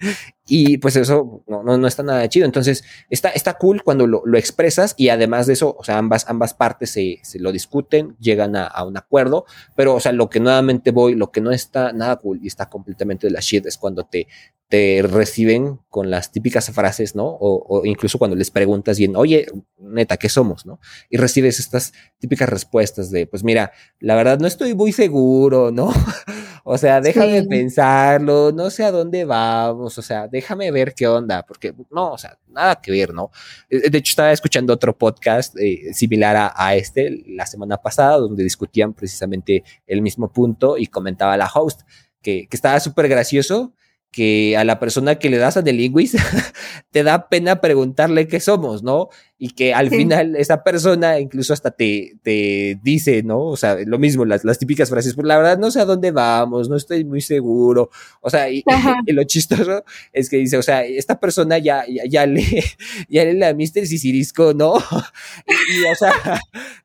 y 0.47 0.77
pues 0.77 0.95
eso 0.95 1.43
no, 1.47 1.63
no, 1.63 1.77
no 1.77 1.87
está 1.87 2.03
nada 2.03 2.27
chido. 2.29 2.45
Entonces 2.45 2.83
está, 3.09 3.29
está 3.29 3.53
cool 3.53 3.83
cuando 3.83 4.07
lo, 4.07 4.21
lo, 4.25 4.37
expresas 4.37 4.93
y 4.97 5.09
además 5.09 5.47
de 5.47 5.53
eso, 5.53 5.75
o 5.77 5.83
sea, 5.83 5.97
ambas, 5.97 6.27
ambas 6.29 6.53
partes 6.53 6.91
se, 6.91 7.19
se 7.23 7.39
lo 7.39 7.51
discuten, 7.51 8.15
llegan 8.19 8.55
a, 8.55 8.65
a, 8.65 8.85
un 8.85 8.97
acuerdo, 8.97 9.45
pero 9.75 9.95
o 9.95 9.99
sea, 9.99 10.11
lo 10.11 10.29
que 10.29 10.39
nuevamente 10.39 10.91
voy, 10.91 11.15
lo 11.15 11.31
que 11.31 11.41
no 11.41 11.51
está 11.51 11.91
nada 11.91 12.15
cool 12.17 12.39
y 12.41 12.47
está 12.47 12.69
completamente 12.69 13.27
de 13.27 13.31
la 13.31 13.41
shit 13.41 13.65
es 13.65 13.77
cuando 13.77 14.05
te, 14.05 14.27
te 14.69 15.01
reciben 15.01 15.79
con 15.89 16.09
las 16.11 16.31
típicas 16.31 16.69
frases, 16.71 17.15
¿no? 17.15 17.25
O, 17.39 17.85
incluso 17.85 18.17
cuando 18.17 18.35
les 18.35 18.51
preguntas 18.51 18.97
bien, 18.97 19.15
oye, 19.15 19.47
neta, 19.79 20.17
¿qué 20.17 20.27
somos, 20.27 20.65
no? 20.65 20.79
Y 21.09 21.17
recibes 21.17 21.59
estas 21.59 21.93
típicas 22.19 22.49
respuestas 22.49 23.09
de, 23.09 23.27
pues 23.27 23.43
mira, 23.43 23.71
la 23.99 24.15
verdad 24.15 24.39
no 24.39 24.47
estoy 24.47 24.75
muy 24.75 24.91
seguro, 24.91 25.71
¿no? 25.71 25.93
o 26.69 26.77
sea, 26.77 26.99
déjame 26.99 27.43
pensarlo, 27.43 28.51
no 28.51 28.69
sé 28.69 28.83
a 28.83 28.91
dónde 28.91 29.23
vamos, 29.23 29.97
o 29.97 30.01
sea, 30.01 30.27
déjame 30.27 30.69
ver 30.69 30.93
qué 30.93 31.07
onda, 31.07 31.43
porque 31.43 31.73
no, 31.91 32.11
o 32.11 32.17
sea, 32.17 32.37
nada 32.49 32.81
que 32.81 32.91
ver, 32.91 33.13
¿no? 33.13 33.31
Eh, 33.69 33.89
de 33.89 33.97
hecho, 33.97 34.09
estaba 34.09 34.33
escuchando 34.33 34.73
otro 34.73 34.97
podcast 34.97 35.55
eh, 35.57 35.93
similar 35.93 36.51
a, 36.53 36.75
este 36.75 37.23
la 37.25 37.45
semana 37.45 37.77
pasada, 37.77 38.17
donde 38.17 38.43
discutían 38.43 38.93
precisamente 38.93 39.63
el 39.85 40.01
mismo 40.01 40.29
punto 40.29 40.77
y 40.77 40.87
comentaba 40.87 41.37
la 41.37 41.47
host 41.47 41.83
que, 42.21 42.47
que 42.49 42.57
estaba 42.57 42.81
súper 42.81 43.07
gracioso 43.07 43.73
que 44.11 44.57
a 44.57 44.63
la 44.63 44.79
persona 44.79 45.19
que 45.19 45.29
le 45.29 45.37
das 45.37 45.57
a 45.57 45.61
Linguis 45.61 46.17
te 46.91 47.03
da 47.03 47.29
pena 47.29 47.61
preguntarle 47.61 48.27
qué 48.27 48.39
somos, 48.39 48.83
¿no? 48.83 49.07
Y 49.39 49.49
que 49.51 49.73
al 49.73 49.89
final 49.89 50.35
esa 50.35 50.63
persona 50.63 51.19
incluso 51.19 51.53
hasta 51.53 51.69
te, 51.69 52.17
te 52.23 52.79
dice, 52.81 53.21
¿no? 53.21 53.39
O 53.45 53.55
sea, 53.55 53.77
lo 53.85 53.99
mismo, 53.99 54.25
las, 54.25 54.43
las 54.43 54.57
típicas 54.57 54.89
frases, 54.89 55.13
pues 55.13 55.27
la 55.27 55.37
verdad 55.37 55.59
no 55.59 55.69
sé 55.69 55.79
a 55.79 55.85
dónde 55.85 56.09
vamos, 56.09 56.69
no 56.69 56.75
estoy 56.75 57.05
muy 57.05 57.21
seguro. 57.21 57.91
O 58.21 58.31
sea, 58.31 58.49
y, 58.49 58.63
lo 59.07 59.23
chistoso 59.25 59.83
es 60.11 60.29
que 60.29 60.37
dice, 60.37 60.57
o 60.57 60.63
sea, 60.63 60.83
esta 60.83 61.19
persona 61.19 61.59
ya, 61.59 61.85
ya, 61.87 62.03
ya 62.05 62.25
le, 62.25 62.43
ya 63.09 63.25
le 63.25 63.35
la 63.35 63.53
Mr. 63.53 63.85
Sisirisco, 63.85 64.53
¿no? 64.55 64.73
y, 65.47 65.85
o 65.85 65.95
sea, 65.95 66.13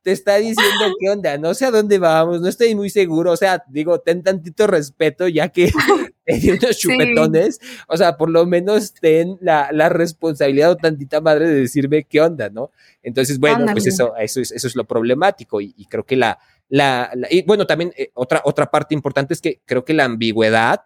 te 0.02 0.12
está 0.12 0.36
diciendo 0.36 0.94
qué 1.00 1.08
onda, 1.08 1.38
no 1.38 1.54
sé 1.54 1.64
a 1.64 1.70
dónde 1.70 1.98
vamos, 1.98 2.42
no 2.42 2.48
estoy 2.48 2.74
muy 2.74 2.90
seguro. 2.90 3.32
O 3.32 3.36
sea, 3.36 3.64
digo, 3.70 4.00
ten 4.00 4.22
tantito 4.22 4.66
respeto 4.66 5.26
ya 5.26 5.48
que 5.48 5.72
te 6.24 6.52
unos 6.52 6.78
chupetones. 6.78 7.60
O 7.88 7.96
sea, 7.96 8.16
por 8.16 8.30
lo 8.30 8.46
menos 8.46 8.94
ten 8.94 9.38
la, 9.40 9.70
la 9.72 9.88
responsabilidad 9.88 10.70
o 10.70 10.76
tantita 10.76 11.20
madre 11.20 11.48
de 11.48 11.54
decirme 11.54 12.04
qué 12.04 12.20
onda. 12.20 12.41
¿No? 12.50 12.70
Entonces, 13.02 13.38
bueno, 13.38 13.66
pues 13.72 13.86
eso, 13.86 14.14
eso, 14.16 14.40
es, 14.40 14.50
eso 14.50 14.66
es 14.66 14.76
lo 14.76 14.84
problemático 14.84 15.60
y, 15.60 15.72
creo 15.88 16.04
que 16.04 16.16
la, 16.16 16.38
la, 16.68 17.10
y 17.30 17.42
bueno, 17.42 17.66
también 17.66 17.92
eh, 17.96 18.10
otra, 18.14 18.42
otra 18.44 18.70
parte 18.70 18.94
importante 18.94 19.34
es 19.34 19.40
que 19.40 19.62
creo 19.64 19.84
que 19.84 19.94
la 19.94 20.04
ambigüedad 20.04 20.82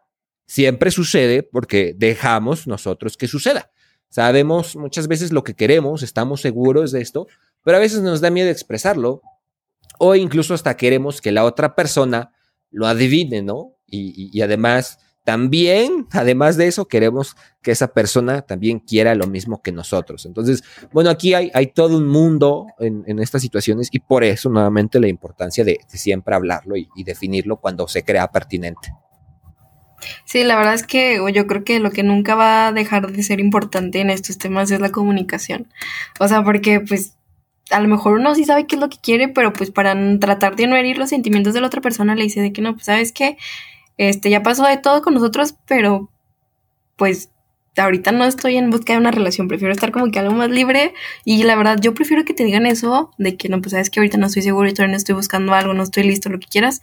siempre 0.47 0.91
sucede 0.91 1.43
porque 1.43 1.95
dejamos 1.97 2.67
nosotros 2.67 3.17
que 3.17 3.29
suceda. 3.29 3.71
Sabemos 4.09 4.77
muchas 4.77 5.09
veces 5.09 5.33
lo 5.33 5.45
que 5.45 5.55
queremos, 5.55 6.03
estamos 6.03 6.41
seguros 6.41 6.93
de 6.93 7.01
esto, 7.01 7.27
pero 7.63 7.77
a 7.77 7.81
veces 7.81 8.01
nos 8.01 8.21
da 8.21 8.31
miedo 8.31 8.51
expresarlo 8.51 9.23
o 9.99 10.15
incluso 10.15 10.55
hasta 10.55 10.77
queremos 10.77 11.21
que 11.21 11.33
la 11.33 11.45
otra 11.45 11.75
persona 11.75 12.33
lo 12.71 12.87
adivine, 12.87 13.43
¿no? 13.43 13.75
Y, 13.87 14.31
y 14.33 14.43
además 14.43 14.99
también, 15.27 16.07
además 16.13 16.57
de 16.57 16.69
eso, 16.69 16.87
queremos 16.87 17.37
que 17.61 17.73
esa 17.73 17.89
persona 17.89 18.43
también 18.43 18.79
quiera 18.79 19.13
lo 19.17 19.27
mismo 19.27 19.61
que 19.61 19.73
nosotros. 19.73 20.25
Entonces, 20.25 20.63
bueno, 20.93 21.11
aquí 21.11 21.35
hay, 21.35 21.51
hay 21.53 21.67
todo 21.67 21.97
un 21.97 22.07
mundo 22.07 22.69
en, 22.79 23.19
estas 23.19 23.43
situaciones 23.43 23.89
y 23.91 23.99
por 23.99 24.23
eso 24.23 24.49
nuevamente 24.51 25.01
la 25.01 25.09
importancia 25.09 25.65
de, 25.65 25.81
siempre 25.89 26.37
hablarlo 26.37 26.77
y, 26.77 26.87
definirlo 27.03 27.57
cuando 27.57 27.89
se 27.89 28.05
crea 28.05 28.31
pertinente. 28.31 28.93
Sí, 30.25 30.45
la 30.45 30.55
verdad 30.55 30.75
es 30.75 30.87
que 30.87 31.21
yo 31.35 31.47
creo 31.49 31.65
que 31.65 31.81
lo 31.81 31.91
que 31.91 32.05
nunca 32.05 32.37
va 32.37 32.69
a 32.69 32.73
dejar 32.73 33.11
de 33.11 33.25
ser 33.25 33.41
importante 33.41 33.99
en 33.99 34.11
estos 34.11 34.39
temas 34.39 34.71
es 34.71 34.79
la 34.79 34.93
comunicación. 34.93 35.67
O 36.21 36.29
sea, 36.29 36.45
porque 36.45 36.79
pues 36.79 37.17
a 37.71 37.81
lo 37.81 37.89
mejor 37.89 38.21
uno 38.21 38.33
sí 38.37 38.45
sabe 38.45 38.69
qué 38.69 38.77
es 38.77 38.81
lo 38.81 38.89
que 38.89 38.99
quiere, 39.03 39.27
pero 39.27 39.53
pues 39.53 39.73
para 39.73 39.97
tratar 40.21 40.55
de 40.55 40.69
no 40.69 40.77
herir 40.77 40.99
los 40.99 41.09
sentimientos 41.09 41.53
de 41.53 41.63
la 41.63 41.67
otra 41.67 41.81
persona 41.81 42.15
le 42.15 42.23
dice 42.23 42.41
de 42.43 42.53
que 42.53 42.63
no, 42.63 42.75
pues 42.75 42.87
sabes 42.87 43.11
que 43.11 43.37
este 43.99 44.31
ya 44.31 44.43
pasó 44.43 44.65
de 44.67 44.77
todo 44.77 45.03
con 45.03 45.15
nosotros, 45.15 45.55
pero 45.67 46.11
pues 46.97 47.31
ahorita 47.77 48.13
no 48.13 48.25
estoy 48.25 48.57
en 48.57 48.71
busca 48.71 48.95
de 48.95 48.99
una 48.99 49.11
relación, 49.11 49.49
prefiero 49.49 49.73
estar 49.73 49.93
como 49.93 50.11
que 50.11 50.19
algo 50.19 50.35
más 50.35 50.49
libre 50.49 50.95
y 51.25 51.43
la 51.43 51.57
verdad 51.57 51.79
yo 51.81 51.95
prefiero 51.95 52.25
que 52.25 52.35
te 52.35 52.45
digan 52.45 52.67
eso 52.67 53.11
de 53.19 53.37
que 53.37 53.49
no, 53.49 53.61
pues 53.61 53.73
sabes 53.73 53.91
que 53.91 54.01
ahorita 54.01 54.19
no 54.19 54.27
estoy 54.27 54.43
seguro 54.43 54.69
y 54.69 54.73
todavía 54.73 54.93
no 54.93 54.97
estoy 54.97 55.15
buscando 55.15 55.53
algo, 55.55 55.75
no 55.75 55.83
estoy 55.83 56.05
listo, 56.05 56.29
lo 56.31 56.39
que 56.39 56.47
quieras, 56.47 56.81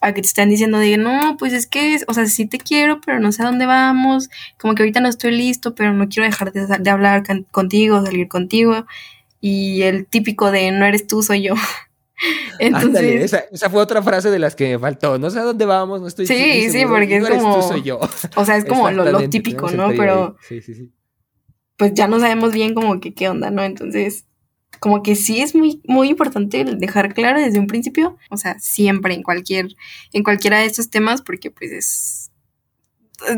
a 0.00 0.12
que 0.12 0.20
te 0.20 0.28
estén 0.28 0.50
diciendo 0.50 0.78
de 0.78 0.96
no, 0.98 1.36
pues 1.38 1.52
es 1.52 1.66
que, 1.66 1.98
o 2.06 2.14
sea, 2.14 2.26
sí 2.26 2.46
te 2.46 2.58
quiero, 2.58 3.00
pero 3.00 3.18
no 3.18 3.32
sé 3.32 3.42
a 3.42 3.46
dónde 3.46 3.66
vamos, 3.66 4.28
como 4.58 4.74
que 4.74 4.82
ahorita 4.82 5.00
no 5.00 5.08
estoy 5.08 5.32
listo, 5.32 5.74
pero 5.74 5.92
no 5.92 6.08
quiero 6.08 6.28
dejar 6.28 6.52
de, 6.52 6.66
de 6.66 6.90
hablar 6.90 7.24
contigo, 7.50 8.04
salir 8.04 8.28
contigo 8.28 8.86
y 9.40 9.82
el 9.82 10.06
típico 10.06 10.50
de 10.50 10.70
no 10.70 10.84
eres 10.86 11.06
tú, 11.06 11.22
soy 11.22 11.42
yo. 11.42 11.54
Entonces, 12.58 13.32
esa, 13.52 13.70
fue 13.70 13.82
otra 13.82 14.02
frase 14.02 14.30
de 14.30 14.38
las 14.38 14.54
que 14.54 14.68
me 14.68 14.78
faltó. 14.78 15.18
No 15.18 15.30
sé 15.30 15.38
a 15.38 15.42
dónde 15.42 15.64
vamos, 15.64 16.00
no 16.00 16.08
estoy 16.08 16.26
Sí, 16.26 16.70
sí, 16.70 16.84
porque 16.86 17.16
es 17.16 17.28
como. 17.28 17.62
soy 17.62 17.82
yo. 17.82 18.00
O 18.36 18.44
sea, 18.44 18.56
es 18.56 18.64
como 18.64 18.90
lo, 18.90 19.28
típico, 19.28 19.70
¿no? 19.70 19.88
Pero. 19.88 20.36
Sí, 20.46 20.60
sí, 20.60 20.74
sí. 20.74 20.92
Pues 21.76 21.92
ya 21.92 22.08
no 22.08 22.18
sabemos 22.18 22.52
bien 22.52 22.74
como 22.74 23.00
que 23.00 23.12
qué 23.12 23.28
onda, 23.28 23.50
¿no? 23.50 23.62
Entonces, 23.62 24.24
como 24.80 25.02
que 25.02 25.14
sí 25.14 25.42
es 25.42 25.54
muy, 25.54 25.82
muy 25.84 26.08
importante 26.08 26.64
dejar 26.64 27.12
claro 27.12 27.40
desde 27.40 27.58
un 27.58 27.66
principio. 27.66 28.16
O 28.30 28.38
sea, 28.38 28.58
siempre 28.58 29.14
en 29.14 29.22
cualquier, 29.22 29.68
en 30.12 30.22
cualquiera 30.22 30.58
de 30.58 30.66
estos 30.66 30.90
temas, 30.90 31.22
porque 31.22 31.50
pues 31.50 31.72
es. 31.72 32.30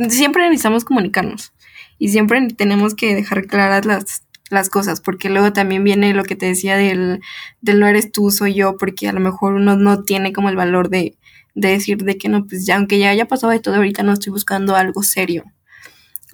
Siempre 0.09 0.45
necesitamos 0.45 0.85
comunicarnos. 0.85 1.53
Y 1.99 2.11
siempre 2.11 2.47
tenemos 2.57 2.95
que 2.95 3.15
dejar 3.15 3.47
claras 3.47 3.85
las, 3.85 4.23
las 4.51 4.71
cosas, 4.71 5.01
porque 5.01 5.29
luego 5.29 5.53
también 5.53 5.85
viene 5.85 6.15
lo 6.15 6.25
que 6.25 6.37
te 6.37 6.47
decía 6.47 6.77
del, 6.77 7.21
del 7.61 7.81
no 7.81 7.87
eres 7.87 8.13
tú, 8.13 8.31
soy 8.31 8.55
yo, 8.55 8.77
porque 8.77 9.09
a 9.09 9.13
lo 9.13 9.21
mejor 9.21 9.55
uno 9.55 9.77
no 9.77 10.03
tiene 10.03 10.33
como 10.33 10.49
el 10.49 10.57
valor 10.57 10.89
de, 10.89 11.17
de 11.55 11.69
decir 11.69 11.99
de 12.05 12.17
que 12.17 12.29
no, 12.29 12.47
pues 12.47 12.67
ya, 12.67 12.77
aunque 12.77 12.99
ya 12.99 13.11
haya 13.11 13.27
pasado 13.27 13.53
de 13.53 13.61
todo, 13.61 13.77
ahorita 13.77 14.03
no 14.03 14.13
estoy 14.13 14.33
buscando 14.33 14.77
algo 14.77 15.03
serio. 15.03 15.45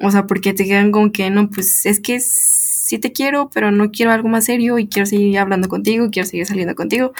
O 0.00 0.10
sea, 0.10 0.26
porque 0.26 0.52
te 0.52 0.64
quedan 0.64 0.90
con 0.90 1.10
que 1.10 1.30
no, 1.30 1.50
pues 1.50 1.86
es 1.86 2.00
que 2.00 2.18
sí 2.20 2.98
te 2.98 3.12
quiero, 3.12 3.48
pero 3.50 3.70
no 3.70 3.90
quiero 3.90 4.12
algo 4.12 4.28
más 4.28 4.44
serio 4.44 4.78
y 4.78 4.88
quiero 4.88 5.06
seguir 5.06 5.38
hablando 5.38 5.68
contigo, 5.68 6.10
quiero 6.10 6.28
seguir 6.28 6.46
saliendo 6.46 6.74
contigo, 6.74 7.12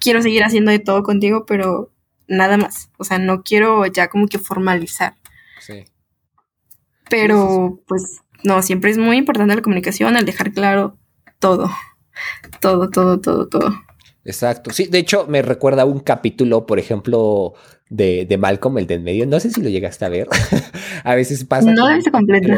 quiero 0.00 0.22
seguir 0.22 0.42
haciendo 0.42 0.70
de 0.70 0.78
todo 0.78 1.02
contigo, 1.02 1.44
pero 1.46 1.92
nada 2.26 2.56
más. 2.56 2.90
O 2.96 3.04
sea, 3.04 3.18
no 3.18 3.42
quiero 3.42 3.86
ya 3.86 4.08
como 4.08 4.26
que 4.26 4.38
formalizar. 4.38 5.14
Sí. 5.60 5.84
Pero, 7.10 7.80
pues, 7.86 8.22
no, 8.44 8.62
siempre 8.62 8.90
es 8.90 8.98
muy 8.98 9.16
importante 9.16 9.54
la 9.54 9.62
comunicación, 9.62 10.16
al 10.16 10.24
dejar 10.24 10.52
claro 10.52 10.96
todo, 11.38 11.70
todo, 12.60 12.90
todo, 12.90 13.20
todo, 13.20 13.48
todo. 13.48 13.74
Exacto. 14.24 14.70
Sí, 14.70 14.86
de 14.86 14.98
hecho, 14.98 15.26
me 15.28 15.42
recuerda 15.42 15.84
un 15.84 16.00
capítulo, 16.00 16.66
por 16.66 16.78
ejemplo, 16.78 17.54
de, 17.90 18.26
de 18.26 18.38
Malcolm, 18.38 18.78
el 18.78 18.86
de 18.86 18.94
en 18.94 19.04
medio. 19.04 19.26
No 19.26 19.40
sé 19.40 19.50
si 19.50 19.62
lo 19.62 19.68
llegaste 19.68 20.04
a 20.04 20.08
ver. 20.08 20.28
a 21.04 21.14
veces 21.14 21.44
pasa. 21.44 21.72
No 21.72 21.86
completo 22.10 22.54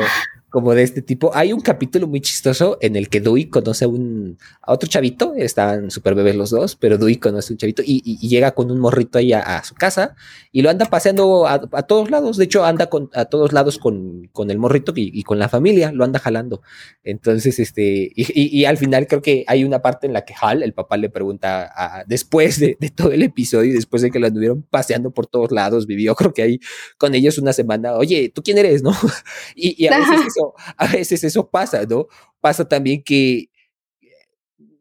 como 0.50 0.74
de 0.74 0.82
este 0.82 1.02
tipo. 1.02 1.34
Hay 1.34 1.52
un 1.52 1.60
capítulo 1.60 2.06
muy 2.06 2.20
chistoso 2.20 2.78
en 2.80 2.96
el 2.96 3.08
que 3.08 3.20
Dewey 3.20 3.46
conoce 3.46 3.84
a, 3.84 3.88
un, 3.88 4.38
a 4.62 4.72
otro 4.72 4.88
chavito, 4.88 5.34
están 5.34 5.90
súper 5.90 6.14
bebés 6.14 6.36
los 6.36 6.50
dos, 6.50 6.76
pero 6.76 6.98
Dewey 6.98 7.16
conoce 7.16 7.52
a 7.52 7.54
un 7.54 7.58
chavito 7.58 7.82
y, 7.84 8.16
llega 8.26 8.52
con 8.52 8.70
un 8.70 8.80
morrito 8.80 9.18
ahí 9.18 9.32
a, 9.32 9.62
su 9.62 9.74
casa 9.74 10.16
y 10.52 10.62
lo 10.62 10.70
anda 10.70 10.86
paseando 10.86 11.46
a, 11.46 11.60
todos 11.86 12.10
lados. 12.10 12.36
De 12.36 12.44
hecho, 12.44 12.64
anda 12.64 12.86
con, 12.86 13.10
a 13.14 13.26
todos 13.26 13.52
lados 13.52 13.78
con, 13.78 14.28
con 14.32 14.50
el 14.50 14.58
morrito 14.58 14.92
y, 14.96 15.22
con 15.22 15.38
la 15.38 15.48
familia, 15.48 15.92
lo 15.92 16.04
anda 16.04 16.18
jalando. 16.18 16.62
Entonces, 17.04 17.58
este, 17.58 18.12
y, 18.14 18.64
al 18.64 18.78
final 18.78 19.06
creo 19.06 19.22
que 19.22 19.44
hay 19.48 19.64
una 19.64 19.82
parte 19.82 20.06
en 20.06 20.12
la 20.12 20.24
que 20.24 20.34
Hal, 20.40 20.62
el 20.62 20.74
papá, 20.74 20.96
le 20.96 21.10
pregunta 21.10 22.04
después 22.06 22.60
de, 22.60 22.76
de, 22.80 22.90
todo 22.90 23.12
el 23.12 23.22
episodio 23.22 23.70
y 23.70 23.74
después 23.74 24.02
de 24.02 24.10
que 24.10 24.18
lo 24.18 24.26
anduvieron 24.26 24.62
paseando 24.62 25.10
por 25.10 25.26
todos 25.26 25.50
lados, 25.50 25.86
vivió 25.86 26.14
creo 26.14 26.32
que 26.32 26.42
ahí 26.42 26.60
con 26.98 27.14
ellos 27.14 27.38
una 27.38 27.52
semana, 27.52 27.94
oye, 27.94 28.30
¿tú 28.34 28.42
quién 28.42 28.58
eres? 28.58 28.82
¿No? 28.82 28.92
y, 29.56 29.86
a 29.86 29.98
veces 29.98 30.35
a 30.76 30.86
veces 30.88 31.24
eso 31.24 31.48
pasa, 31.50 31.84
¿no? 31.84 32.06
Pasa 32.40 32.68
también 32.68 33.02
que, 33.02 33.50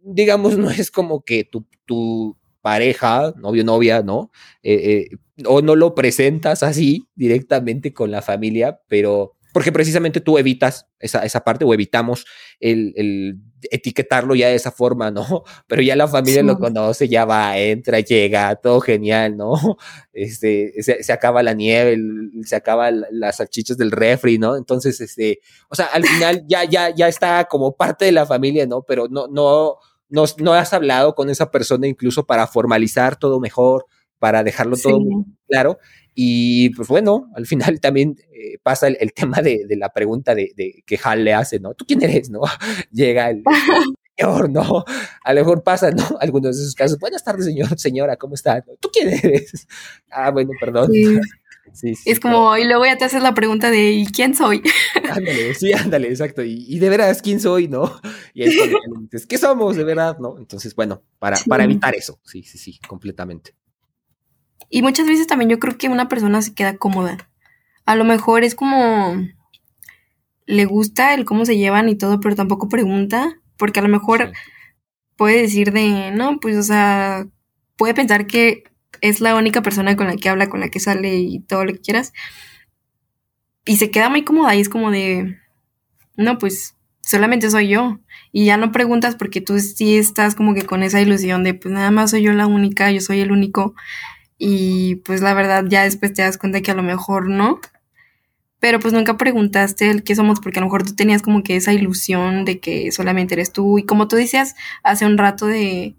digamos, 0.01 0.57
no 0.57 0.69
es 0.69 0.91
como 0.91 1.23
que 1.23 1.43
tu, 1.43 1.65
tu 1.85 2.37
pareja, 2.61 3.33
novio, 3.37 3.63
novia, 3.63 4.01
¿no? 4.01 4.31
Eh, 4.63 5.07
eh, 5.11 5.17
o 5.45 5.61
no 5.61 5.75
lo 5.75 5.93
presentas 5.95 6.63
así 6.63 7.07
directamente 7.15 7.93
con 7.93 8.09
la 8.09 8.21
familia, 8.21 8.81
pero 8.87 9.35
porque 9.55 9.71
precisamente 9.71 10.19
tú 10.19 10.37
evitas 10.37 10.85
esa, 10.99 11.23
esa 11.23 11.39
parte 11.45 11.63
o 11.63 11.73
evitamos 11.73 12.25
el, 12.59 12.91
el, 12.97 13.39
etiquetarlo 13.71 14.35
ya 14.35 14.49
de 14.49 14.55
esa 14.55 14.69
forma, 14.69 15.11
¿no? 15.11 15.43
Pero 15.67 15.81
ya 15.81 15.95
la 15.95 16.09
familia 16.09 16.43
lo 16.43 16.59
conoce, 16.59 17.07
ya 17.07 17.23
va, 17.23 17.57
entra, 17.57 18.01
llega, 18.01 18.53
todo 18.57 18.81
genial, 18.81 19.37
¿no? 19.37 19.53
Este, 20.11 20.73
se, 20.83 21.03
se 21.03 21.13
acaba 21.13 21.41
la 21.41 21.53
nieve, 21.53 21.97
se 22.43 22.57
acaba 22.57 22.91
las 22.91 23.37
salchichas 23.37 23.77
del 23.77 23.91
refri, 23.91 24.37
¿no? 24.37 24.57
Entonces, 24.57 24.99
este, 24.99 25.39
o 25.69 25.75
sea, 25.75 25.85
al 25.85 26.03
final 26.03 26.43
ya, 26.49 26.65
ya, 26.65 26.93
ya 26.93 27.07
está 27.07 27.45
como 27.45 27.77
parte 27.77 28.03
de 28.03 28.11
la 28.11 28.25
familia, 28.25 28.67
¿no? 28.67 28.81
Pero 28.81 29.07
no, 29.09 29.27
no, 29.29 29.77
no, 30.09 30.25
no 30.39 30.53
has 30.53 30.73
hablado 30.73 31.15
con 31.15 31.29
esa 31.29 31.49
persona 31.49 31.87
incluso 31.87 32.25
para 32.25 32.45
formalizar 32.45 33.15
todo 33.15 33.39
mejor, 33.39 33.85
para 34.19 34.43
dejarlo 34.43 34.77
todo 34.77 34.99
claro. 35.47 35.79
Y 36.13 36.69
pues 36.69 36.87
bueno, 36.87 37.29
al 37.35 37.45
final 37.45 37.79
también 37.81 38.15
eh, 38.31 38.57
pasa 38.63 38.87
el, 38.87 39.13
tema 39.13 39.41
de, 39.41 39.65
la 39.77 39.91
pregunta 39.91 40.33
de, 40.33 40.83
que 40.85 40.99
Hal 41.03 41.25
le 41.25 41.33
hace, 41.33 41.59
¿no? 41.59 41.73
¿Tú 41.73 41.85
quién 41.85 42.01
eres? 42.01 42.29
¿No? 42.29 42.41
Llega 42.91 43.29
el, 43.29 43.43
señor, 44.17 44.49
¿no? 44.49 44.85
A 45.23 45.33
lo 45.33 45.41
mejor 45.41 45.63
pasa, 45.63 45.91
¿no? 45.91 46.03
Algunos 46.21 46.55
de 46.55 46.63
esos 46.63 46.75
casos. 46.75 46.99
Buenas 46.99 47.23
tardes, 47.23 47.45
señor, 47.45 47.77
señora, 47.77 48.15
¿cómo 48.17 48.35
está? 48.35 48.63
¿Tú 48.79 48.89
quién 48.91 49.09
eres? 49.09 49.67
Ah, 50.09 50.31
bueno, 50.31 50.51
perdón. 50.59 50.89
Sí. 51.73 51.93
es 52.05 52.19
como, 52.19 52.55
y 52.55 52.63
luego 52.63 52.85
ya 52.85 52.95
te 52.95 53.05
haces 53.05 53.21
la 53.21 53.33
pregunta 53.33 53.71
de 53.71 53.91
¿y 53.91 54.05
quién 54.05 54.35
soy? 54.35 54.61
Ándale, 55.09 55.53
sí, 55.55 55.73
ándale, 55.73 56.09
exacto. 56.09 56.43
Y, 56.43 56.79
de 56.79 56.89
veras, 56.89 57.21
¿quién 57.21 57.41
soy? 57.41 57.67
¿No? 57.67 57.99
Y 58.33 58.43
es 58.43 58.55
cuando 58.55 59.01
dices, 59.01 59.25
¿qué 59.25 59.37
somos 59.37 59.75
de 59.75 59.83
verdad? 59.83 60.17
¿No? 60.19 60.37
Entonces, 60.37 60.75
bueno, 60.75 61.03
para, 61.19 61.37
para 61.47 61.63
evitar 61.65 61.95
eso, 61.95 62.19
sí, 62.23 62.43
sí, 62.43 62.57
sí, 62.57 62.79
completamente. 62.87 63.55
Y 64.75 64.81
muchas 64.81 65.07
veces 65.07 65.25
también 65.25 65.49
yo 65.49 65.57
creo 65.57 65.77
que 65.77 65.87
una 65.87 66.09
persona 66.09 66.41
se 66.41 66.53
queda 66.53 66.75
cómoda. 66.75 67.29
A 67.85 67.95
lo 67.95 68.03
mejor 68.03 68.43
es 68.43 68.55
como 68.55 69.15
le 70.47 70.65
gusta 70.65 71.13
el 71.13 71.23
cómo 71.23 71.45
se 71.45 71.55
llevan 71.55 71.87
y 71.87 71.95
todo, 71.95 72.19
pero 72.19 72.35
tampoco 72.35 72.67
pregunta, 72.67 73.39
porque 73.55 73.79
a 73.79 73.83
lo 73.83 73.87
mejor 73.87 74.33
puede 75.15 75.43
decir 75.43 75.71
de, 75.71 76.11
no, 76.11 76.41
pues, 76.41 76.57
o 76.57 76.63
sea, 76.63 77.25
puede 77.77 77.93
pensar 77.93 78.27
que 78.27 78.65
es 78.99 79.21
la 79.21 79.35
única 79.35 79.61
persona 79.61 79.95
con 79.95 80.07
la 80.07 80.17
que 80.17 80.27
habla, 80.27 80.49
con 80.49 80.59
la 80.59 80.67
que 80.67 80.81
sale 80.81 81.19
y 81.19 81.39
todo 81.39 81.63
lo 81.63 81.71
que 81.71 81.79
quieras. 81.79 82.11
Y 83.63 83.77
se 83.77 83.91
queda 83.91 84.09
muy 84.09 84.25
cómoda 84.25 84.55
y 84.55 84.59
es 84.59 84.67
como 84.67 84.91
de, 84.91 85.37
no, 86.17 86.37
pues 86.37 86.75
solamente 86.99 87.49
soy 87.49 87.69
yo. 87.69 88.01
Y 88.33 88.43
ya 88.43 88.57
no 88.57 88.73
preguntas 88.73 89.15
porque 89.15 89.39
tú 89.39 89.57
sí 89.57 89.95
estás 89.95 90.35
como 90.35 90.53
que 90.53 90.63
con 90.63 90.83
esa 90.83 90.99
ilusión 90.99 91.45
de, 91.45 91.53
pues 91.53 91.73
nada 91.73 91.91
más 91.91 92.11
soy 92.11 92.23
yo 92.23 92.33
la 92.33 92.45
única, 92.45 92.91
yo 92.91 92.99
soy 92.99 93.21
el 93.21 93.31
único 93.31 93.73
y 94.37 94.95
pues 94.97 95.21
la 95.21 95.33
verdad 95.33 95.65
ya 95.67 95.83
después 95.83 96.13
te 96.13 96.21
das 96.21 96.37
cuenta 96.37 96.61
que 96.61 96.71
a 96.71 96.75
lo 96.75 96.83
mejor 96.83 97.29
no. 97.29 97.59
Pero 98.59 98.79
pues 98.79 98.93
nunca 98.93 99.17
preguntaste 99.17 99.91
el 99.91 100.03
qué 100.03 100.15
somos 100.15 100.39
porque 100.39 100.59
a 100.59 100.61
lo 100.61 100.67
mejor 100.67 100.83
tú 100.83 100.95
tenías 100.95 101.21
como 101.21 101.43
que 101.43 101.55
esa 101.55 101.73
ilusión 101.73 102.45
de 102.45 102.59
que 102.59 102.91
solamente 102.91 103.35
eres 103.35 103.51
tú 103.51 103.77
y 103.77 103.83
como 103.83 104.07
tú 104.07 104.15
decías 104.15 104.55
hace 104.81 105.05
un 105.05 105.17
rato 105.17 105.45
de, 105.45 105.95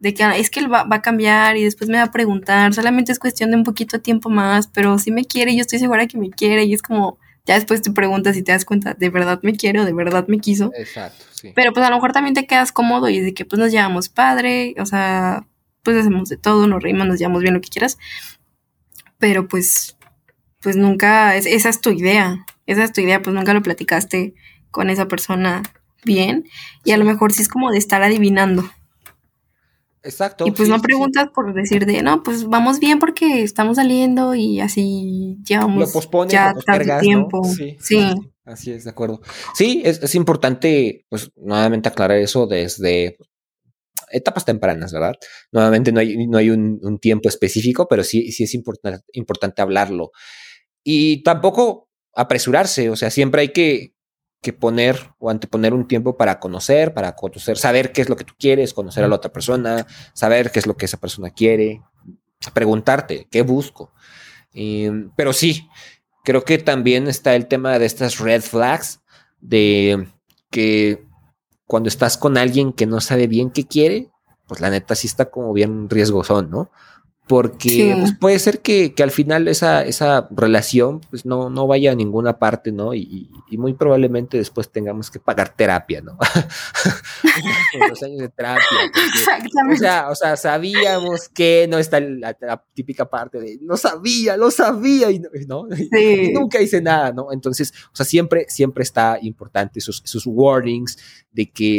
de 0.00 0.14
que 0.14 0.24
es 0.36 0.50
que 0.50 0.60
él 0.60 0.72
va, 0.72 0.86
a 0.90 1.02
cambiar 1.02 1.56
y 1.56 1.64
después 1.64 1.88
me 1.88 1.98
va 1.98 2.04
a 2.04 2.10
preguntar, 2.10 2.74
solamente 2.74 3.12
es 3.12 3.18
cuestión 3.18 3.50
de 3.50 3.56
un 3.56 3.64
poquito 3.64 3.98
de 3.98 4.02
tiempo 4.02 4.28
más, 4.28 4.66
pero 4.66 4.98
si 4.98 5.10
me 5.12 5.24
quiere, 5.24 5.54
yo 5.54 5.60
estoy 5.60 5.78
segura 5.78 6.06
que 6.06 6.18
me 6.18 6.30
quiere 6.30 6.64
y 6.64 6.74
es 6.74 6.82
como, 6.82 7.18
ya 7.46 7.54
después 7.54 7.82
te 7.82 7.90
preguntas 7.90 8.36
y 8.36 8.42
te 8.42 8.52
das 8.52 8.64
cuenta, 8.64 8.94
de 8.94 9.10
verdad 9.10 9.40
me 9.42 9.54
quiere 9.54 9.80
o 9.80 9.84
de 9.84 9.92
verdad 9.92 10.26
me 10.26 10.38
quiso. 10.38 10.72
Exacto, 10.76 11.24
sí. 11.32 11.52
Pero 11.54 11.72
pues 11.72 11.86
a 11.86 11.90
lo 11.90 11.96
mejor 11.96 12.12
también 12.12 12.34
te 12.34 12.46
quedas 12.46 12.72
cómodo 12.72 13.08
y 13.08 13.20
de 13.20 13.34
que 13.34 13.44
pues 13.44 13.60
nos 13.60 13.70
llevamos 13.70 14.08
padre, 14.08 14.74
o 14.78 14.86
sea, 14.86 15.46
pues 15.82 15.96
hacemos 15.96 16.28
de 16.28 16.36
todo, 16.36 16.66
nos 16.66 16.82
reímos, 16.82 17.06
nos 17.06 17.18
llevamos 17.18 17.42
bien 17.42 17.54
lo 17.54 17.60
que 17.60 17.68
quieras, 17.68 17.98
pero 19.18 19.48
pues, 19.48 19.96
pues 20.60 20.76
nunca, 20.76 21.36
esa 21.36 21.68
es 21.68 21.80
tu 21.80 21.90
idea, 21.90 22.46
esa 22.66 22.84
es 22.84 22.92
tu 22.92 23.00
idea, 23.00 23.22
pues 23.22 23.34
nunca 23.34 23.54
lo 23.54 23.62
platicaste 23.62 24.34
con 24.70 24.90
esa 24.90 25.08
persona 25.08 25.62
bien 26.04 26.44
y 26.84 26.92
a 26.92 26.96
lo 26.96 27.04
mejor 27.04 27.32
sí 27.32 27.42
es 27.42 27.48
como 27.48 27.70
de 27.70 27.78
estar 27.78 28.02
adivinando. 28.02 28.68
Exacto. 30.02 30.46
Y 30.46 30.52
pues 30.52 30.68
no 30.68 30.80
preguntas 30.80 31.28
por 31.34 31.52
decir 31.52 31.84
de, 31.84 32.02
no, 32.02 32.22
pues 32.22 32.44
vamos 32.44 32.78
bien 32.78 32.98
porque 32.98 33.42
estamos 33.42 33.76
saliendo 33.76 34.34
y 34.34 34.60
así 34.60 35.36
llevamos 35.44 35.92
ya 36.28 36.54
tanto 36.64 36.98
tiempo. 37.00 37.44
Sí, 37.44 37.76
sí. 37.80 38.14
Así 38.44 38.72
es, 38.72 38.84
de 38.84 38.90
acuerdo. 38.90 39.20
Sí, 39.54 39.82
es, 39.84 40.02
es, 40.02 40.14
importante, 40.14 41.04
pues, 41.08 41.30
nuevamente 41.36 41.88
aclarar 41.88 42.18
eso 42.18 42.46
desde 42.46 43.16
etapas 44.10 44.44
tempranas, 44.44 44.92
¿verdad? 44.92 45.14
Nuevamente 45.52 45.92
no 45.92 46.00
hay, 46.00 46.26
no 46.26 46.38
hay 46.38 46.50
un, 46.50 46.78
un 46.82 46.98
tiempo 46.98 47.28
específico, 47.28 47.88
pero 47.88 48.04
sí, 48.04 48.32
sí 48.32 48.44
es 48.44 48.54
importante, 48.54 49.04
importante 49.12 49.62
hablarlo. 49.62 50.12
Y 50.82 51.22
tampoco 51.22 51.88
apresurarse, 52.14 52.90
o 52.90 52.96
sea, 52.96 53.10
siempre 53.10 53.42
hay 53.42 53.48
que, 53.48 53.94
que 54.42 54.52
poner 54.52 55.10
o 55.18 55.30
anteponer 55.30 55.74
un 55.74 55.86
tiempo 55.86 56.16
para 56.16 56.40
conocer, 56.40 56.94
para 56.94 57.14
conocer, 57.14 57.58
saber 57.58 57.92
qué 57.92 58.00
es 58.00 58.08
lo 58.08 58.16
que 58.16 58.24
tú 58.24 58.34
quieres, 58.38 58.72
conocer 58.72 59.04
a 59.04 59.08
la 59.08 59.16
otra 59.16 59.32
persona, 59.32 59.86
saber 60.14 60.50
qué 60.50 60.58
es 60.58 60.66
lo 60.66 60.76
que 60.76 60.86
esa 60.86 60.98
persona 60.98 61.30
quiere, 61.30 61.82
preguntarte 62.54 63.28
qué 63.30 63.42
busco. 63.42 63.92
pero 65.16 65.32
sí, 65.32 65.68
creo 66.24 66.44
que 66.44 66.58
también 66.58 67.06
está 67.06 67.34
el 67.34 67.46
tema 67.46 67.78
de 67.78 67.86
estas 67.86 68.18
red 68.18 68.40
flags, 68.40 69.00
de 69.40 70.08
que 70.50 71.04
cuando 71.70 71.88
estás 71.88 72.18
con 72.18 72.36
alguien 72.36 72.72
que 72.72 72.84
no 72.84 73.00
sabe 73.00 73.28
bien 73.28 73.52
qué 73.52 73.64
quiere, 73.64 74.10
pues 74.48 74.60
la 74.60 74.70
neta 74.70 74.96
sí 74.96 75.06
está 75.06 75.30
como 75.30 75.52
bien 75.52 75.88
riesgosón, 75.88 76.50
¿no? 76.50 76.72
Porque 77.30 77.94
pues, 77.96 78.16
puede 78.18 78.40
ser 78.40 78.58
que, 78.58 78.92
al 79.00 79.12
final 79.12 79.46
esa, 79.46 79.84
esa 79.84 80.26
relación 80.32 81.00
pues 81.10 81.24
no, 81.24 81.48
no 81.48 81.68
vaya 81.68 81.92
a 81.92 81.94
ninguna 81.94 82.40
parte, 82.40 82.72
¿no? 82.72 82.92
Y, 82.92 83.30
muy 83.52 83.74
probablemente 83.74 84.36
después 84.36 84.72
tengamos 84.72 85.12
que 85.12 85.20
pagar 85.20 85.54
terapia, 85.54 86.00
¿no? 86.00 86.18
Los 87.88 88.02
años 88.02 88.18
de 88.18 88.28
terapia. 88.30 88.64
Exactamente. 89.14 89.74
O 89.74 89.78
sea, 89.78 90.10
o 90.10 90.14
sea, 90.16 90.36
sabíamos 90.36 91.28
que 91.28 91.66
no 91.70 91.78
está 91.78 92.00
la, 92.00 92.34
típica 92.74 93.08
parte 93.08 93.38
de 93.38 93.58
lo 93.62 93.76
sabía, 93.76 94.36
lo 94.36 94.50
sabía, 94.50 95.12
y, 95.12 95.20
¿no? 95.46 95.68
Y 95.70 96.32
nunca 96.32 96.60
hice 96.60 96.80
nada, 96.80 97.12
¿no? 97.12 97.30
Entonces, 97.30 97.72
o 97.92 97.96
sea, 97.96 98.06
siempre, 98.06 98.46
siempre 98.48 98.82
está 98.82 99.18
importante 99.22 99.78
esos, 99.78 100.02
esos 100.04 100.24
warnings 100.26 100.98
de 101.30 101.48
que 101.48 101.78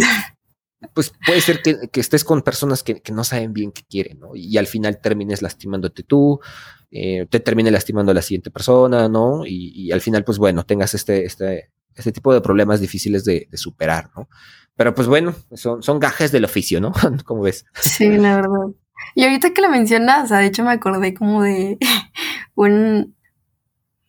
pues 0.93 1.13
puede 1.25 1.41
ser 1.41 1.61
que, 1.61 1.99
estés 1.99 2.23
con 2.23 2.41
personas 2.41 2.83
que, 2.83 3.01
no 3.11 3.23
saben 3.23 3.53
bien 3.53 3.71
qué 3.71 3.83
quieren, 3.89 4.19
¿no? 4.19 4.35
Y, 4.35 4.57
al 4.57 4.67
final 4.67 4.99
termines 5.01 5.41
lastimándote 5.41 6.03
tú, 6.03 6.39
eh, 6.89 7.27
te 7.29 7.39
termine 7.39 7.71
lastimando 7.71 8.11
a 8.11 8.15
la 8.15 8.21
siguiente 8.21 8.51
persona, 8.51 9.07
¿no? 9.07 9.43
Y, 9.45 9.91
al 9.91 10.01
final, 10.01 10.23
pues 10.23 10.37
bueno, 10.37 10.63
tengas 10.63 10.93
este, 10.93 11.25
este, 11.25 11.71
este 11.95 12.11
tipo 12.11 12.33
de 12.33 12.41
problemas 12.41 12.79
difíciles 12.81 13.23
de, 13.23 13.47
superar, 13.53 14.09
¿no? 14.15 14.27
Pero 14.75 14.95
pues 14.95 15.07
bueno, 15.07 15.35
son, 15.53 15.83
son 15.83 15.99
gajes 15.99 16.31
del 16.31 16.45
oficio, 16.45 16.81
¿no? 16.81 16.91
¿Cómo 17.25 17.41
ves? 17.43 17.65
Sí, 17.79 18.07
la 18.09 18.37
verdad. 18.37 18.73
Y 19.15 19.23
ahorita 19.23 19.53
que 19.53 19.61
lo 19.61 19.69
mencionas, 19.69 20.25
o 20.25 20.27
sea, 20.27 20.39
de 20.39 20.47
hecho 20.47 20.63
me 20.63 20.71
acordé 20.71 21.13
como 21.13 21.43
de 21.43 21.77
un 22.55 23.15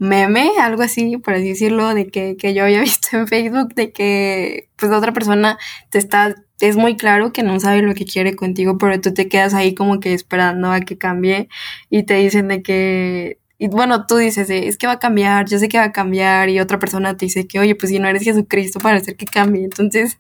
meme, 0.02 0.50
algo 0.60 0.82
así, 0.82 1.16
por 1.16 1.34
así 1.34 1.48
decirlo, 1.48 1.94
de 1.94 2.08
que, 2.08 2.36
que 2.36 2.54
yo 2.54 2.64
había 2.64 2.80
visto 2.82 3.16
en 3.16 3.26
Facebook, 3.28 3.74
de 3.74 3.92
que 3.92 4.68
pues 4.76 4.92
otra 4.92 5.12
persona 5.12 5.58
te 5.90 5.98
está 5.98 6.34
es 6.62 6.76
muy 6.76 6.96
claro 6.96 7.32
que 7.32 7.42
no 7.42 7.58
sabe 7.58 7.82
lo 7.82 7.92
que 7.94 8.04
quiere 8.04 8.36
contigo, 8.36 8.78
pero 8.78 9.00
tú 9.00 9.12
te 9.12 9.28
quedas 9.28 9.52
ahí 9.52 9.74
como 9.74 9.98
que 9.98 10.14
esperando 10.14 10.70
a 10.70 10.80
que 10.80 10.96
cambie 10.96 11.48
y 11.90 12.04
te 12.04 12.14
dicen 12.14 12.46
de 12.46 12.62
que, 12.62 13.40
y 13.58 13.66
bueno, 13.66 14.06
tú 14.06 14.16
dices, 14.16 14.48
es 14.48 14.76
que 14.76 14.86
va 14.86 14.94
a 14.94 14.98
cambiar, 15.00 15.48
yo 15.48 15.58
sé 15.58 15.68
que 15.68 15.78
va 15.78 15.84
a 15.84 15.92
cambiar 15.92 16.50
y 16.50 16.60
otra 16.60 16.78
persona 16.78 17.16
te 17.16 17.26
dice 17.26 17.48
que, 17.48 17.58
oye, 17.58 17.74
pues 17.74 17.90
si 17.90 17.98
no 17.98 18.06
eres 18.08 18.22
Jesucristo 18.22 18.78
para 18.78 18.98
hacer 18.98 19.16
que 19.16 19.26
cambie, 19.26 19.64
entonces, 19.64 20.18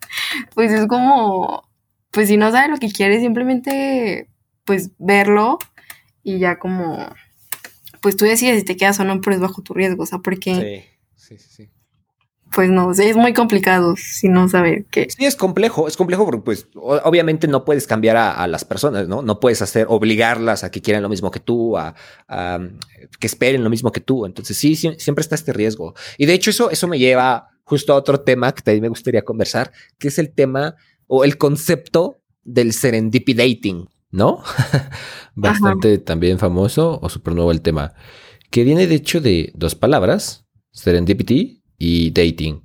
pues 0.54 0.72
es 0.72 0.88
como, 0.88 1.62
pues 2.10 2.26
si 2.28 2.36
no 2.36 2.50
sabe 2.50 2.68
lo 2.68 2.78
que 2.78 2.90
quiere, 2.90 3.20
simplemente, 3.20 4.28
pues 4.64 4.90
verlo 4.98 5.58
y 6.24 6.40
ya 6.40 6.58
como, 6.58 7.08
pues 8.02 8.16
tú 8.16 8.24
decides 8.26 8.58
si 8.58 8.64
te 8.64 8.76
quedas 8.76 9.00
o 9.00 9.04
no, 9.04 9.20
pero 9.20 9.36
es 9.36 9.40
bajo 9.40 9.62
tu 9.62 9.72
riesgo, 9.72 10.02
o 10.02 10.06
sea, 10.06 10.18
porque... 10.18 10.84
Sí, 11.14 11.38
sí, 11.38 11.48
sí 11.48 11.70
pues 12.52 12.70
no, 12.70 12.92
es 12.92 13.16
muy 13.16 13.32
complicado 13.32 13.94
si 13.96 14.28
no 14.28 14.48
saber 14.48 14.84
qué. 14.90 15.08
Sí, 15.10 15.24
es 15.24 15.36
complejo, 15.36 15.88
es 15.88 15.96
complejo 15.96 16.24
porque 16.24 16.42
pues 16.42 16.68
obviamente 16.74 17.48
no 17.48 17.64
puedes 17.64 17.86
cambiar 17.86 18.16
a, 18.16 18.46
las 18.46 18.64
personas, 18.64 19.08
¿no? 19.08 19.22
No 19.22 19.40
puedes 19.40 19.62
hacer, 19.62 19.86
obligarlas 19.88 20.62
a 20.62 20.70
que 20.70 20.82
quieran 20.82 21.02
lo 21.02 21.08
mismo 21.08 21.30
que 21.30 21.40
tú, 21.40 21.78
a, 21.78 21.94
que 23.18 23.26
esperen 23.26 23.64
lo 23.64 23.70
mismo 23.70 23.90
que 23.90 24.00
tú. 24.00 24.26
Entonces 24.26 24.56
sí, 24.56 24.76
siempre 24.76 25.22
está 25.22 25.34
este 25.34 25.52
riesgo. 25.52 25.94
Y 26.18 26.26
de 26.26 26.34
hecho 26.34 26.50
eso, 26.50 26.70
eso 26.70 26.86
me 26.88 26.98
lleva 26.98 27.48
justo 27.64 27.94
a 27.94 27.96
otro 27.96 28.20
tema 28.20 28.52
que 28.52 28.62
también 28.62 28.82
me 28.82 28.88
gustaría 28.88 29.22
conversar, 29.22 29.72
que 29.98 30.08
es 30.08 30.18
el 30.18 30.32
tema 30.32 30.76
o 31.06 31.24
el 31.24 31.38
concepto 31.38 32.20
del 32.44 32.74
serendipity 32.74 33.34
dating, 33.34 33.88
¿no? 34.12 34.42
Bastante 35.34 35.98
también 35.98 36.38
famoso 36.38 37.00
o 37.02 37.08
súper 37.08 37.34
nuevo 37.34 37.50
el 37.50 37.62
tema, 37.62 37.94
que 38.50 38.62
viene 38.62 38.86
de 38.86 38.94
hecho 38.94 39.20
de 39.20 39.50
dos 39.56 39.74
palabras, 39.74 40.44
serendipity 40.70 41.64
y 41.78 42.10
dating. 42.10 42.60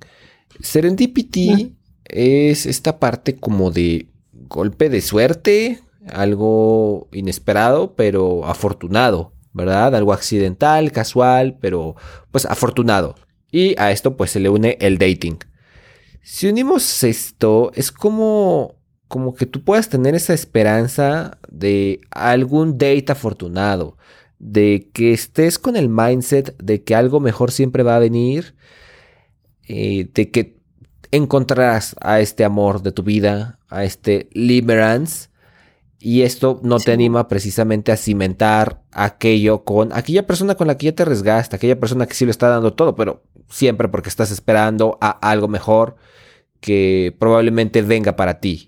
Serendipity 0.60 1.76
es 2.04 2.66
esta 2.66 3.00
parte 3.00 3.36
como 3.36 3.70
de 3.70 4.10
golpe 4.32 4.88
de 4.90 5.00
suerte, 5.00 5.80
algo 6.12 7.08
inesperado, 7.12 7.94
pero 7.96 8.46
afortunado, 8.46 9.32
¿verdad? 9.52 9.94
Algo 9.94 10.12
accidental, 10.12 10.92
casual, 10.92 11.58
pero 11.60 11.96
pues 12.30 12.46
afortunado. 12.46 13.14
Y 13.50 13.78
a 13.80 13.90
esto 13.92 14.16
pues 14.16 14.30
se 14.30 14.40
le 14.40 14.50
une 14.50 14.76
el 14.80 14.98
dating. 14.98 15.38
Si 16.22 16.46
unimos 16.46 17.04
esto, 17.04 17.72
es 17.74 17.90
como 17.90 18.77
como 19.08 19.34
que 19.34 19.46
tú 19.46 19.64
puedas 19.64 19.88
tener 19.88 20.14
esa 20.14 20.34
esperanza 20.34 21.38
de 21.50 22.00
algún 22.10 22.78
date 22.78 23.06
afortunado, 23.08 23.96
de 24.38 24.88
que 24.92 25.12
estés 25.12 25.58
con 25.58 25.76
el 25.76 25.88
mindset 25.88 26.56
de 26.62 26.84
que 26.84 26.94
algo 26.94 27.18
mejor 27.18 27.50
siempre 27.50 27.82
va 27.82 27.96
a 27.96 28.00
venir 28.00 28.54
eh, 29.68 30.08
de 30.14 30.30
que 30.30 30.56
encontrarás 31.10 31.94
a 32.00 32.20
este 32.20 32.44
amor 32.44 32.82
de 32.82 32.92
tu 32.92 33.02
vida, 33.02 33.58
a 33.68 33.84
este 33.84 34.28
liberance, 34.32 35.28
y 36.00 36.22
esto 36.22 36.60
no 36.62 36.78
te 36.78 36.92
anima 36.92 37.28
precisamente 37.28 37.92
a 37.92 37.96
cimentar 37.96 38.82
aquello 38.92 39.64
con 39.64 39.92
aquella 39.92 40.26
persona 40.26 40.54
con 40.54 40.68
la 40.68 40.78
que 40.78 40.86
ya 40.86 40.94
te 40.94 41.02
arriesgaste, 41.02 41.56
aquella 41.56 41.78
persona 41.78 42.06
que 42.06 42.14
sí 42.14 42.24
lo 42.24 42.30
está 42.30 42.48
dando 42.48 42.72
todo, 42.72 42.94
pero 42.94 43.24
siempre 43.48 43.88
porque 43.88 44.08
estás 44.08 44.30
esperando 44.30 44.96
a 45.00 45.10
algo 45.10 45.48
mejor 45.48 45.96
que 46.60 47.14
probablemente 47.18 47.82
venga 47.82 48.16
para 48.16 48.40
ti. 48.40 48.67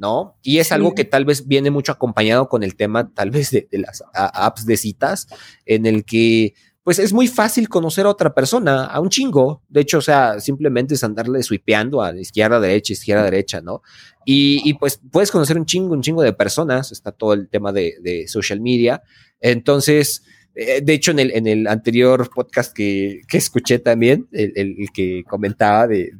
¿No? 0.00 0.38
Y 0.42 0.60
es 0.60 0.72
algo 0.72 0.94
que 0.94 1.04
tal 1.04 1.26
vez 1.26 1.46
viene 1.46 1.70
mucho 1.70 1.92
acompañado 1.92 2.48
con 2.48 2.62
el 2.62 2.74
tema, 2.74 3.12
tal 3.12 3.30
vez, 3.30 3.50
de, 3.50 3.68
de 3.70 3.78
las 3.80 4.02
apps 4.14 4.64
de 4.64 4.78
citas, 4.78 5.28
en 5.66 5.84
el 5.84 6.06
que 6.06 6.54
pues 6.82 6.98
es 6.98 7.12
muy 7.12 7.28
fácil 7.28 7.68
conocer 7.68 8.06
a 8.06 8.08
otra 8.08 8.34
persona, 8.34 8.86
a 8.86 9.00
un 9.00 9.10
chingo. 9.10 9.62
De 9.68 9.82
hecho, 9.82 9.98
o 9.98 10.02
sea, 10.02 10.40
simplemente 10.40 10.94
es 10.94 11.04
andarle 11.04 11.42
swipeando 11.42 12.02
a 12.02 12.18
izquierda, 12.18 12.58
derecha, 12.58 12.94
izquierda, 12.94 13.22
derecha, 13.22 13.60
¿no? 13.60 13.82
Y, 14.24 14.74
pues 14.74 15.00
puedes 15.10 15.30
conocer 15.30 15.58
un 15.58 15.66
chingo, 15.66 15.92
un 15.92 16.02
chingo 16.02 16.22
de 16.22 16.32
personas. 16.32 16.92
Está 16.92 17.12
todo 17.12 17.34
el 17.34 17.48
tema 17.48 17.72
de, 17.72 18.24
social 18.28 18.60
media. 18.60 19.02
Entonces, 19.40 20.24
eh, 20.54 20.80
de 20.82 20.92
hecho, 20.92 21.12
en 21.12 21.20
el, 21.20 21.30
en 21.32 21.46
el 21.46 21.66
anterior 21.66 22.28
podcast 22.34 22.74
que, 22.74 23.20
escuché 23.32 23.78
también, 23.78 24.28
el, 24.32 24.88
que 24.92 25.22
comentaba 25.28 25.86
de, 25.86 26.10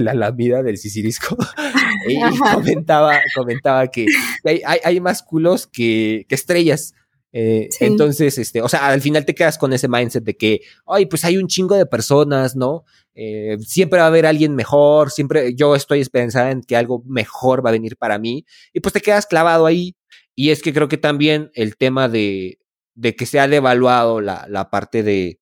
la 0.00 0.14
lamida 0.14 0.62
del 0.62 0.78
sicirisco, 0.78 1.36
y 2.08 2.18
comentaba, 2.38 3.20
comentaba 3.34 3.88
que 3.88 4.06
hay, 4.44 4.60
hay, 4.84 5.00
más 5.00 5.22
culos 5.22 5.66
que, 5.66 6.24
que 6.28 6.34
estrellas. 6.34 6.94
Eh, 7.32 7.68
entonces, 7.80 8.38
este, 8.38 8.60
o 8.60 8.68
sea, 8.68 8.88
al 8.88 9.00
final 9.00 9.24
te 9.24 9.34
quedas 9.34 9.58
con 9.58 9.72
ese 9.72 9.88
mindset 9.88 10.24
de 10.24 10.36
que, 10.36 10.60
ay, 10.86 11.06
pues 11.06 11.24
hay 11.24 11.36
un 11.36 11.46
chingo 11.46 11.76
de 11.76 11.86
personas, 11.86 12.56
¿no? 12.56 12.84
Eh, 13.14 13.56
siempre 13.60 13.98
va 13.98 14.06
a 14.06 14.08
haber 14.08 14.26
alguien 14.26 14.54
mejor, 14.54 15.10
siempre 15.10 15.54
yo 15.54 15.76
estoy 15.76 16.00
esperanzada 16.00 16.50
en 16.50 16.62
que 16.62 16.76
algo 16.76 17.02
mejor 17.06 17.64
va 17.64 17.70
a 17.70 17.72
venir 17.72 17.96
para 17.96 18.18
mí, 18.18 18.44
y 18.72 18.80
pues 18.80 18.92
te 18.92 19.00
quedas 19.00 19.26
clavado 19.26 19.66
ahí. 19.66 19.96
Y 20.34 20.50
es 20.50 20.62
que 20.62 20.72
creo 20.72 20.88
que 20.88 20.96
también 20.96 21.50
el 21.54 21.76
tema 21.76 22.08
de, 22.08 22.59
de 23.00 23.16
que 23.16 23.24
se 23.24 23.40
ha 23.40 23.48
devaluado 23.48 24.20
la, 24.20 24.44
la 24.50 24.68
parte 24.68 25.02
de 25.02 25.40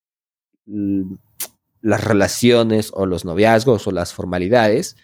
mm, 0.66 1.14
las 1.80 2.04
relaciones 2.04 2.92
o 2.94 3.04
los 3.04 3.24
noviazgos 3.24 3.84
o 3.88 3.90
las 3.90 4.14
formalidades 4.14 4.96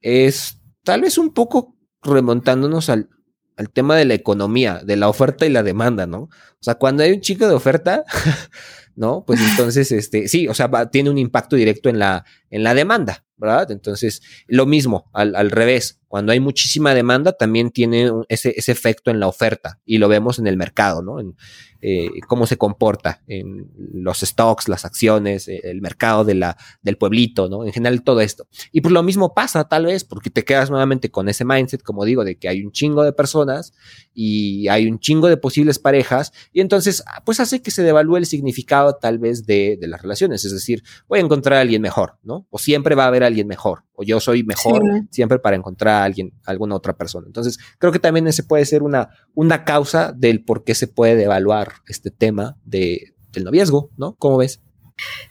es 0.00 0.58
tal 0.82 1.02
vez 1.02 1.18
un 1.18 1.32
poco 1.32 1.76
remontándonos 2.02 2.88
al, 2.88 3.10
al 3.56 3.70
tema 3.70 3.96
de 3.96 4.06
la 4.06 4.14
economía, 4.14 4.80
de 4.84 4.96
la 4.96 5.08
oferta 5.08 5.46
y 5.46 5.50
la 5.50 5.62
demanda, 5.62 6.08
¿no? 6.08 6.22
O 6.22 6.62
sea, 6.62 6.74
cuando 6.74 7.04
hay 7.04 7.12
un 7.12 7.20
chico 7.20 7.46
de 7.46 7.54
oferta, 7.54 8.04
¿no? 8.96 9.24
Pues 9.24 9.40
entonces, 9.40 9.92
este, 9.92 10.26
sí, 10.26 10.48
o 10.48 10.54
sea, 10.54 10.68
tiene 10.90 11.10
un 11.10 11.18
impacto 11.18 11.54
directo 11.54 11.90
en 11.90 12.00
la, 12.00 12.24
en 12.50 12.64
la 12.64 12.74
demanda, 12.74 13.24
¿verdad? 13.36 13.70
Entonces, 13.70 14.20
lo 14.48 14.66
mismo, 14.66 15.10
al, 15.12 15.50
revés, 15.50 16.00
cuando 16.08 16.32
hay 16.32 16.40
muchísima 16.40 16.92
demanda, 16.92 17.32
también 17.32 17.70
tiene 17.70 18.10
ese, 18.28 18.52
ese, 18.56 18.72
efecto 18.72 19.12
en 19.12 19.20
la 19.20 19.28
oferta 19.28 19.78
y 19.84 19.98
lo 19.98 20.08
vemos 20.08 20.40
en 20.40 20.48
el 20.48 20.56
mercado, 20.56 21.02
¿no? 21.02 21.20
En, 21.20 21.36
eh, 21.82 22.08
cómo 22.26 22.46
se 22.46 22.56
comporta 22.56 23.22
en 23.26 23.70
los 23.76 24.20
stocks, 24.20 24.68
las 24.68 24.84
acciones, 24.84 25.48
eh, 25.48 25.60
el 25.64 25.80
mercado 25.80 26.24
de 26.24 26.34
la, 26.34 26.56
del 26.82 26.96
pueblito, 26.96 27.48
¿no? 27.48 27.64
En 27.64 27.72
general 27.72 28.02
todo 28.02 28.20
esto. 28.20 28.46
Y 28.72 28.80
pues 28.80 28.92
lo 28.92 29.02
mismo 29.02 29.34
pasa 29.34 29.64
tal 29.64 29.86
vez 29.86 30.04
porque 30.04 30.30
te 30.30 30.44
quedas 30.44 30.70
nuevamente 30.70 31.10
con 31.10 31.28
ese 31.28 31.44
mindset, 31.44 31.82
como 31.82 32.04
digo, 32.04 32.24
de 32.24 32.36
que 32.36 32.48
hay 32.48 32.62
un 32.62 32.72
chingo 32.72 33.02
de 33.02 33.12
personas 33.12 33.72
y 34.14 34.68
hay 34.68 34.86
un 34.86 34.98
chingo 34.98 35.28
de 35.28 35.36
posibles 35.36 35.78
parejas 35.78 36.32
y 36.52 36.60
entonces 36.60 37.02
ah, 37.06 37.22
pues 37.24 37.40
hace 37.40 37.62
que 37.62 37.70
se 37.70 37.82
devalúe 37.82 38.16
el 38.16 38.26
significado 38.26 38.96
tal 38.96 39.18
vez 39.18 39.46
de, 39.46 39.78
de 39.80 39.88
las 39.88 40.02
relaciones. 40.02 40.44
Es 40.44 40.52
decir, 40.52 40.82
voy 41.08 41.18
a 41.18 41.22
encontrar 41.22 41.58
a 41.58 41.60
alguien 41.62 41.82
mejor, 41.82 42.18
¿no? 42.22 42.46
O 42.50 42.58
siempre 42.58 42.94
va 42.94 43.04
a 43.04 43.08
haber 43.08 43.24
alguien 43.24 43.46
mejor 43.46 43.84
o 44.00 44.02
yo 44.02 44.18
soy 44.18 44.44
mejor 44.44 44.82
siempre 45.10 45.38
para 45.38 45.56
encontrar 45.56 45.96
a 45.96 46.04
alguien, 46.04 46.32
alguna 46.46 46.74
otra 46.74 46.96
persona. 46.96 47.26
Entonces, 47.26 47.58
creo 47.78 47.92
que 47.92 47.98
también 47.98 48.26
ese 48.26 48.42
puede 48.42 48.64
ser 48.64 48.82
una, 48.82 49.10
una 49.34 49.64
causa 49.64 50.12
del 50.12 50.42
por 50.42 50.64
qué 50.64 50.74
se 50.74 50.88
puede 50.88 51.16
devaluar 51.16 51.74
este 51.86 52.10
tema 52.10 52.56
de, 52.64 53.12
del 53.32 53.44
noviazgo, 53.44 53.90
¿no? 53.98 54.14
¿Cómo 54.14 54.38
ves? 54.38 54.62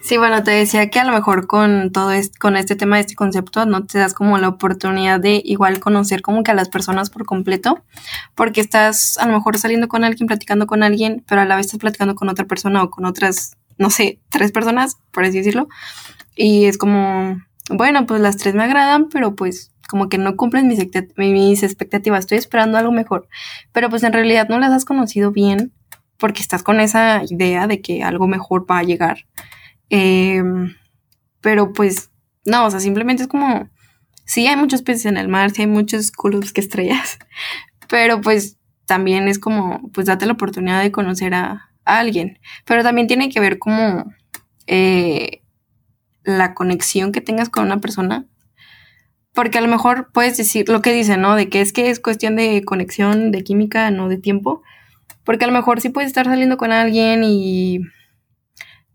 Sí, 0.01 0.17
bueno, 0.17 0.43
te 0.43 0.51
decía 0.51 0.91
que 0.91 0.99
a 0.99 1.03
lo 1.03 1.13
mejor 1.13 1.47
con 1.47 1.91
todo 1.91 2.11
este, 2.11 2.37
con 2.37 2.57
este 2.57 2.75
tema 2.75 2.97
de 2.97 3.01
este 3.01 3.15
concepto 3.15 3.65
no 3.65 3.85
te 3.85 3.97
das 3.97 4.13
como 4.13 4.37
la 4.37 4.49
oportunidad 4.49 5.19
de 5.19 5.41
igual 5.43 5.79
conocer 5.79 6.21
como 6.21 6.43
que 6.43 6.51
a 6.51 6.55
las 6.55 6.69
personas 6.69 7.09
por 7.09 7.25
completo, 7.25 7.83
porque 8.35 8.61
estás 8.61 9.17
a 9.17 9.25
lo 9.25 9.33
mejor 9.33 9.57
saliendo 9.57 9.87
con 9.87 10.03
alguien, 10.03 10.27
platicando 10.27 10.67
con 10.67 10.83
alguien, 10.83 11.23
pero 11.27 11.41
a 11.41 11.45
la 11.45 11.55
vez 11.55 11.67
estás 11.67 11.79
platicando 11.79 12.13
con 12.13 12.29
otra 12.29 12.45
persona 12.45 12.83
o 12.83 12.91
con 12.91 13.05
otras, 13.05 13.57
no 13.77 13.89
sé, 13.89 14.19
tres 14.29 14.51
personas, 14.51 14.97
por 15.11 15.23
así 15.23 15.37
decirlo, 15.37 15.67
y 16.35 16.65
es 16.65 16.77
como, 16.77 17.39
bueno, 17.69 18.05
pues 18.05 18.21
las 18.21 18.37
tres 18.37 18.55
me 18.55 18.63
agradan, 18.63 19.09
pero 19.09 19.35
pues 19.35 19.71
como 19.87 20.07
que 20.07 20.17
no 20.17 20.35
cumplen 20.35 20.67
mis, 20.67 20.79
mis 21.17 21.63
expectativas, 21.63 22.19
estoy 22.19 22.37
esperando 22.37 22.77
algo 22.77 22.91
mejor, 22.91 23.27
pero 23.71 23.89
pues 23.89 24.03
en 24.03 24.13
realidad 24.13 24.47
no 24.47 24.59
las 24.59 24.71
has 24.71 24.85
conocido 24.85 25.31
bien 25.31 25.73
porque 26.17 26.41
estás 26.41 26.63
con 26.63 26.79
esa 26.79 27.23
idea 27.27 27.65
de 27.65 27.81
que 27.81 28.03
algo 28.03 28.27
mejor 28.27 28.69
va 28.69 28.79
a 28.79 28.83
llegar. 28.83 29.25
Em, 29.89 30.75
pero 31.41 31.73
pues 31.73 32.11
no, 32.45 32.65
o 32.65 32.71
sea, 32.71 32.79
simplemente 32.79 33.23
es 33.23 33.29
como, 33.29 33.69
sí 34.25 34.45
hay 34.47 34.55
muchos 34.55 34.81
peces 34.83 35.05
en 35.05 35.17
el 35.17 35.27
mar, 35.27 35.51
sí 35.51 35.63
hay 35.63 35.67
muchos 35.67 36.11
culos 36.11 36.53
que 36.53 36.61
estrellas, 36.61 37.17
pero 37.89 38.21
pues 38.21 38.57
también 38.85 39.27
es 39.27 39.39
como, 39.39 39.89
pues 39.93 40.07
date 40.07 40.25
la 40.25 40.33
oportunidad 40.33 40.81
de 40.81 40.91
conocer 40.91 41.33
a, 41.33 41.65
alguien, 41.85 42.37
pero 42.65 42.83
también 42.83 43.07
tiene 43.07 43.29
que 43.29 43.39
ver 43.39 43.57
como 43.57 44.13
eh, 44.67 45.41
la 46.37 46.53
conexión 46.53 47.11
que 47.11 47.21
tengas 47.21 47.49
con 47.49 47.65
una 47.65 47.79
persona. 47.79 48.25
Porque 49.33 49.57
a 49.57 49.61
lo 49.61 49.67
mejor 49.67 50.11
puedes 50.11 50.37
decir 50.37 50.69
lo 50.69 50.81
que 50.81 50.93
dice, 50.93 51.17
¿no? 51.17 51.35
De 51.35 51.49
que 51.49 51.61
es 51.61 51.73
que 51.73 51.89
es 51.89 51.99
cuestión 51.99 52.35
de 52.35 52.63
conexión, 52.63 53.31
de 53.31 53.43
química, 53.43 53.91
no 53.91 54.09
de 54.09 54.17
tiempo. 54.17 54.63
Porque 55.23 55.45
a 55.45 55.47
lo 55.47 55.53
mejor 55.53 55.81
sí 55.81 55.89
puedes 55.89 56.07
estar 56.07 56.25
saliendo 56.25 56.57
con 56.57 56.71
alguien 56.71 57.23
y, 57.23 57.79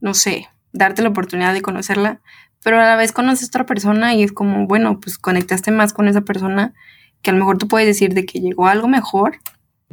no 0.01 0.15
sé, 0.15 0.49
darte 0.73 1.03
la 1.03 1.09
oportunidad 1.09 1.55
de 1.55 1.63
conocerla, 1.63 2.21
pero 2.63 2.81
a 2.81 2.85
la 2.85 2.97
vez 2.97 3.13
conoces 3.13 3.45
a 3.45 3.49
otra 3.49 3.67
persona 3.67 4.15
y 4.15 4.23
es 4.23 4.33
como, 4.33 4.67
bueno, 4.67 5.01
pues 5.01 5.19
conectaste 5.19 5.71
más 5.71 5.93
con 5.93 6.09
esa 6.09 6.23
persona 6.23 6.75
que 7.23 7.31
a 7.31 7.33
lo 7.33 7.39
mejor 7.39 7.59
tú 7.59 7.69
puedes 7.69 7.87
decir 7.87 8.13
de 8.13 8.27
que 8.27 8.41
llegó 8.41 8.67
algo 8.67 8.89
mejor 8.89 9.39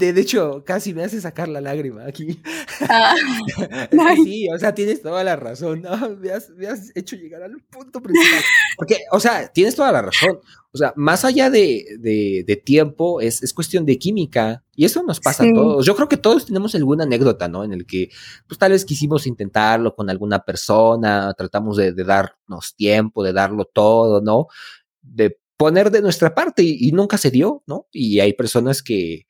de, 0.02 0.20
hecho, 0.22 0.64
casi 0.66 0.94
me 0.94 1.04
hace 1.04 1.22
sacar 1.22 1.48
la 1.48 1.62
lágrima 1.62 2.06
aquí. 2.06 2.42
Ah, 2.90 3.16
sí, 4.24 4.48
o 4.50 4.58
sea, 4.58 4.74
tienes 4.74 5.02
toda 5.02 5.24
la 5.24 5.36
razón. 5.36 5.84
me, 6.20 6.32
has, 6.32 6.92
hecho 6.96 7.16
llegar 7.16 7.44
al 7.44 7.62
punto 7.70 8.02
principal. 8.02 8.42
Porque, 8.76 8.98
o 9.12 9.20
sea, 9.20 9.48
tienes 9.48 9.76
toda 9.76 9.92
la 9.92 10.02
razón. 10.02 10.40
O 10.74 10.78
sea, 10.78 10.94
más 10.96 11.24
allá 11.26 11.50
de, 11.50 11.86
de, 12.00 12.56
tiempo, 12.56 13.22
es, 13.22 13.44
es, 13.44 13.54
cuestión 13.54 13.86
de 13.86 14.00
química. 14.00 14.64
Y 14.76 14.86
eso 14.86 15.04
nos 15.04 15.20
pasa 15.20 15.44
a 15.44 15.54
todos. 15.54 15.86
Yo 15.86 15.96
creo 15.96 16.10
que 16.10 16.18
todos 16.18 16.46
tenemos 16.48 16.74
alguna 16.74 17.04
anécdota, 17.04 17.48
¿no? 17.48 17.64
En 17.64 17.74
el 17.74 17.86
que, 17.86 18.10
pues 18.48 18.58
tal 18.58 18.72
vez 18.72 18.84
quisimos 18.84 19.28
intentarlo 19.28 19.94
con 19.96 20.10
alguna 20.10 20.40
persona, 20.40 21.34
tratamos 21.38 21.78
de, 21.78 21.94
darnos 21.94 22.76
tiempo, 22.76 23.24
de 23.24 23.34
darlo 23.34 23.66
todo, 23.66 24.22
¿no? 24.22 24.48
De 25.02 25.38
poner 25.58 25.92
de 25.92 26.02
nuestra 26.02 26.34
parte 26.34 26.64
y, 26.64 26.88
y 26.88 26.92
nunca 26.92 27.18
se 27.18 27.30
dio, 27.30 27.64
¿no? 27.68 27.88
Y 27.92 28.20
hay 28.20 28.34
personas 28.34 28.82
que, 28.82 29.28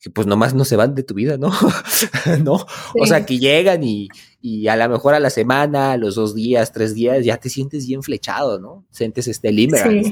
que 0.00 0.10
pues 0.10 0.26
nomás 0.26 0.54
no 0.54 0.64
se 0.64 0.76
van 0.76 0.94
de 0.94 1.02
tu 1.02 1.14
vida, 1.14 1.38
¿no? 1.38 1.50
¿No? 2.42 2.66
O 3.00 3.06
sea, 3.06 3.24
que 3.24 3.38
llegan 3.38 3.82
y, 3.82 4.08
y, 4.40 4.68
a 4.68 4.76
lo 4.76 4.88
mejor 4.88 5.14
a 5.14 5.20
la 5.20 5.30
semana, 5.30 5.92
a 5.92 5.96
los 5.96 6.14
dos 6.14 6.34
días, 6.34 6.72
tres 6.72 6.94
días, 6.94 7.24
ya 7.24 7.38
te 7.38 7.48
sientes 7.48 7.86
bien 7.86 8.02
flechado, 8.02 8.60
¿no? 8.60 8.86
Sientes 8.90 9.28
este 9.28 9.50
limerence. 9.50 10.10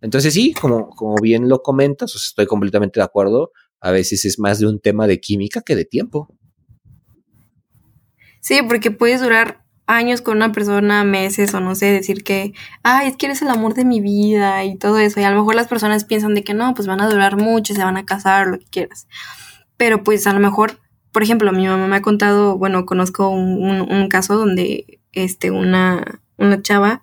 Entonces 0.00 0.32
sí, 0.34 0.54
como, 0.54 0.90
como 0.90 1.16
bien 1.20 1.48
lo 1.48 1.62
comentas, 1.62 2.14
estoy 2.14 2.46
completamente 2.46 3.00
de 3.00 3.04
acuerdo, 3.04 3.50
a 3.80 3.90
veces 3.90 4.24
es 4.24 4.38
más 4.38 4.60
de 4.60 4.66
un 4.66 4.78
tema 4.78 5.08
de 5.08 5.20
química 5.20 5.60
que 5.60 5.74
de 5.74 5.84
tiempo. 5.84 6.28
Sí, 8.40 8.60
porque 8.68 8.90
puedes 8.90 9.20
durar 9.20 9.61
años 9.96 10.22
con 10.22 10.36
una 10.36 10.52
persona, 10.52 11.04
meses 11.04 11.54
o 11.54 11.60
no 11.60 11.74
sé, 11.74 11.86
decir 11.92 12.24
que, 12.24 12.52
ay, 12.82 13.08
es 13.08 13.16
que 13.16 13.26
eres 13.26 13.42
el 13.42 13.48
amor 13.48 13.74
de 13.74 13.84
mi 13.84 14.00
vida 14.00 14.64
y 14.64 14.76
todo 14.76 14.98
eso. 14.98 15.20
Y 15.20 15.24
a 15.24 15.30
lo 15.30 15.38
mejor 15.38 15.54
las 15.54 15.68
personas 15.68 16.04
piensan 16.04 16.34
de 16.34 16.44
que 16.44 16.54
no, 16.54 16.74
pues 16.74 16.88
van 16.88 17.00
a 17.00 17.08
durar 17.08 17.36
mucho, 17.36 17.74
se 17.74 17.84
van 17.84 17.96
a 17.96 18.04
casar, 18.04 18.46
lo 18.48 18.58
que 18.58 18.66
quieras. 18.66 19.06
Pero 19.76 20.02
pues 20.02 20.26
a 20.26 20.32
lo 20.32 20.40
mejor, 20.40 20.80
por 21.12 21.22
ejemplo, 21.22 21.52
mi 21.52 21.66
mamá 21.66 21.86
me 21.86 21.96
ha 21.96 22.02
contado, 22.02 22.58
bueno, 22.58 22.86
conozco 22.86 23.28
un, 23.28 24.08
caso 24.08 24.36
donde 24.36 25.00
este, 25.12 25.50
una, 25.50 26.20
una 26.36 26.62
chava, 26.62 27.02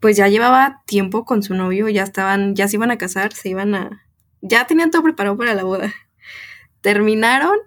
pues 0.00 0.16
ya 0.16 0.28
llevaba 0.28 0.82
tiempo 0.86 1.24
con 1.24 1.42
su 1.42 1.54
novio, 1.54 1.88
ya 1.88 2.02
estaban, 2.02 2.54
ya 2.54 2.68
se 2.68 2.76
iban 2.76 2.90
a 2.90 2.98
casar, 2.98 3.32
se 3.32 3.48
iban 3.48 3.74
a, 3.74 4.06
ya 4.40 4.66
tenían 4.66 4.90
todo 4.90 5.02
preparado 5.02 5.36
para 5.36 5.54
la 5.54 5.64
boda. 5.64 5.92
Terminaron 6.80 7.58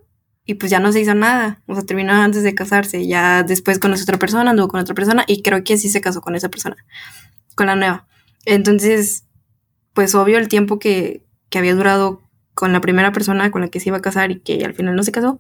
y 0.50 0.56
pues 0.56 0.72
ya 0.72 0.80
no 0.80 0.92
se 0.92 1.00
hizo 1.00 1.14
nada. 1.14 1.62
O 1.68 1.76
sea, 1.76 1.84
terminó 1.84 2.12
antes 2.12 2.42
de 2.42 2.56
casarse. 2.56 3.06
Ya 3.06 3.44
después 3.44 3.78
conoció 3.78 4.02
otra 4.02 4.18
persona, 4.18 4.50
anduvo 4.50 4.70
con 4.70 4.80
otra 4.80 4.96
persona 4.96 5.24
y 5.28 5.44
creo 5.44 5.64
que 5.64 5.78
sí 5.78 5.90
se 5.90 6.02
casó 6.02 6.22
con 6.22 6.34
esa 6.34 6.50
persona, 6.50 6.76
con 7.54 7.68
la 7.68 7.76
nueva. 7.76 8.08
Entonces, 8.46 9.28
pues 9.94 10.16
obvio 10.16 10.40
el 10.40 10.48
tiempo 10.48 10.80
que, 10.80 11.24
que 11.50 11.60
había 11.60 11.76
durado 11.76 12.24
con 12.56 12.74
la 12.74 12.82
primera 12.82 13.12
persona 13.12 13.52
con 13.52 13.62
la 13.62 13.68
que 13.68 13.80
se 13.80 13.90
iba 13.90 13.98
a 13.98 14.02
casar 14.02 14.32
y 14.32 14.40
que 14.40 14.66
al 14.66 14.74
final 14.74 14.96
no 14.96 15.04
se 15.04 15.12
casó, 15.12 15.40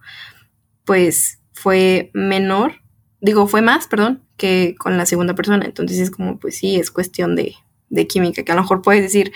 pues 0.85 1.39
fue 1.53 2.11
menor, 2.13 2.73
digo, 3.19 3.47
fue 3.47 3.63
más, 3.63 3.87
perdón, 3.87 4.21
que 4.37 4.75
con 4.77 4.95
la 4.95 5.07
segunda 5.07 5.33
persona. 5.33 5.65
Entonces 5.65 5.97
es 5.97 6.11
como, 6.11 6.37
pues 6.37 6.55
sí, 6.55 6.75
es 6.75 6.91
cuestión 6.91 7.35
de, 7.35 7.55
de 7.89 8.05
química, 8.05 8.43
que 8.43 8.51
a 8.51 8.55
lo 8.55 8.61
mejor 8.61 8.83
puedes 8.83 9.01
decir, 9.01 9.31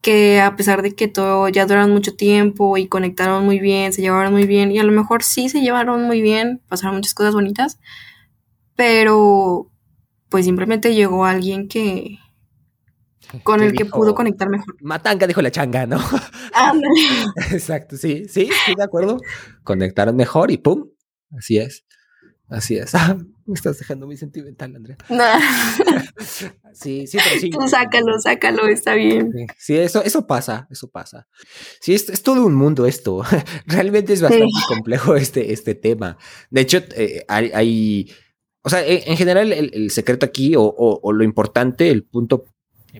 que 0.00 0.40
a 0.40 0.56
pesar 0.56 0.82
de 0.82 0.94
que 0.94 1.08
todo 1.08 1.48
ya 1.48 1.66
duraron 1.66 1.90
mucho 1.90 2.14
tiempo 2.14 2.76
y 2.76 2.88
conectaron 2.88 3.44
muy 3.44 3.60
bien, 3.60 3.92
se 3.92 4.02
llevaron 4.02 4.32
muy 4.32 4.46
bien 4.46 4.72
y 4.72 4.78
a 4.78 4.84
lo 4.84 4.92
mejor 4.92 5.22
sí 5.22 5.48
se 5.48 5.60
llevaron 5.60 6.04
muy 6.04 6.22
bien, 6.22 6.62
pasaron 6.68 6.96
muchas 6.96 7.14
cosas 7.14 7.34
bonitas, 7.34 7.78
pero 8.76 9.70
pues 10.28 10.44
simplemente 10.46 10.94
llegó 10.94 11.26
alguien 11.26 11.68
que 11.68 12.18
con 13.42 13.62
el 13.62 13.72
que 13.72 13.84
pudo 13.84 14.14
conectar 14.14 14.48
mejor. 14.48 14.76
Matanga 14.80 15.26
dijo 15.26 15.42
la 15.42 15.50
changa, 15.50 15.86
¿no? 15.86 16.00
Exacto, 17.50 17.96
sí, 17.96 18.24
sí, 18.28 18.48
sí, 18.66 18.74
de 18.74 18.82
acuerdo. 18.82 19.18
Conectaron 19.64 20.16
mejor 20.16 20.50
y 20.50 20.56
pum, 20.56 20.86
así 21.36 21.58
es. 21.58 21.84
Así 22.48 22.76
es. 22.76 22.92
Me 23.50 23.54
estás 23.54 23.80
dejando 23.80 24.06
muy 24.06 24.16
sentimental, 24.16 24.76
Andrea. 24.76 24.96
No. 25.10 25.24
sí, 26.72 27.08
sí, 27.08 27.18
pero 27.18 27.40
sí. 27.40 27.50
Tú 27.50 27.66
sácalo, 27.66 28.20
sácalo, 28.20 28.68
está 28.68 28.94
bien. 28.94 29.32
Sí, 29.58 29.76
eso, 29.76 30.04
eso 30.04 30.24
pasa, 30.24 30.68
eso 30.70 30.88
pasa. 30.88 31.26
Sí, 31.80 31.94
es, 31.94 32.08
es 32.08 32.22
todo 32.22 32.46
un 32.46 32.54
mundo 32.54 32.86
esto. 32.86 33.24
Realmente 33.66 34.12
es 34.12 34.22
bastante 34.22 34.46
complejo 34.68 35.16
este, 35.16 35.52
este 35.52 35.74
tema. 35.74 36.16
De 36.48 36.60
hecho, 36.60 36.78
eh, 36.94 37.24
hay, 37.26 37.50
hay, 37.52 38.12
o 38.62 38.70
sea, 38.70 38.86
en, 38.86 39.16
general 39.16 39.52
el, 39.52 39.90
secreto 39.90 40.24
aquí 40.24 40.54
o, 40.54 40.62
o, 40.62 41.12
lo 41.12 41.24
importante, 41.24 41.90
el 41.90 42.04
punto 42.04 42.44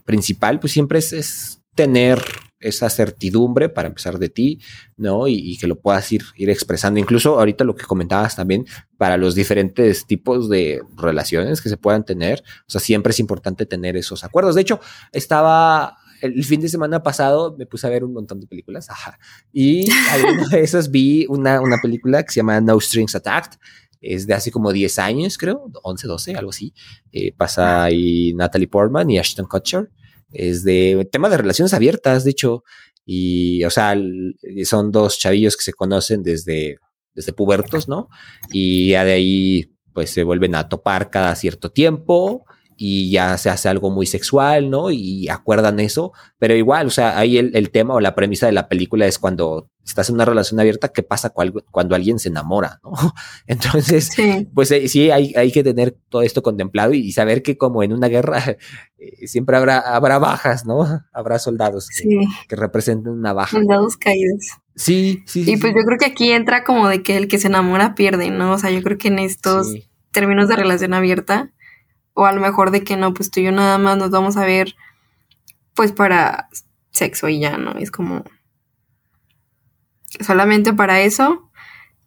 principal, 0.04 0.58
pues 0.58 0.72
siempre 0.72 0.98
es, 0.98 1.12
es 1.12 1.59
tener 1.74 2.22
esa 2.60 2.90
certidumbre 2.90 3.70
para 3.70 3.88
empezar 3.88 4.18
de 4.18 4.28
ti, 4.28 4.60
¿no? 4.96 5.26
Y, 5.26 5.56
que 5.58 5.66
lo 5.66 5.80
puedas 5.80 6.12
ir, 6.12 6.22
ir 6.36 6.50
expresando. 6.50 7.00
Incluso 7.00 7.38
ahorita 7.38 7.64
lo 7.64 7.74
que 7.74 7.86
comentabas 7.86 8.36
también, 8.36 8.66
para 8.98 9.16
los 9.16 9.34
diferentes 9.34 10.06
tipos 10.06 10.48
de 10.50 10.82
relaciones 10.96 11.62
que 11.62 11.70
se 11.70 11.78
puedan 11.78 12.04
tener, 12.04 12.42
o 12.66 12.70
sea, 12.70 12.80
siempre 12.80 13.12
es 13.12 13.20
importante 13.20 13.64
tener 13.64 13.96
esos 13.96 14.24
acuerdos. 14.24 14.54
De 14.54 14.60
hecho, 14.60 14.78
estaba 15.12 15.96
el 16.20 16.44
fin 16.44 16.60
de 16.60 16.68
semana 16.68 17.02
pasado 17.02 17.56
me 17.58 17.64
puse 17.64 17.86
a 17.86 17.90
ver 17.90 18.04
un 18.04 18.12
montón 18.12 18.40
de 18.40 18.46
películas, 18.46 18.90
ajá, 18.90 19.18
y 19.54 19.90
alguna 20.10 20.48
de 20.48 20.60
esas 20.60 20.90
vi 20.90 21.24
una, 21.30 21.62
una 21.62 21.78
película 21.80 22.22
que 22.22 22.30
se 22.30 22.40
llama 22.40 22.60
No 22.60 22.78
Strings 22.78 23.14
Attacked, 23.14 23.58
es 24.02 24.26
de 24.26 24.34
hace 24.34 24.50
como 24.50 24.70
10 24.70 24.98
años, 24.98 25.38
creo, 25.38 25.70
11, 25.82 26.06
12, 26.06 26.34
algo 26.34 26.50
así. 26.50 26.72
Eh, 27.12 27.32
pasa 27.36 27.84
ahí 27.84 28.32
Natalie 28.34 28.68
Portman 28.68 29.10
y 29.10 29.18
Ashton 29.18 29.46
Kutcher 29.46 29.90
es 30.32 30.64
de 30.64 31.08
tema 31.10 31.28
de 31.28 31.38
relaciones 31.38 31.74
abiertas, 31.74 32.24
de 32.24 32.30
hecho, 32.30 32.64
y, 33.04 33.64
o 33.64 33.70
sea, 33.70 33.96
son 34.64 34.92
dos 34.92 35.18
chavillos 35.18 35.56
que 35.56 35.64
se 35.64 35.72
conocen 35.72 36.22
desde, 36.22 36.78
desde 37.14 37.32
pubertos, 37.32 37.88
¿no? 37.88 38.08
Y 38.52 38.90
ya 38.90 39.04
de 39.04 39.12
ahí, 39.12 39.72
pues 39.92 40.10
se 40.10 40.22
vuelven 40.22 40.54
a 40.54 40.68
topar 40.68 41.10
cada 41.10 41.34
cierto 41.34 41.70
tiempo 41.70 42.44
y 42.82 43.10
ya 43.10 43.36
se 43.36 43.50
hace 43.50 43.68
algo 43.68 43.90
muy 43.90 44.06
sexual, 44.06 44.70
¿no? 44.70 44.90
Y 44.90 45.28
acuerdan 45.28 45.80
eso, 45.80 46.14
pero 46.38 46.54
igual, 46.54 46.86
o 46.86 46.90
sea, 46.90 47.18
ahí 47.18 47.36
el, 47.36 47.54
el 47.54 47.70
tema 47.70 47.92
o 47.92 48.00
la 48.00 48.14
premisa 48.14 48.46
de 48.46 48.52
la 48.52 48.70
película 48.70 49.06
es 49.06 49.18
cuando 49.18 49.68
estás 49.84 50.08
en 50.08 50.14
una 50.14 50.24
relación 50.24 50.58
abierta, 50.60 50.88
¿qué 50.88 51.02
pasa 51.02 51.28
cuando, 51.28 51.62
cuando 51.70 51.94
alguien 51.94 52.18
se 52.18 52.30
enamora? 52.30 52.80
¿no? 52.82 52.92
Entonces, 53.46 54.10
pues 54.54 54.70
eh, 54.70 54.88
sí, 54.88 55.10
hay, 55.10 55.34
hay, 55.36 55.52
que 55.52 55.62
tener 55.62 55.94
todo 56.08 56.22
esto 56.22 56.42
contemplado 56.42 56.94
y, 56.94 57.12
saber 57.12 57.42
que 57.42 57.58
como 57.58 57.82
en 57.82 57.92
una 57.92 58.08
guerra 58.08 58.42
eh, 58.98 59.26
siempre 59.26 59.58
habrá, 59.58 59.80
habrá 59.80 60.18
bajas, 60.18 60.64
¿no? 60.64 60.80
Habrá 61.12 61.38
soldados 61.38 61.86
que, 62.48 62.56
representen 62.56 63.12
una 63.12 63.34
baja. 63.34 63.58
Soldados 63.58 63.98
caídos. 63.98 64.46
Sí, 64.74 65.22
sí. 65.26 65.44
Y 65.46 65.58
pues 65.58 65.74
yo 65.76 65.82
creo 65.84 65.98
que 65.98 66.06
aquí 66.06 66.32
entra 66.32 66.64
como 66.64 66.88
de 66.88 67.02
que 67.02 67.18
el 67.18 67.28
que 67.28 67.36
se 67.36 67.48
enamora 67.48 67.94
pierde, 67.94 68.30
¿no? 68.30 68.52
O 68.52 68.58
sea, 68.58 68.70
yo 68.70 68.82
creo 68.82 68.96
que 68.96 69.08
en 69.08 69.18
estos 69.18 69.74
términos 70.12 70.48
de 70.48 70.56
relación 70.56 70.94
abierta, 70.94 71.52
o 72.14 72.26
a 72.26 72.32
lo 72.32 72.40
mejor 72.40 72.70
de 72.70 72.84
que 72.84 72.96
no, 72.96 73.14
pues 73.14 73.30
tú 73.30 73.40
y 73.40 73.44
yo 73.44 73.52
nada 73.52 73.78
más 73.78 73.96
nos 73.96 74.10
vamos 74.10 74.36
a 74.36 74.44
ver 74.44 74.74
pues 75.74 75.92
para 75.92 76.48
sexo 76.90 77.28
y 77.28 77.40
ya, 77.40 77.56
¿no? 77.56 77.72
Es 77.72 77.90
como 77.90 78.24
solamente 80.20 80.72
para 80.72 81.00
eso 81.00 81.50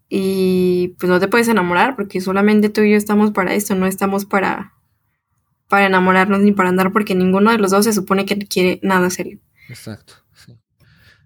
y 0.09 0.95
pues 0.99 1.09
no 1.09 1.19
te 1.19 1.27
puedes 1.27 1.47
enamorar 1.47 1.95
porque 1.95 2.21
solamente 2.21 2.69
tú 2.69 2.81
y 2.81 2.91
yo 2.91 2.97
estamos 2.97 3.31
para 3.31 3.53
esto, 3.53 3.75
no 3.75 3.85
estamos 3.85 4.25
para 4.25 4.73
para 5.67 5.87
enamorarnos 5.87 6.41
ni 6.41 6.51
para 6.51 6.69
andar 6.69 6.91
porque 6.91 7.15
ninguno 7.15 7.51
de 7.51 7.57
los 7.57 7.71
dos 7.71 7.85
se 7.85 7.93
supone 7.93 8.25
que 8.25 8.37
quiere 8.37 8.79
nada 8.83 9.09
serio. 9.09 9.39
Exacto. 9.69 10.22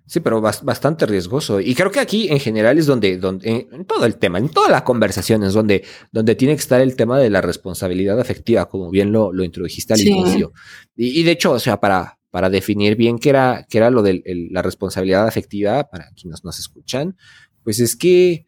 Sí. 0.08 0.20
pero 0.20 0.42
bastante 0.42 1.06
riesgoso. 1.06 1.60
Y 1.60 1.76
creo 1.76 1.92
que 1.92 2.00
aquí 2.00 2.30
en 2.30 2.40
general 2.40 2.78
es 2.78 2.86
donde, 2.86 3.18
donde 3.18 3.68
en 3.72 3.86
todo 3.86 4.06
el 4.06 4.18
tema, 4.18 4.40
en 4.40 4.50
toda 4.50 4.70
la 4.70 4.84
conversación 4.84 5.44
es 5.44 5.54
donde, 5.54 5.84
donde 6.12 6.36
tiene 6.36 6.56
que 6.56 6.62
estar 6.62 6.82
el 6.82 6.96
tema 6.96 7.20
de 7.20 7.30
la 7.30 7.42
responsabilidad 7.42 8.20
afectiva, 8.20 8.68
como 8.70 8.90
bien 8.90 9.12
lo, 9.12 9.32
lo 9.32 9.44
introdujiste 9.44 9.94
al 9.94 10.02
inicio. 10.02 10.54
Y, 10.96 11.20
y, 11.20 11.24
de 11.24 11.32
hecho, 11.32 11.52
o 11.52 11.60
sea, 11.60 11.80
para, 11.80 12.18
para 12.32 12.50
definir 12.50 12.96
bien 12.96 13.20
qué 13.20 13.30
era, 13.30 13.66
qué 13.70 13.78
era 13.78 13.90
lo 13.90 14.02
de 14.02 14.22
la 14.52 14.62
responsabilidad 14.62 15.28
afectiva 15.28 15.90
para 15.90 16.12
quienes 16.12 16.44
nos 16.44 16.60
escuchan, 16.60 17.18
pues 17.64 17.80
es 17.80 17.96
que 17.96 18.46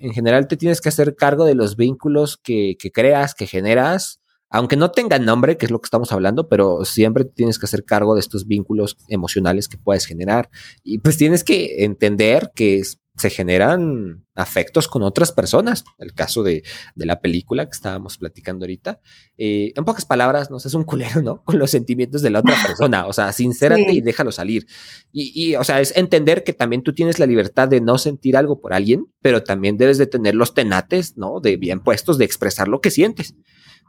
en 0.00 0.12
general 0.12 0.46
te 0.48 0.56
tienes 0.56 0.80
que 0.80 0.88
hacer 0.88 1.14
cargo 1.16 1.44
de 1.44 1.54
los 1.54 1.76
vínculos 1.76 2.36
que, 2.36 2.76
que 2.78 2.92
creas, 2.92 3.34
que 3.34 3.46
generas, 3.46 4.20
aunque 4.48 4.76
no 4.76 4.90
tengan 4.90 5.24
nombre, 5.24 5.56
que 5.56 5.66
es 5.66 5.72
lo 5.72 5.80
que 5.80 5.86
estamos 5.86 6.12
hablando, 6.12 6.48
pero 6.48 6.84
siempre 6.84 7.24
tienes 7.24 7.58
que 7.58 7.66
hacer 7.66 7.84
cargo 7.84 8.14
de 8.14 8.20
estos 8.20 8.46
vínculos 8.46 8.96
emocionales 9.08 9.68
que 9.68 9.78
puedes 9.78 10.06
generar. 10.06 10.50
Y 10.82 10.98
pues 10.98 11.16
tienes 11.16 11.42
que 11.42 11.84
entender 11.84 12.52
que 12.54 12.78
es, 12.78 13.00
se 13.16 13.30
generan 13.30 14.24
afectos 14.34 14.88
con 14.88 15.02
otras 15.02 15.32
personas. 15.32 15.84
El 15.98 16.12
caso 16.12 16.42
de, 16.42 16.62
la 16.94 17.20
película 17.20 17.64
que 17.64 17.72
estábamos 17.72 18.18
platicando 18.18 18.64
ahorita. 18.64 19.00
Eh, 19.36 19.72
en 19.74 19.84
pocas 19.84 20.04
palabras, 20.04 20.50
no 20.50 20.58
es 20.58 20.74
un 20.74 20.84
culero, 20.84 21.22
¿no? 21.22 21.42
Con 21.44 21.58
los 21.58 21.70
sentimientos 21.70 22.22
de 22.22 22.30
la 22.30 22.40
otra 22.40 22.56
persona. 22.64 23.06
O 23.06 23.12
sea, 23.12 23.32
sincérate 23.32 23.92
y 23.92 24.00
déjalo 24.00 24.32
salir. 24.32 24.66
Y, 25.12 25.32
y, 25.34 25.56
o 25.56 25.64
sea, 25.64 25.80
es 25.80 25.96
entender 25.96 26.44
que 26.44 26.52
también 26.52 26.82
tú 26.82 26.92
tienes 26.92 27.18
la 27.18 27.26
libertad 27.26 27.68
de 27.68 27.80
no 27.80 27.98
sentir 27.98 28.36
algo 28.36 28.60
por 28.60 28.74
alguien, 28.74 29.06
pero 29.22 29.42
también 29.42 29.78
debes 29.78 29.98
de 29.98 30.06
tener 30.06 30.34
los 30.34 30.54
tenates, 30.54 31.16
¿no? 31.16 31.40
De 31.40 31.56
bien 31.56 31.80
puestos 31.80 32.18
de 32.18 32.26
expresar 32.26 32.68
lo 32.68 32.80
que 32.80 32.90
sientes. 32.90 33.34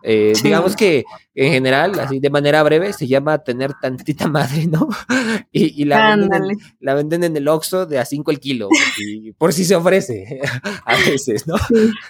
Eh, 0.03 0.33
digamos 0.43 0.75
que 0.75 1.05
en 1.33 1.51
general, 1.51 1.99
así 1.99 2.19
de 2.19 2.29
manera 2.29 2.63
breve, 2.63 2.93
se 2.93 3.07
llama 3.07 3.43
tener 3.43 3.73
tantita 3.81 4.27
madre, 4.27 4.67
¿no? 4.67 4.87
Y, 5.51 5.85
la, 5.85 6.15
venden 6.15 6.43
en, 6.51 6.57
la, 6.79 6.93
venden 6.93 7.23
en, 7.23 7.35
el 7.37 7.47
Oxxo 7.47 7.85
de 7.85 7.99
a 7.99 8.05
5 8.05 8.31
el 8.31 8.39
kilo, 8.39 8.69
y 8.97 9.31
por 9.33 9.53
si 9.53 9.65
se 9.65 9.75
ofrece 9.75 10.39
a 10.85 10.95
veces, 10.97 11.47
¿no? 11.47 11.55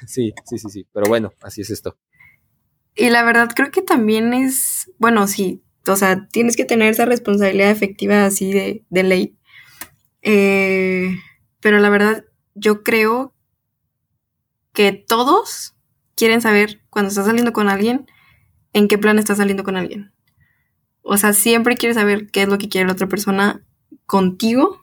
Sí. 0.06 0.34
sí, 0.46 0.58
sí, 0.58 0.70
sí, 0.70 0.88
pero 0.92 1.08
bueno, 1.08 1.32
así 1.42 1.62
es 1.62 1.70
esto. 1.70 1.98
Y 2.96 3.10
la 3.10 3.24
verdad 3.24 3.50
creo 3.56 3.72
que 3.72 3.82
también 3.82 4.34
es, 4.34 4.92
bueno, 4.98 5.28
sí, 5.28 5.64
o 5.88 5.96
sea, 5.96 6.28
tienes 6.28 6.58
que 6.58 6.66
tener 6.66 6.92
esa 6.92 7.06
responsabilidad 7.06 7.70
efectiva 7.70 8.26
así 8.26 8.52
de, 8.52 8.84
de 8.90 9.04
ley. 9.04 9.38
Eh, 10.22 11.16
pero 11.62 11.80
la 11.80 11.90
verdad, 11.90 12.26
yo 12.56 12.84
creo 12.84 13.34
que 14.74 14.92
todos 14.92 15.77
quieren 16.18 16.42
saber 16.42 16.82
cuando 16.90 17.10
estás 17.10 17.28
saliendo 17.28 17.54
con 17.54 17.70
alguien, 17.70 18.08
en 18.74 18.90
qué 18.90 18.98
plan 18.98 19.20
estás 19.20 19.38
saliendo 19.38 19.64
con 19.64 19.78
alguien. 19.78 20.12
O 21.02 21.16
sea, 21.16 21.32
siempre 21.32 21.78
quieres 21.78 21.96
saber 21.96 22.28
qué 22.32 22.42
es 22.42 22.50
lo 22.50 22.58
que 22.58 22.68
quiere 22.68 22.88
la 22.88 22.94
otra 22.94 23.08
persona 23.08 23.64
contigo. 24.06 24.82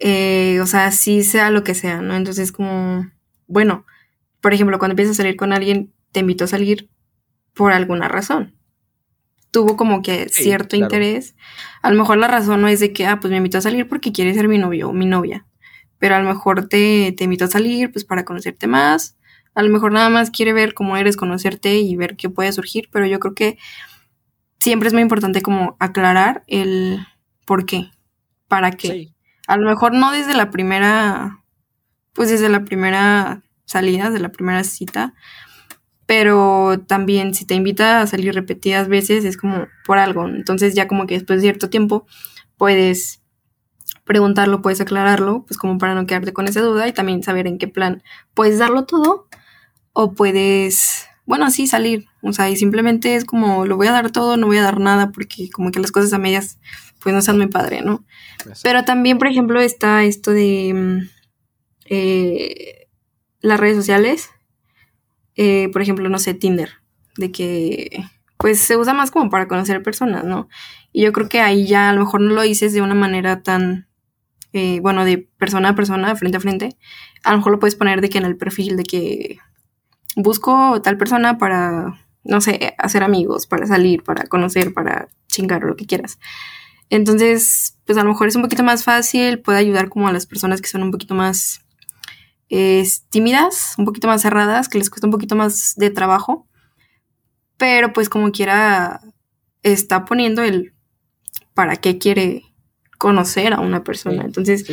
Eh, 0.00 0.58
o 0.60 0.66
sea, 0.66 0.90
sí 0.90 1.22
sea 1.22 1.50
lo 1.50 1.64
que 1.64 1.74
sea, 1.74 2.02
¿no? 2.02 2.16
Entonces, 2.16 2.52
como, 2.52 3.10
bueno, 3.46 3.86
por 4.40 4.52
ejemplo, 4.52 4.78
cuando 4.78 4.92
empiezas 4.92 5.12
a 5.12 5.22
salir 5.22 5.36
con 5.36 5.52
alguien, 5.52 5.94
te 6.12 6.20
invito 6.20 6.44
a 6.44 6.48
salir 6.48 6.90
por 7.54 7.72
alguna 7.72 8.08
razón. 8.08 8.56
Tuvo 9.52 9.76
como 9.76 10.02
que 10.02 10.28
cierto 10.28 10.76
interés. 10.76 11.34
A 11.82 11.90
lo 11.90 11.98
mejor 11.98 12.18
la 12.18 12.28
razón 12.28 12.60
no 12.60 12.68
es 12.68 12.80
de 12.80 12.92
que, 12.92 13.06
ah, 13.06 13.20
pues 13.20 13.30
me 13.30 13.36
invito 13.36 13.58
a 13.58 13.62
salir 13.62 13.88
porque 13.88 14.12
quiere 14.12 14.34
ser 14.34 14.48
mi 14.48 14.58
novio 14.58 14.88
o 14.88 14.92
mi 14.92 15.06
novia. 15.06 15.46
Pero 15.98 16.16
a 16.16 16.20
lo 16.20 16.28
mejor 16.28 16.68
te, 16.68 17.12
te 17.16 17.24
invito 17.24 17.44
a 17.44 17.48
salir, 17.48 17.92
pues 17.92 18.04
para 18.04 18.24
conocerte 18.24 18.66
más, 18.66 19.16
a 19.54 19.62
lo 19.62 19.70
mejor 19.70 19.92
nada 19.92 20.08
más 20.10 20.30
quiere 20.30 20.52
ver 20.52 20.74
cómo 20.74 20.96
eres, 20.96 21.16
conocerte 21.16 21.78
y 21.78 21.96
ver 21.96 22.16
qué 22.16 22.30
puede 22.30 22.52
surgir, 22.52 22.88
pero 22.90 23.06
yo 23.06 23.18
creo 23.20 23.34
que 23.34 23.58
siempre 24.58 24.88
es 24.88 24.92
muy 24.92 25.02
importante 25.02 25.42
como 25.42 25.76
aclarar 25.80 26.44
el 26.46 27.00
por 27.46 27.66
qué, 27.66 27.90
para 28.48 28.72
qué. 28.72 29.12
A 29.46 29.56
lo 29.56 29.68
mejor 29.68 29.92
no 29.92 30.12
desde 30.12 30.34
la 30.34 30.50
primera, 30.50 31.42
pues 32.12 32.30
desde 32.30 32.48
la 32.48 32.64
primera 32.64 33.42
salida, 33.64 34.10
de 34.10 34.20
la 34.20 34.30
primera 34.30 34.62
cita, 34.64 35.14
pero 36.06 36.80
también 36.86 37.34
si 37.34 37.44
te 37.46 37.54
invita 37.54 38.00
a 38.00 38.06
salir 38.06 38.34
repetidas 38.34 38.88
veces 38.88 39.24
es 39.24 39.36
como 39.36 39.66
por 39.86 39.98
algo. 39.98 40.26
Entonces 40.26 40.74
ya 40.74 40.88
como 40.88 41.06
que 41.06 41.14
después 41.14 41.38
de 41.38 41.48
cierto 41.48 41.70
tiempo 41.70 42.06
puedes 42.56 43.22
preguntarlo, 44.04 44.60
puedes 44.60 44.80
aclararlo, 44.80 45.44
pues 45.46 45.56
como 45.56 45.78
para 45.78 45.94
no 45.94 46.06
quedarte 46.06 46.32
con 46.32 46.48
esa 46.48 46.60
duda 46.60 46.88
y 46.88 46.92
también 46.92 47.22
saber 47.22 47.46
en 47.46 47.58
qué 47.58 47.68
plan 47.68 48.02
puedes 48.34 48.58
darlo 48.58 48.84
todo 48.84 49.28
o 49.92 50.12
puedes, 50.12 51.06
bueno, 51.26 51.50
sí, 51.50 51.66
salir. 51.66 52.06
O 52.22 52.32
sea, 52.32 52.50
y 52.50 52.56
simplemente 52.56 53.16
es 53.16 53.24
como, 53.24 53.66
lo 53.66 53.76
voy 53.76 53.86
a 53.86 53.92
dar 53.92 54.10
todo, 54.10 54.36
no 54.36 54.46
voy 54.46 54.58
a 54.58 54.62
dar 54.62 54.80
nada, 54.80 55.10
porque 55.10 55.50
como 55.50 55.70
que 55.70 55.80
las 55.80 55.92
cosas 55.92 56.12
a 56.12 56.18
medias, 56.18 56.58
pues 57.00 57.14
no 57.14 57.22
sean 57.22 57.38
muy 57.38 57.48
padre, 57.48 57.82
¿no? 57.82 58.04
Pero 58.62 58.84
también, 58.84 59.18
por 59.18 59.28
ejemplo, 59.28 59.60
está 59.60 60.04
esto 60.04 60.30
de 60.32 60.72
mm, 60.74 61.08
eh, 61.86 62.88
las 63.40 63.60
redes 63.60 63.76
sociales. 63.76 64.30
Eh, 65.36 65.68
por 65.72 65.82
ejemplo, 65.82 66.08
no 66.08 66.18
sé, 66.18 66.34
Tinder. 66.34 66.70
De 67.16 67.32
que, 67.32 68.04
pues 68.38 68.58
se 68.58 68.76
usa 68.76 68.94
más 68.94 69.10
como 69.10 69.30
para 69.30 69.48
conocer 69.48 69.82
personas, 69.82 70.24
¿no? 70.24 70.48
Y 70.92 71.02
yo 71.02 71.12
creo 71.12 71.28
que 71.28 71.40
ahí 71.40 71.66
ya 71.66 71.90
a 71.90 71.92
lo 71.92 72.00
mejor 72.00 72.20
no 72.20 72.34
lo 72.34 72.42
dices 72.42 72.72
de 72.72 72.82
una 72.82 72.94
manera 72.94 73.42
tan, 73.42 73.88
eh, 74.52 74.80
bueno, 74.80 75.04
de 75.04 75.18
persona 75.38 75.70
a 75.70 75.74
persona, 75.74 76.16
frente 76.16 76.38
a 76.38 76.40
frente. 76.40 76.76
A 77.22 77.32
lo 77.32 77.38
mejor 77.38 77.52
lo 77.52 77.58
puedes 77.58 77.76
poner 77.76 78.00
de 78.00 78.08
que 78.08 78.18
en 78.18 78.24
el 78.24 78.36
perfil, 78.36 78.76
de 78.76 78.84
que 78.84 79.38
busco 80.16 80.80
tal 80.82 80.96
persona 80.96 81.38
para, 81.38 82.06
no 82.24 82.40
sé, 82.40 82.74
hacer 82.78 83.02
amigos, 83.02 83.46
para 83.46 83.66
salir, 83.66 84.02
para 84.02 84.24
conocer, 84.24 84.74
para 84.74 85.08
chingar 85.28 85.64
o 85.64 85.68
lo 85.68 85.76
que 85.76 85.86
quieras. 85.86 86.18
Entonces, 86.90 87.78
pues 87.84 87.96
a 87.98 88.02
lo 88.02 88.10
mejor 88.10 88.28
es 88.28 88.36
un 88.36 88.42
poquito 88.42 88.64
más 88.64 88.84
fácil, 88.84 89.40
puede 89.40 89.58
ayudar 89.58 89.88
como 89.88 90.08
a 90.08 90.12
las 90.12 90.26
personas 90.26 90.60
que 90.60 90.68
son 90.68 90.82
un 90.82 90.90
poquito 90.90 91.14
más 91.14 91.60
eh, 92.48 92.84
tímidas, 93.10 93.74
un 93.78 93.84
poquito 93.84 94.08
más 94.08 94.22
cerradas, 94.22 94.68
que 94.68 94.78
les 94.78 94.90
cuesta 94.90 95.06
un 95.06 95.12
poquito 95.12 95.36
más 95.36 95.74
de 95.76 95.90
trabajo, 95.90 96.48
pero 97.56 97.92
pues 97.92 98.08
como 98.08 98.32
quiera 98.32 99.00
está 99.62 100.04
poniendo 100.04 100.42
el 100.42 100.74
para 101.54 101.76
qué 101.76 101.98
quiere 101.98 102.42
conocer 102.98 103.52
a 103.52 103.60
una 103.60 103.84
persona. 103.84 104.24
Entonces, 104.24 104.66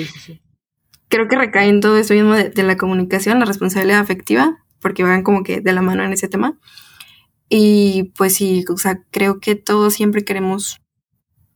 creo 1.08 1.28
que 1.28 1.38
recae 1.38 1.70
en 1.70 1.82
todo 1.82 1.98
eso 1.98 2.14
mismo 2.16 2.34
de 2.34 2.64
la 2.64 2.78
comunicación, 2.78 3.40
la 3.40 3.46
responsabilidad 3.46 4.00
afectiva, 4.00 4.66
porque 4.82 5.03
van 5.03 5.23
como 5.23 5.43
que 5.43 5.61
de 5.61 5.73
la 5.73 5.82
mano 5.82 6.03
en 6.03 6.13
ese 6.13 6.28
tema. 6.28 6.59
Y 7.49 8.11
pues 8.17 8.36
sí, 8.36 8.65
o 8.69 8.78
sea, 8.78 9.03
creo 9.11 9.39
que 9.39 9.55
todos 9.55 9.93
siempre 9.93 10.25
queremos 10.25 10.82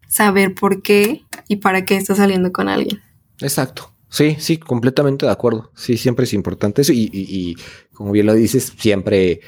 saber 0.08 0.56
por 0.56 0.82
qué 0.82 1.24
y 1.48 1.58
para 1.58 1.86
qué 1.86 1.96
estás 1.96 2.18
saliendo 2.18 2.52
con 2.52 2.68
alguien. 2.68 3.02
Exacto. 3.40 3.92
Sí, 4.10 4.36
sí, 4.40 4.58
completamente 4.58 5.26
de 5.26 5.32
acuerdo. 5.32 5.72
Sí, 5.76 5.98
siempre 5.98 6.26
es 6.26 6.34
importante 6.34 6.82
eso 6.82 6.92
y, 6.92 7.10
y 7.14 7.56
como 7.94 8.12
bien 8.12 8.26
lo 8.26 8.34
dices, 8.34 8.74
siempre 8.78 9.40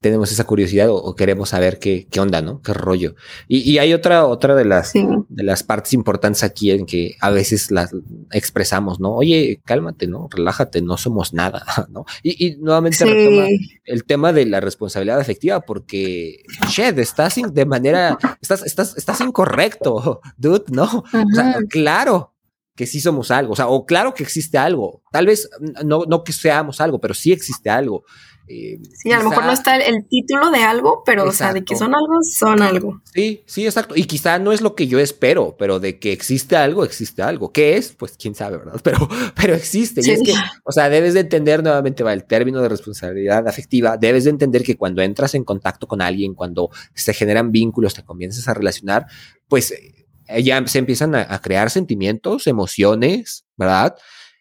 tenemos 0.00 0.30
esa 0.30 0.44
curiosidad 0.44 0.88
o, 0.90 1.14
queremos 1.14 1.48
saber 1.48 1.78
qué, 1.78 2.06
qué, 2.10 2.20
onda, 2.20 2.42
¿no? 2.42 2.60
Qué 2.60 2.74
rollo. 2.74 3.14
Y, 3.48 3.58
y 3.60 3.78
hay 3.78 3.94
otra, 3.94 4.26
otra 4.26 4.54
de 4.54 4.64
las, 4.64 4.92
de 4.92 5.42
las 5.42 5.62
partes 5.62 5.94
importantes 5.94 6.42
aquí 6.44 6.70
en 6.70 6.86
que 6.86 7.16
a 7.20 7.30
veces 7.30 7.70
las 7.70 7.90
expresamos, 8.32 9.00
¿no? 9.00 9.14
Oye, 9.14 9.60
cálmate, 9.64 10.06
¿no? 10.06 10.28
Relájate, 10.30 10.82
no 10.82 10.98
somos 10.98 11.32
nada, 11.32 11.64
¿no? 11.90 12.04
Y, 12.22 12.46
y 12.46 12.56
nuevamente 12.56 13.04
retoma 13.04 13.46
el 13.84 14.04
tema 14.04 14.32
de 14.32 14.46
la 14.46 14.60
responsabilidad 14.60 15.20
afectiva 15.20 15.60
porque, 15.60 16.42
shit, 16.68 16.98
estás 16.98 17.36
de 17.50 17.66
manera, 17.66 18.18
estás, 18.40 18.64
estás, 18.64 18.96
estás 18.96 19.20
incorrecto, 19.20 20.20
dude, 20.36 20.64
¿no? 20.68 20.84
O 20.84 21.34
sea, 21.34 21.58
claro, 21.68 22.34
que 22.78 22.86
sí 22.86 23.00
somos 23.00 23.32
algo, 23.32 23.54
o 23.54 23.56
sea, 23.56 23.66
o 23.66 23.84
claro 23.86 24.14
que 24.14 24.22
existe 24.22 24.56
algo, 24.56 25.02
tal 25.10 25.26
vez 25.26 25.50
no, 25.84 26.04
no 26.06 26.22
que 26.22 26.32
seamos 26.32 26.80
algo, 26.80 27.00
pero 27.00 27.12
sí 27.12 27.32
existe 27.32 27.70
algo. 27.70 28.04
Eh, 28.50 28.78
sí, 28.94 29.12
a 29.12 29.18
lo 29.18 29.28
mejor 29.28 29.44
no 29.44 29.52
está 29.52 29.76
el, 29.76 30.06
título 30.08 30.50
de 30.50 30.60
algo, 30.60 31.02
pero 31.04 31.24
o 31.24 31.32
sea, 31.32 31.52
de 31.52 31.64
que 31.64 31.76
son 31.76 31.94
algo, 31.94 32.22
son 32.22 32.62
algo. 32.62 33.02
Sí, 33.12 33.42
sí, 33.46 33.66
exacto. 33.66 33.94
Y 33.94 34.04
quizá 34.04 34.38
no 34.38 34.52
es 34.52 34.62
lo 34.62 34.74
que 34.74 34.86
yo 34.86 34.98
espero, 34.98 35.54
pero 35.58 35.80
de 35.80 35.98
que 35.98 36.12
existe 36.12 36.56
algo, 36.56 36.82
existe 36.82 37.22
algo. 37.22 37.52
¿Qué 37.52 37.76
es? 37.76 37.92
Pues 37.92 38.16
quién 38.18 38.34
sabe, 38.34 38.56
¿verdad? 38.56 38.80
Pero, 38.82 39.06
pero 39.34 39.54
existe. 39.54 40.00
Y 40.02 40.10
es 40.10 40.22
que, 40.22 40.32
o 40.64 40.72
sea, 40.72 40.88
debes 40.88 41.12
de 41.12 41.20
entender 41.20 41.62
nuevamente, 41.62 42.02
va, 42.02 42.14
el 42.14 42.24
término 42.24 42.62
de 42.62 42.70
responsabilidad 42.70 43.46
afectiva, 43.46 43.98
debes 43.98 44.24
de 44.24 44.30
entender 44.30 44.62
que 44.62 44.76
cuando 44.76 45.02
entras 45.02 45.34
en 45.34 45.44
contacto 45.44 45.86
con 45.86 46.00
alguien, 46.00 46.34
cuando 46.34 46.70
se 46.94 47.12
generan 47.12 47.52
vínculos, 47.52 47.92
te 47.92 48.02
comienzas 48.02 48.48
a 48.48 48.54
relacionar, 48.54 49.06
pues 49.46 49.72
eh, 49.72 50.42
ya 50.42 50.66
se 50.66 50.78
empiezan 50.78 51.14
a 51.14 51.38
crear 51.42 51.70
sentimientos, 51.70 52.46
emociones, 52.46 53.44
¿verdad? 53.56 53.94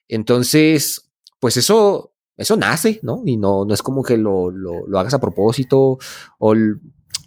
Entonces, 0.08 1.10
pues 1.40 1.58
eso 1.58 2.14
eso 2.38 2.56
nace, 2.56 3.00
¿no? 3.02 3.24
Y 3.26 3.36
no, 3.36 3.66
no 3.66 3.74
es 3.74 3.82
como 3.82 4.04
que 4.04 4.16
lo, 4.16 4.52
lo, 4.52 5.00
hagas 5.00 5.16
a 5.16 5.20
propósito 5.20 5.98
o, 6.38 6.54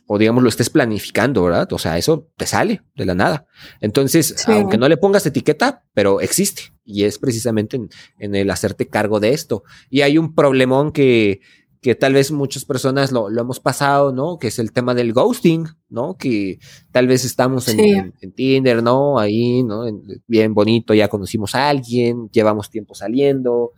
o, 0.07 0.19
digamos, 0.19 0.43
lo 0.43 0.49
estés 0.49 0.71
planificando, 0.71 1.45
¿verdad? 1.45 1.73
O 1.73 1.79
sea, 1.79 1.99
eso 1.99 2.29
te 2.37 2.47
sale 2.47 2.83
de 2.95 3.07
la 3.07 3.15
nada. 3.15 3.47
Entonces, 3.81 4.49
aunque 4.49 4.79
no 4.79 4.89
le 4.89 4.97
pongas 4.97 5.27
etiqueta, 5.27 5.85
pero 5.95 6.21
existe. 6.21 6.63
Y 6.85 7.05
es 7.05 7.19
precisamente 7.19 7.81
en, 8.19 8.35
el 8.35 8.51
hacerte 8.51 8.89
cargo 8.89 9.21
de 9.21 9.31
esto. 9.31 9.65
Y 9.89 10.03
hay 10.03 10.17
un 10.17 10.35
problemón 10.35 10.93
que, 10.93 11.41
que 11.81 11.95
tal 11.97 12.15
vez 12.15 12.31
muchas 12.31 12.65
personas 12.65 13.11
lo, 13.11 13.31
lo, 13.31 13.41
hemos 13.41 13.59
pasado, 13.59 14.13
¿no? 14.13 14.39
Que 14.39 14.49
es 14.49 14.59
el 14.59 14.73
tema 14.73 14.95
del 14.95 15.13
ghosting, 15.13 15.67
¿no? 15.89 16.17
Que 16.17 16.59
tal 16.93 17.09
vez 17.09 17.25
estamos 17.25 17.69
en, 17.69 18.15
en, 18.21 18.33
Tinder, 18.33 18.83
¿no? 18.83 19.19
Ahí, 19.19 19.63
¿no? 19.65 19.85
bien 20.27 20.55
bonito, 20.55 20.95
ya 20.95 21.09
conocimos 21.09 21.55
a 21.55 21.69
alguien, 21.69 22.29
llevamos 22.31 22.71
tiempo 22.71 22.95
saliendo, 22.95 23.73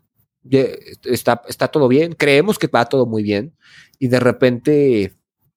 está, 1.05 1.43
está 1.49 1.68
todo 1.68 1.88
bien, 1.88 2.12
creemos 2.12 2.59
que 2.59 2.66
va 2.66 2.84
todo 2.88 3.07
muy 3.07 3.22
bien, 3.22 3.55
y 3.99 4.09
de 4.09 4.20
repente 4.20 5.16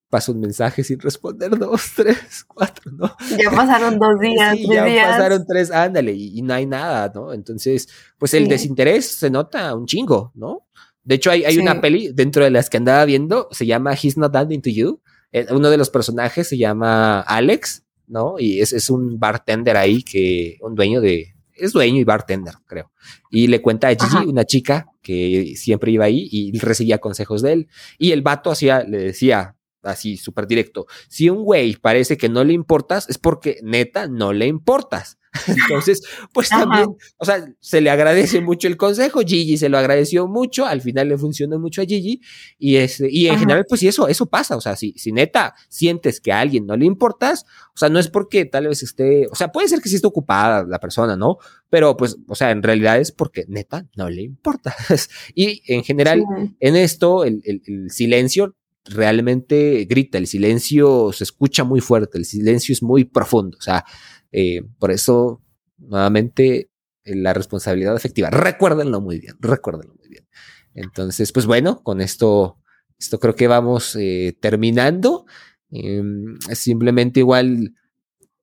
pasa 0.09 0.31
un 0.31 0.39
mensaje 0.39 0.83
sin 0.83 0.99
responder, 0.99 1.49
dos, 1.59 1.91
tres, 1.95 2.45
cuatro, 2.47 2.91
¿no? 2.91 3.15
Ya 3.37 3.51
pasaron 3.51 3.99
dos 3.99 4.19
días, 4.21 4.55
sí, 4.55 4.67
ya 4.67 5.07
pasaron 5.09 5.45
tres, 5.47 5.71
ándale, 5.71 6.13
y, 6.13 6.41
no 6.41 6.53
hay 6.53 6.65
nada, 6.65 7.11
¿no? 7.13 7.33
Entonces, 7.33 7.89
pues 8.17 8.33
el 8.33 8.47
desinterés 8.47 9.05
se 9.05 9.29
nota 9.29 9.75
un 9.75 9.85
chingo, 9.85 10.31
¿no? 10.35 10.67
De 11.03 11.15
hecho, 11.15 11.31
hay, 11.31 11.43
hay 11.45 11.59
una 11.59 11.81
peli 11.81 12.11
dentro 12.13 12.43
de 12.43 12.49
las 12.49 12.69
que 12.69 12.77
andaba 12.77 13.05
viendo, 13.05 13.47
se 13.51 13.65
llama 13.65 13.93
He's 13.93 14.17
Not 14.17 14.33
That 14.33 14.49
Into 14.49 14.71
You. 14.71 15.01
Eh, 15.31 15.45
uno 15.51 15.69
de 15.69 15.77
los 15.77 15.91
personajes 15.91 16.47
se 16.47 16.57
llama 16.57 17.19
Alex, 17.21 17.83
¿no? 18.07 18.39
Y 18.39 18.61
es, 18.61 18.73
es 18.73 18.89
un 18.89 19.19
bartender 19.19 19.77
ahí 19.77 20.01
que, 20.01 20.57
un 20.61 20.73
dueño 20.73 21.01
de, 21.01 21.34
es 21.55 21.73
dueño 21.73 21.99
y 21.99 22.03
bartender, 22.03 22.55
creo. 22.65 22.91
Y 23.31 23.47
le 23.47 23.61
cuenta 23.61 23.87
a 23.87 23.95
Gigi, 23.95 24.25
una 24.27 24.45
chica 24.45 24.87
que 25.01 25.53
siempre 25.55 25.91
iba 25.91 26.05
ahí 26.05 26.27
y 26.31 26.57
recibía 26.59 26.99
consejos 26.99 27.41
de 27.41 27.53
él. 27.53 27.67
Y 27.97 28.11
el 28.11 28.21
vato 28.21 28.51
hacía, 28.51 28.83
le 28.83 28.97
decía 28.97 29.55
así 29.85 30.17
súper 30.17 30.47
directo, 30.47 30.87
si 31.07 31.29
un 31.29 31.43
güey 31.43 31.75
parece 31.75 32.17
que 32.17 32.29
no 32.29 32.43
le 32.43 32.53
importas, 32.53 33.09
es 33.09 33.17
porque 33.17 33.59
neta 33.63 34.07
no 34.07 34.33
le 34.33 34.47
importas. 34.47 35.17
Entonces, 35.47 36.01
pues 36.33 36.49
también, 36.49 36.95
o 37.17 37.25
sea, 37.25 37.45
se 37.59 37.81
le 37.81 37.89
agradece 37.89 38.41
mucho 38.41 38.67
el 38.67 38.77
consejo, 38.77 39.21
Gigi 39.21 39.57
se 39.57 39.69
lo 39.69 39.77
agradeció 39.77 40.27
mucho, 40.27 40.65
al 40.65 40.81
final 40.81 41.09
le 41.09 41.17
funcionó 41.17 41.59
mucho 41.59 41.81
a 41.81 41.85
Gigi 41.85 42.21
y, 42.57 42.77
es, 42.77 43.01
y 43.01 43.27
en 43.27 43.39
general, 43.39 43.65
pues 43.67 43.81
sí, 43.81 43.87
eso, 43.87 44.07
eso 44.07 44.27
pasa, 44.27 44.55
o 44.55 44.61
sea, 44.61 44.75
si, 44.75 44.93
si 44.93 45.11
neta 45.11 45.53
sientes 45.67 46.21
que 46.21 46.31
a 46.31 46.39
alguien 46.39 46.65
no 46.65 46.77
le 46.77 46.85
importas, 46.85 47.45
o 47.73 47.77
sea, 47.77 47.89
no 47.89 47.99
es 47.99 48.07
porque 48.07 48.45
tal 48.45 48.67
vez 48.67 48.83
esté, 48.83 49.27
o 49.31 49.35
sea, 49.35 49.51
puede 49.51 49.67
ser 49.67 49.81
que 49.81 49.89
sí 49.89 49.95
esté 49.95 50.07
ocupada 50.07 50.65
la 50.65 50.79
persona, 50.79 51.17
¿no? 51.17 51.37
Pero 51.69 51.97
pues, 51.97 52.17
o 52.27 52.35
sea, 52.35 52.51
en 52.51 52.63
realidad 52.63 52.99
es 52.99 53.11
porque 53.11 53.45
neta 53.47 53.85
no 53.95 54.09
le 54.09 54.21
importa. 54.21 54.75
y 55.35 55.61
en 55.71 55.83
general, 55.83 56.23
en 56.59 56.75
esto, 56.75 57.25
el, 57.25 57.41
el, 57.43 57.61
el 57.65 57.91
silencio 57.91 58.55
realmente 58.85 59.85
grita, 59.85 60.17
el 60.17 60.27
silencio 60.27 61.11
se 61.11 61.23
escucha 61.23 61.63
muy 61.63 61.81
fuerte, 61.81 62.17
el 62.17 62.25
silencio 62.25 62.73
es 62.73 62.83
muy 62.83 63.05
profundo, 63.05 63.57
o 63.57 63.61
sea, 63.61 63.83
eh, 64.31 64.61
por 64.79 64.91
eso, 64.91 65.41
nuevamente, 65.77 66.69
eh, 67.03 67.15
la 67.15 67.33
responsabilidad 67.33 67.95
efectiva. 67.95 68.29
Recuérdenlo 68.29 69.01
muy 69.01 69.19
bien, 69.19 69.35
recuérdenlo 69.39 69.95
muy 69.95 70.09
bien. 70.09 70.27
Entonces, 70.73 71.31
pues 71.31 71.45
bueno, 71.45 71.81
con 71.83 72.01
esto, 72.01 72.59
esto 72.99 73.19
creo 73.19 73.35
que 73.35 73.47
vamos 73.47 73.95
eh, 73.95 74.37
terminando. 74.39 75.25
Em, 75.71 76.37
simplemente 76.53 77.21
igual 77.21 77.73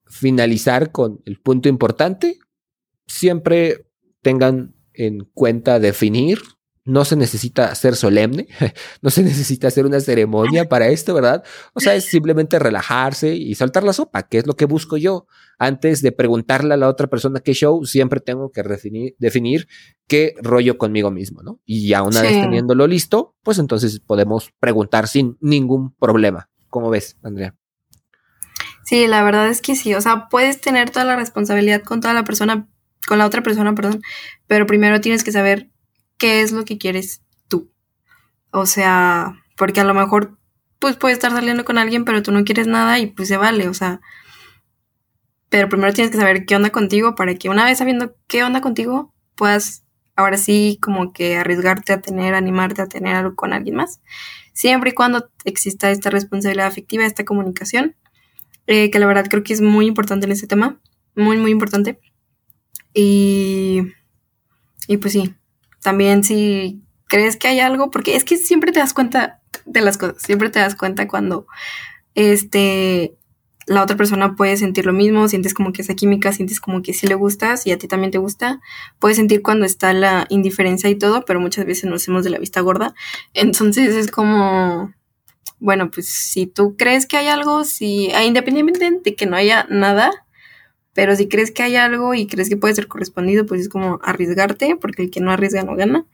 finalizar 0.06 0.92
con 0.92 1.20
el 1.24 1.40
punto 1.40 1.68
importante. 1.68 2.38
Siempre 3.06 3.86
tengan 4.22 4.74
en 4.94 5.24
cuenta 5.34 5.78
definir 5.78 6.38
no 6.84 7.04
se 7.04 7.16
necesita 7.16 7.74
ser 7.74 7.94
solemne, 7.94 8.48
no 9.02 9.10
se 9.10 9.22
necesita 9.22 9.68
hacer 9.68 9.86
una 9.86 10.00
ceremonia 10.00 10.68
para 10.68 10.88
esto, 10.88 11.14
¿verdad? 11.14 11.44
O 11.74 11.80
sea, 11.80 11.94
es 11.94 12.06
simplemente 12.06 12.58
relajarse 12.58 13.34
y 13.34 13.54
saltar 13.54 13.84
la 13.84 13.92
sopa, 13.92 14.24
que 14.24 14.38
es 14.38 14.46
lo 14.46 14.54
que 14.54 14.64
busco 14.64 14.96
yo. 14.96 15.26
Antes 15.58 16.02
de 16.02 16.10
preguntarle 16.10 16.74
a 16.74 16.76
la 16.76 16.88
otra 16.88 17.06
persona 17.06 17.40
qué 17.40 17.52
show, 17.54 17.84
siempre 17.84 18.20
tengo 18.20 18.50
que 18.50 18.62
definir, 19.18 19.68
qué 20.08 20.34
rollo 20.42 20.76
conmigo 20.76 21.10
mismo, 21.10 21.42
¿no? 21.42 21.60
Y 21.64 21.86
ya 21.86 22.02
una 22.02 22.20
vez 22.20 22.32
teniéndolo 22.32 22.86
listo, 22.86 23.36
pues 23.42 23.58
entonces 23.58 24.00
podemos 24.00 24.50
preguntar 24.58 25.06
sin 25.06 25.36
ningún 25.40 25.94
problema. 25.94 26.50
¿Cómo 26.68 26.90
ves, 26.90 27.16
Andrea? 27.22 27.54
Sí, 28.84 29.06
la 29.06 29.22
verdad 29.22 29.48
es 29.48 29.62
que 29.62 29.76
sí. 29.76 29.94
O 29.94 30.00
sea, 30.00 30.28
puedes 30.28 30.60
tener 30.60 30.90
toda 30.90 31.04
la 31.04 31.16
responsabilidad 31.16 31.82
con 31.82 32.00
toda 32.00 32.14
la 32.14 32.24
persona, 32.24 32.68
con 33.06 33.18
la 33.18 33.26
otra 33.26 33.42
persona, 33.42 33.74
perdón, 33.74 34.02
pero 34.46 34.66
primero 34.66 35.00
tienes 35.00 35.22
que 35.22 35.32
saber 35.32 35.71
qué 36.22 36.40
es 36.40 36.52
lo 36.52 36.64
que 36.64 36.78
quieres 36.78 37.20
tú. 37.48 37.72
O 38.52 38.64
sea, 38.64 39.42
porque 39.56 39.80
a 39.80 39.84
lo 39.84 39.92
mejor 39.92 40.38
pues 40.78 40.96
puedes 40.96 41.18
estar 41.18 41.32
saliendo 41.32 41.64
con 41.64 41.78
alguien, 41.78 42.04
pero 42.04 42.22
tú 42.22 42.30
no 42.30 42.44
quieres 42.44 42.68
nada 42.68 43.00
y 43.00 43.08
pues 43.08 43.26
se 43.26 43.36
vale, 43.36 43.68
o 43.68 43.74
sea. 43.74 44.00
Pero 45.48 45.68
primero 45.68 45.92
tienes 45.92 46.12
que 46.12 46.18
saber 46.18 46.46
qué 46.46 46.54
onda 46.54 46.70
contigo 46.70 47.16
para 47.16 47.34
que 47.34 47.48
una 47.48 47.64
vez 47.64 47.78
sabiendo 47.78 48.14
qué 48.28 48.44
onda 48.44 48.60
contigo, 48.60 49.12
puedas 49.34 49.84
ahora 50.14 50.38
sí 50.38 50.78
como 50.80 51.12
que 51.12 51.38
arriesgarte 51.38 51.92
a 51.92 52.00
tener, 52.00 52.34
animarte 52.34 52.82
a 52.82 52.86
tener 52.86 53.16
algo 53.16 53.34
con 53.34 53.52
alguien 53.52 53.74
más. 53.74 54.00
Siempre 54.52 54.90
y 54.90 54.94
cuando 54.94 55.28
exista 55.44 55.90
esta 55.90 56.08
responsabilidad 56.10 56.68
afectiva, 56.68 57.04
esta 57.04 57.24
comunicación, 57.24 57.96
eh, 58.68 58.92
que 58.92 59.00
la 59.00 59.06
verdad 59.06 59.26
creo 59.28 59.42
que 59.42 59.54
es 59.54 59.60
muy 59.60 59.86
importante 59.86 60.26
en 60.26 60.32
este 60.32 60.46
tema, 60.46 60.80
muy, 61.16 61.36
muy 61.36 61.50
importante. 61.50 61.98
Y, 62.94 63.82
y 64.86 64.98
pues 64.98 65.14
sí, 65.14 65.34
también 65.82 66.24
si 66.24 66.82
crees 67.08 67.36
que 67.36 67.48
hay 67.48 67.60
algo, 67.60 67.90
porque 67.90 68.16
es 68.16 68.24
que 68.24 68.36
siempre 68.36 68.72
te 68.72 68.80
das 68.80 68.94
cuenta 68.94 69.40
de 69.66 69.80
las 69.80 69.98
cosas, 69.98 70.22
siempre 70.22 70.50
te 70.50 70.60
das 70.60 70.74
cuenta 70.74 71.08
cuando 71.08 71.46
este 72.14 73.16
la 73.66 73.82
otra 73.82 73.96
persona 73.96 74.34
puede 74.34 74.56
sentir 74.56 74.86
lo 74.86 74.92
mismo, 74.92 75.28
sientes 75.28 75.54
como 75.54 75.72
que 75.72 75.82
esa 75.82 75.94
química, 75.94 76.32
sientes 76.32 76.60
como 76.60 76.82
que 76.82 76.94
sí 76.94 77.06
le 77.06 77.14
gustas 77.14 77.66
y 77.66 77.70
a 77.70 77.78
ti 77.78 77.86
también 77.86 78.10
te 78.10 78.18
gusta, 78.18 78.60
puedes 78.98 79.16
sentir 79.16 79.42
cuando 79.42 79.64
está 79.64 79.92
la 79.92 80.26
indiferencia 80.30 80.90
y 80.90 80.96
todo, 80.96 81.24
pero 81.24 81.40
muchas 81.40 81.64
veces 81.64 81.84
nos 81.84 82.02
hacemos 82.02 82.24
de 82.24 82.30
la 82.30 82.38
vista 82.38 82.60
gorda, 82.60 82.94
entonces 83.34 83.94
es 83.94 84.10
como, 84.10 84.92
bueno, 85.60 85.90
pues 85.90 86.08
si 86.08 86.46
tú 86.46 86.76
crees 86.76 87.06
que 87.06 87.16
hay 87.16 87.28
algo, 87.28 87.64
si, 87.64 88.10
ah, 88.12 88.24
independientemente 88.24 89.10
de 89.10 89.14
que 89.14 89.26
no 89.26 89.36
haya 89.36 89.66
nada, 89.70 90.10
pero 90.94 91.16
si 91.16 91.28
crees 91.28 91.50
que 91.50 91.62
hay 91.62 91.76
algo 91.76 92.14
y 92.14 92.26
crees 92.26 92.48
que 92.48 92.56
puede 92.56 92.74
ser 92.74 92.88
correspondido, 92.88 93.46
pues 93.46 93.62
es 93.62 93.68
como 93.68 93.98
arriesgarte, 94.02 94.76
porque 94.76 95.02
el 95.02 95.10
que 95.10 95.20
no 95.20 95.30
arriesga 95.30 95.62
no 95.62 95.74
gana. 95.74 96.06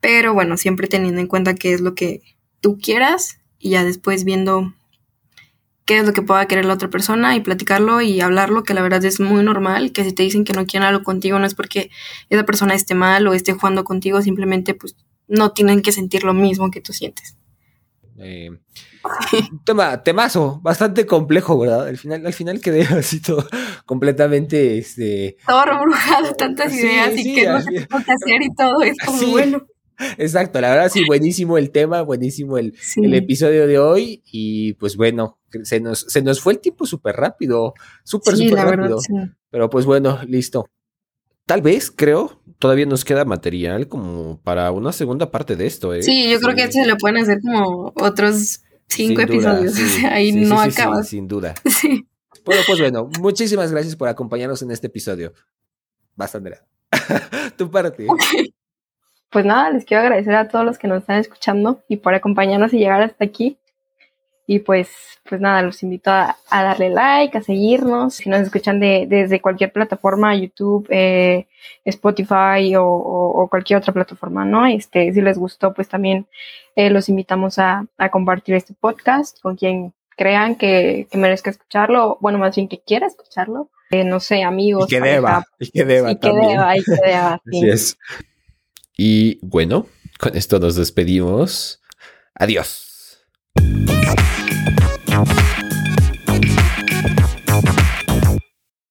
Pero 0.00 0.34
bueno, 0.34 0.56
siempre 0.56 0.88
teniendo 0.88 1.20
en 1.20 1.26
cuenta 1.26 1.54
qué 1.54 1.72
es 1.72 1.80
lo 1.80 1.94
que 1.94 2.22
tú 2.60 2.78
quieras 2.78 3.40
y 3.58 3.70
ya 3.70 3.84
después 3.84 4.24
viendo 4.24 4.72
qué 5.84 5.98
es 5.98 6.06
lo 6.06 6.12
que 6.12 6.22
pueda 6.22 6.46
querer 6.46 6.66
la 6.66 6.74
otra 6.74 6.90
persona 6.90 7.34
y 7.34 7.40
platicarlo 7.40 8.02
y 8.02 8.20
hablarlo, 8.20 8.62
que 8.62 8.74
la 8.74 8.82
verdad 8.82 9.04
es 9.04 9.20
muy 9.20 9.42
normal, 9.42 9.90
que 9.92 10.04
si 10.04 10.12
te 10.12 10.22
dicen 10.22 10.44
que 10.44 10.52
no 10.52 10.66
quieren 10.66 10.86
algo 10.86 11.02
contigo 11.02 11.38
no 11.38 11.46
es 11.46 11.54
porque 11.54 11.90
esa 12.28 12.44
persona 12.44 12.74
esté 12.74 12.94
mal 12.94 13.26
o 13.26 13.32
esté 13.32 13.54
jugando 13.54 13.84
contigo, 13.84 14.20
simplemente 14.20 14.74
pues 14.74 14.96
no 15.28 15.52
tienen 15.52 15.80
que 15.80 15.92
sentir 15.92 16.24
lo 16.24 16.34
mismo 16.34 16.70
que 16.70 16.82
tú 16.82 16.92
sientes. 16.92 17.38
Eh, 18.20 18.50
tema, 19.64 20.02
temazo, 20.02 20.60
bastante 20.62 21.06
complejo, 21.06 21.58
¿verdad? 21.58 21.86
Al 21.86 21.96
final, 21.96 22.26
al 22.26 22.32
final 22.32 22.60
quedé 22.60 22.82
así 22.98 23.20
todo 23.20 23.46
completamente 23.86 24.78
este. 24.78 25.36
Todo 25.46 25.64
rebrujado, 25.64 26.34
tantas 26.34 26.74
ideas 26.74 27.12
y 27.16 27.34
que 27.34 27.46
no 27.46 27.60
sé 27.60 27.70
qué 27.72 27.86
hacer 27.94 28.42
y 28.42 28.54
todo, 28.54 28.82
es 28.82 28.96
como 29.04 29.26
bueno. 29.28 29.66
Exacto, 30.16 30.60
la 30.60 30.70
verdad 30.70 30.90
sí, 30.92 31.04
buenísimo 31.06 31.58
el 31.58 31.70
tema, 31.72 32.02
buenísimo 32.02 32.56
el, 32.56 32.76
el 32.96 33.14
episodio 33.14 33.66
de 33.66 33.80
hoy 33.80 34.22
y 34.30 34.74
pues 34.74 34.96
bueno, 34.96 35.38
se 35.64 35.80
nos, 35.80 36.00
se 36.00 36.22
nos 36.22 36.40
fue 36.40 36.52
el 36.52 36.60
tiempo 36.60 36.86
súper 36.86 37.16
rápido, 37.16 37.74
súper, 38.04 38.36
súper 38.36 38.58
rápido. 38.58 38.98
Pero 39.50 39.70
pues 39.70 39.86
bueno, 39.86 40.20
listo. 40.26 40.68
Tal 41.46 41.62
vez, 41.62 41.90
creo, 41.90 42.37
todavía 42.58 42.86
nos 42.86 43.04
queda 43.04 43.24
material 43.24 43.88
como 43.88 44.40
para 44.42 44.70
una 44.72 44.92
segunda 44.92 45.30
parte 45.30 45.56
de 45.56 45.66
esto, 45.66 45.94
¿eh? 45.94 46.02
Sí, 46.02 46.30
yo 46.30 46.40
creo 46.40 46.54
que 46.54 46.70
se 46.70 46.86
lo 46.86 46.96
pueden 46.96 47.18
hacer 47.18 47.40
como 47.40 47.92
otros 47.96 48.62
cinco 48.88 49.20
episodios. 49.20 49.74
ahí 50.10 50.32
no 50.32 50.60
acaba. 50.60 51.02
sin 51.02 51.28
duda. 51.28 51.54
Sí. 51.68 52.06
Bueno, 52.44 52.62
pues 52.66 52.80
bueno, 52.80 53.10
muchísimas 53.20 53.70
gracias 53.70 53.94
por 53.94 54.08
acompañarnos 54.08 54.62
en 54.62 54.70
este 54.70 54.86
episodio. 54.86 55.34
Basta, 56.16 56.38
Andrea. 56.38 56.64
tu 57.58 57.70
parte. 57.70 58.06
pues 59.30 59.44
nada, 59.44 59.70
les 59.70 59.84
quiero 59.84 60.02
agradecer 60.02 60.34
a 60.34 60.48
todos 60.48 60.64
los 60.64 60.78
que 60.78 60.88
nos 60.88 61.02
están 61.02 61.18
escuchando 61.18 61.82
y 61.88 61.98
por 61.98 62.14
acompañarnos 62.14 62.72
y 62.72 62.78
llegar 62.78 63.02
hasta 63.02 63.22
aquí. 63.22 63.58
Y 64.50 64.60
pues, 64.60 64.88
pues 65.28 65.42
nada, 65.42 65.60
los 65.60 65.82
invito 65.82 66.10
a, 66.10 66.34
darle 66.50 66.88
like, 66.88 67.36
a 67.36 67.42
seguirnos. 67.42 68.14
Si 68.14 68.30
nos 68.30 68.40
escuchan 68.40 68.80
de, 68.80 69.04
desde 69.06 69.42
cualquier 69.42 69.70
plataforma, 69.70 70.34
YouTube, 70.34 70.86
eh, 70.88 71.46
Spotify 71.84 72.72
o, 72.78 73.46
cualquier 73.50 73.78
otra 73.78 73.92
plataforma, 73.92 74.46
¿no? 74.46 74.64
Este, 74.64 75.12
si 75.12 75.20
les 75.20 75.36
gustó, 75.36 75.74
pues 75.74 75.86
también 75.90 76.26
eh, 76.76 76.88
los 76.88 77.10
invitamos 77.10 77.58
a, 77.58 77.84
compartir 78.10 78.54
este 78.54 78.72
podcast 78.72 79.38
con 79.42 79.54
quien 79.56 79.92
crean 80.16 80.56
que, 80.56 81.08
merezca 81.12 81.50
escucharlo, 81.50 82.16
bueno, 82.22 82.38
más 82.38 82.56
bien 82.56 82.68
que 82.68 82.80
quiera 82.80 83.06
escucharlo. 83.06 83.68
Eh, 83.90 84.04
no 84.04 84.18
sé, 84.18 84.44
amigos. 84.44 84.86
Y 84.90 84.96
que 84.96 85.00
deba, 85.02 85.44
y 85.58 85.70
que 85.70 85.84
deba. 85.84 86.12
Y 86.12 86.16
que 86.16 86.32
deba, 86.32 86.78
y 86.78 86.82
que 86.82 86.96
deba. 87.04 87.40
Así 87.46 87.68
es. 87.68 87.98
Y 88.96 89.38
bueno, 89.42 89.84
con 90.18 90.34
esto 90.34 90.58
nos 90.58 90.74
despedimos. 90.74 91.82
Adiós. 92.34 92.87
Thank 95.08 95.42
you. 95.42 95.47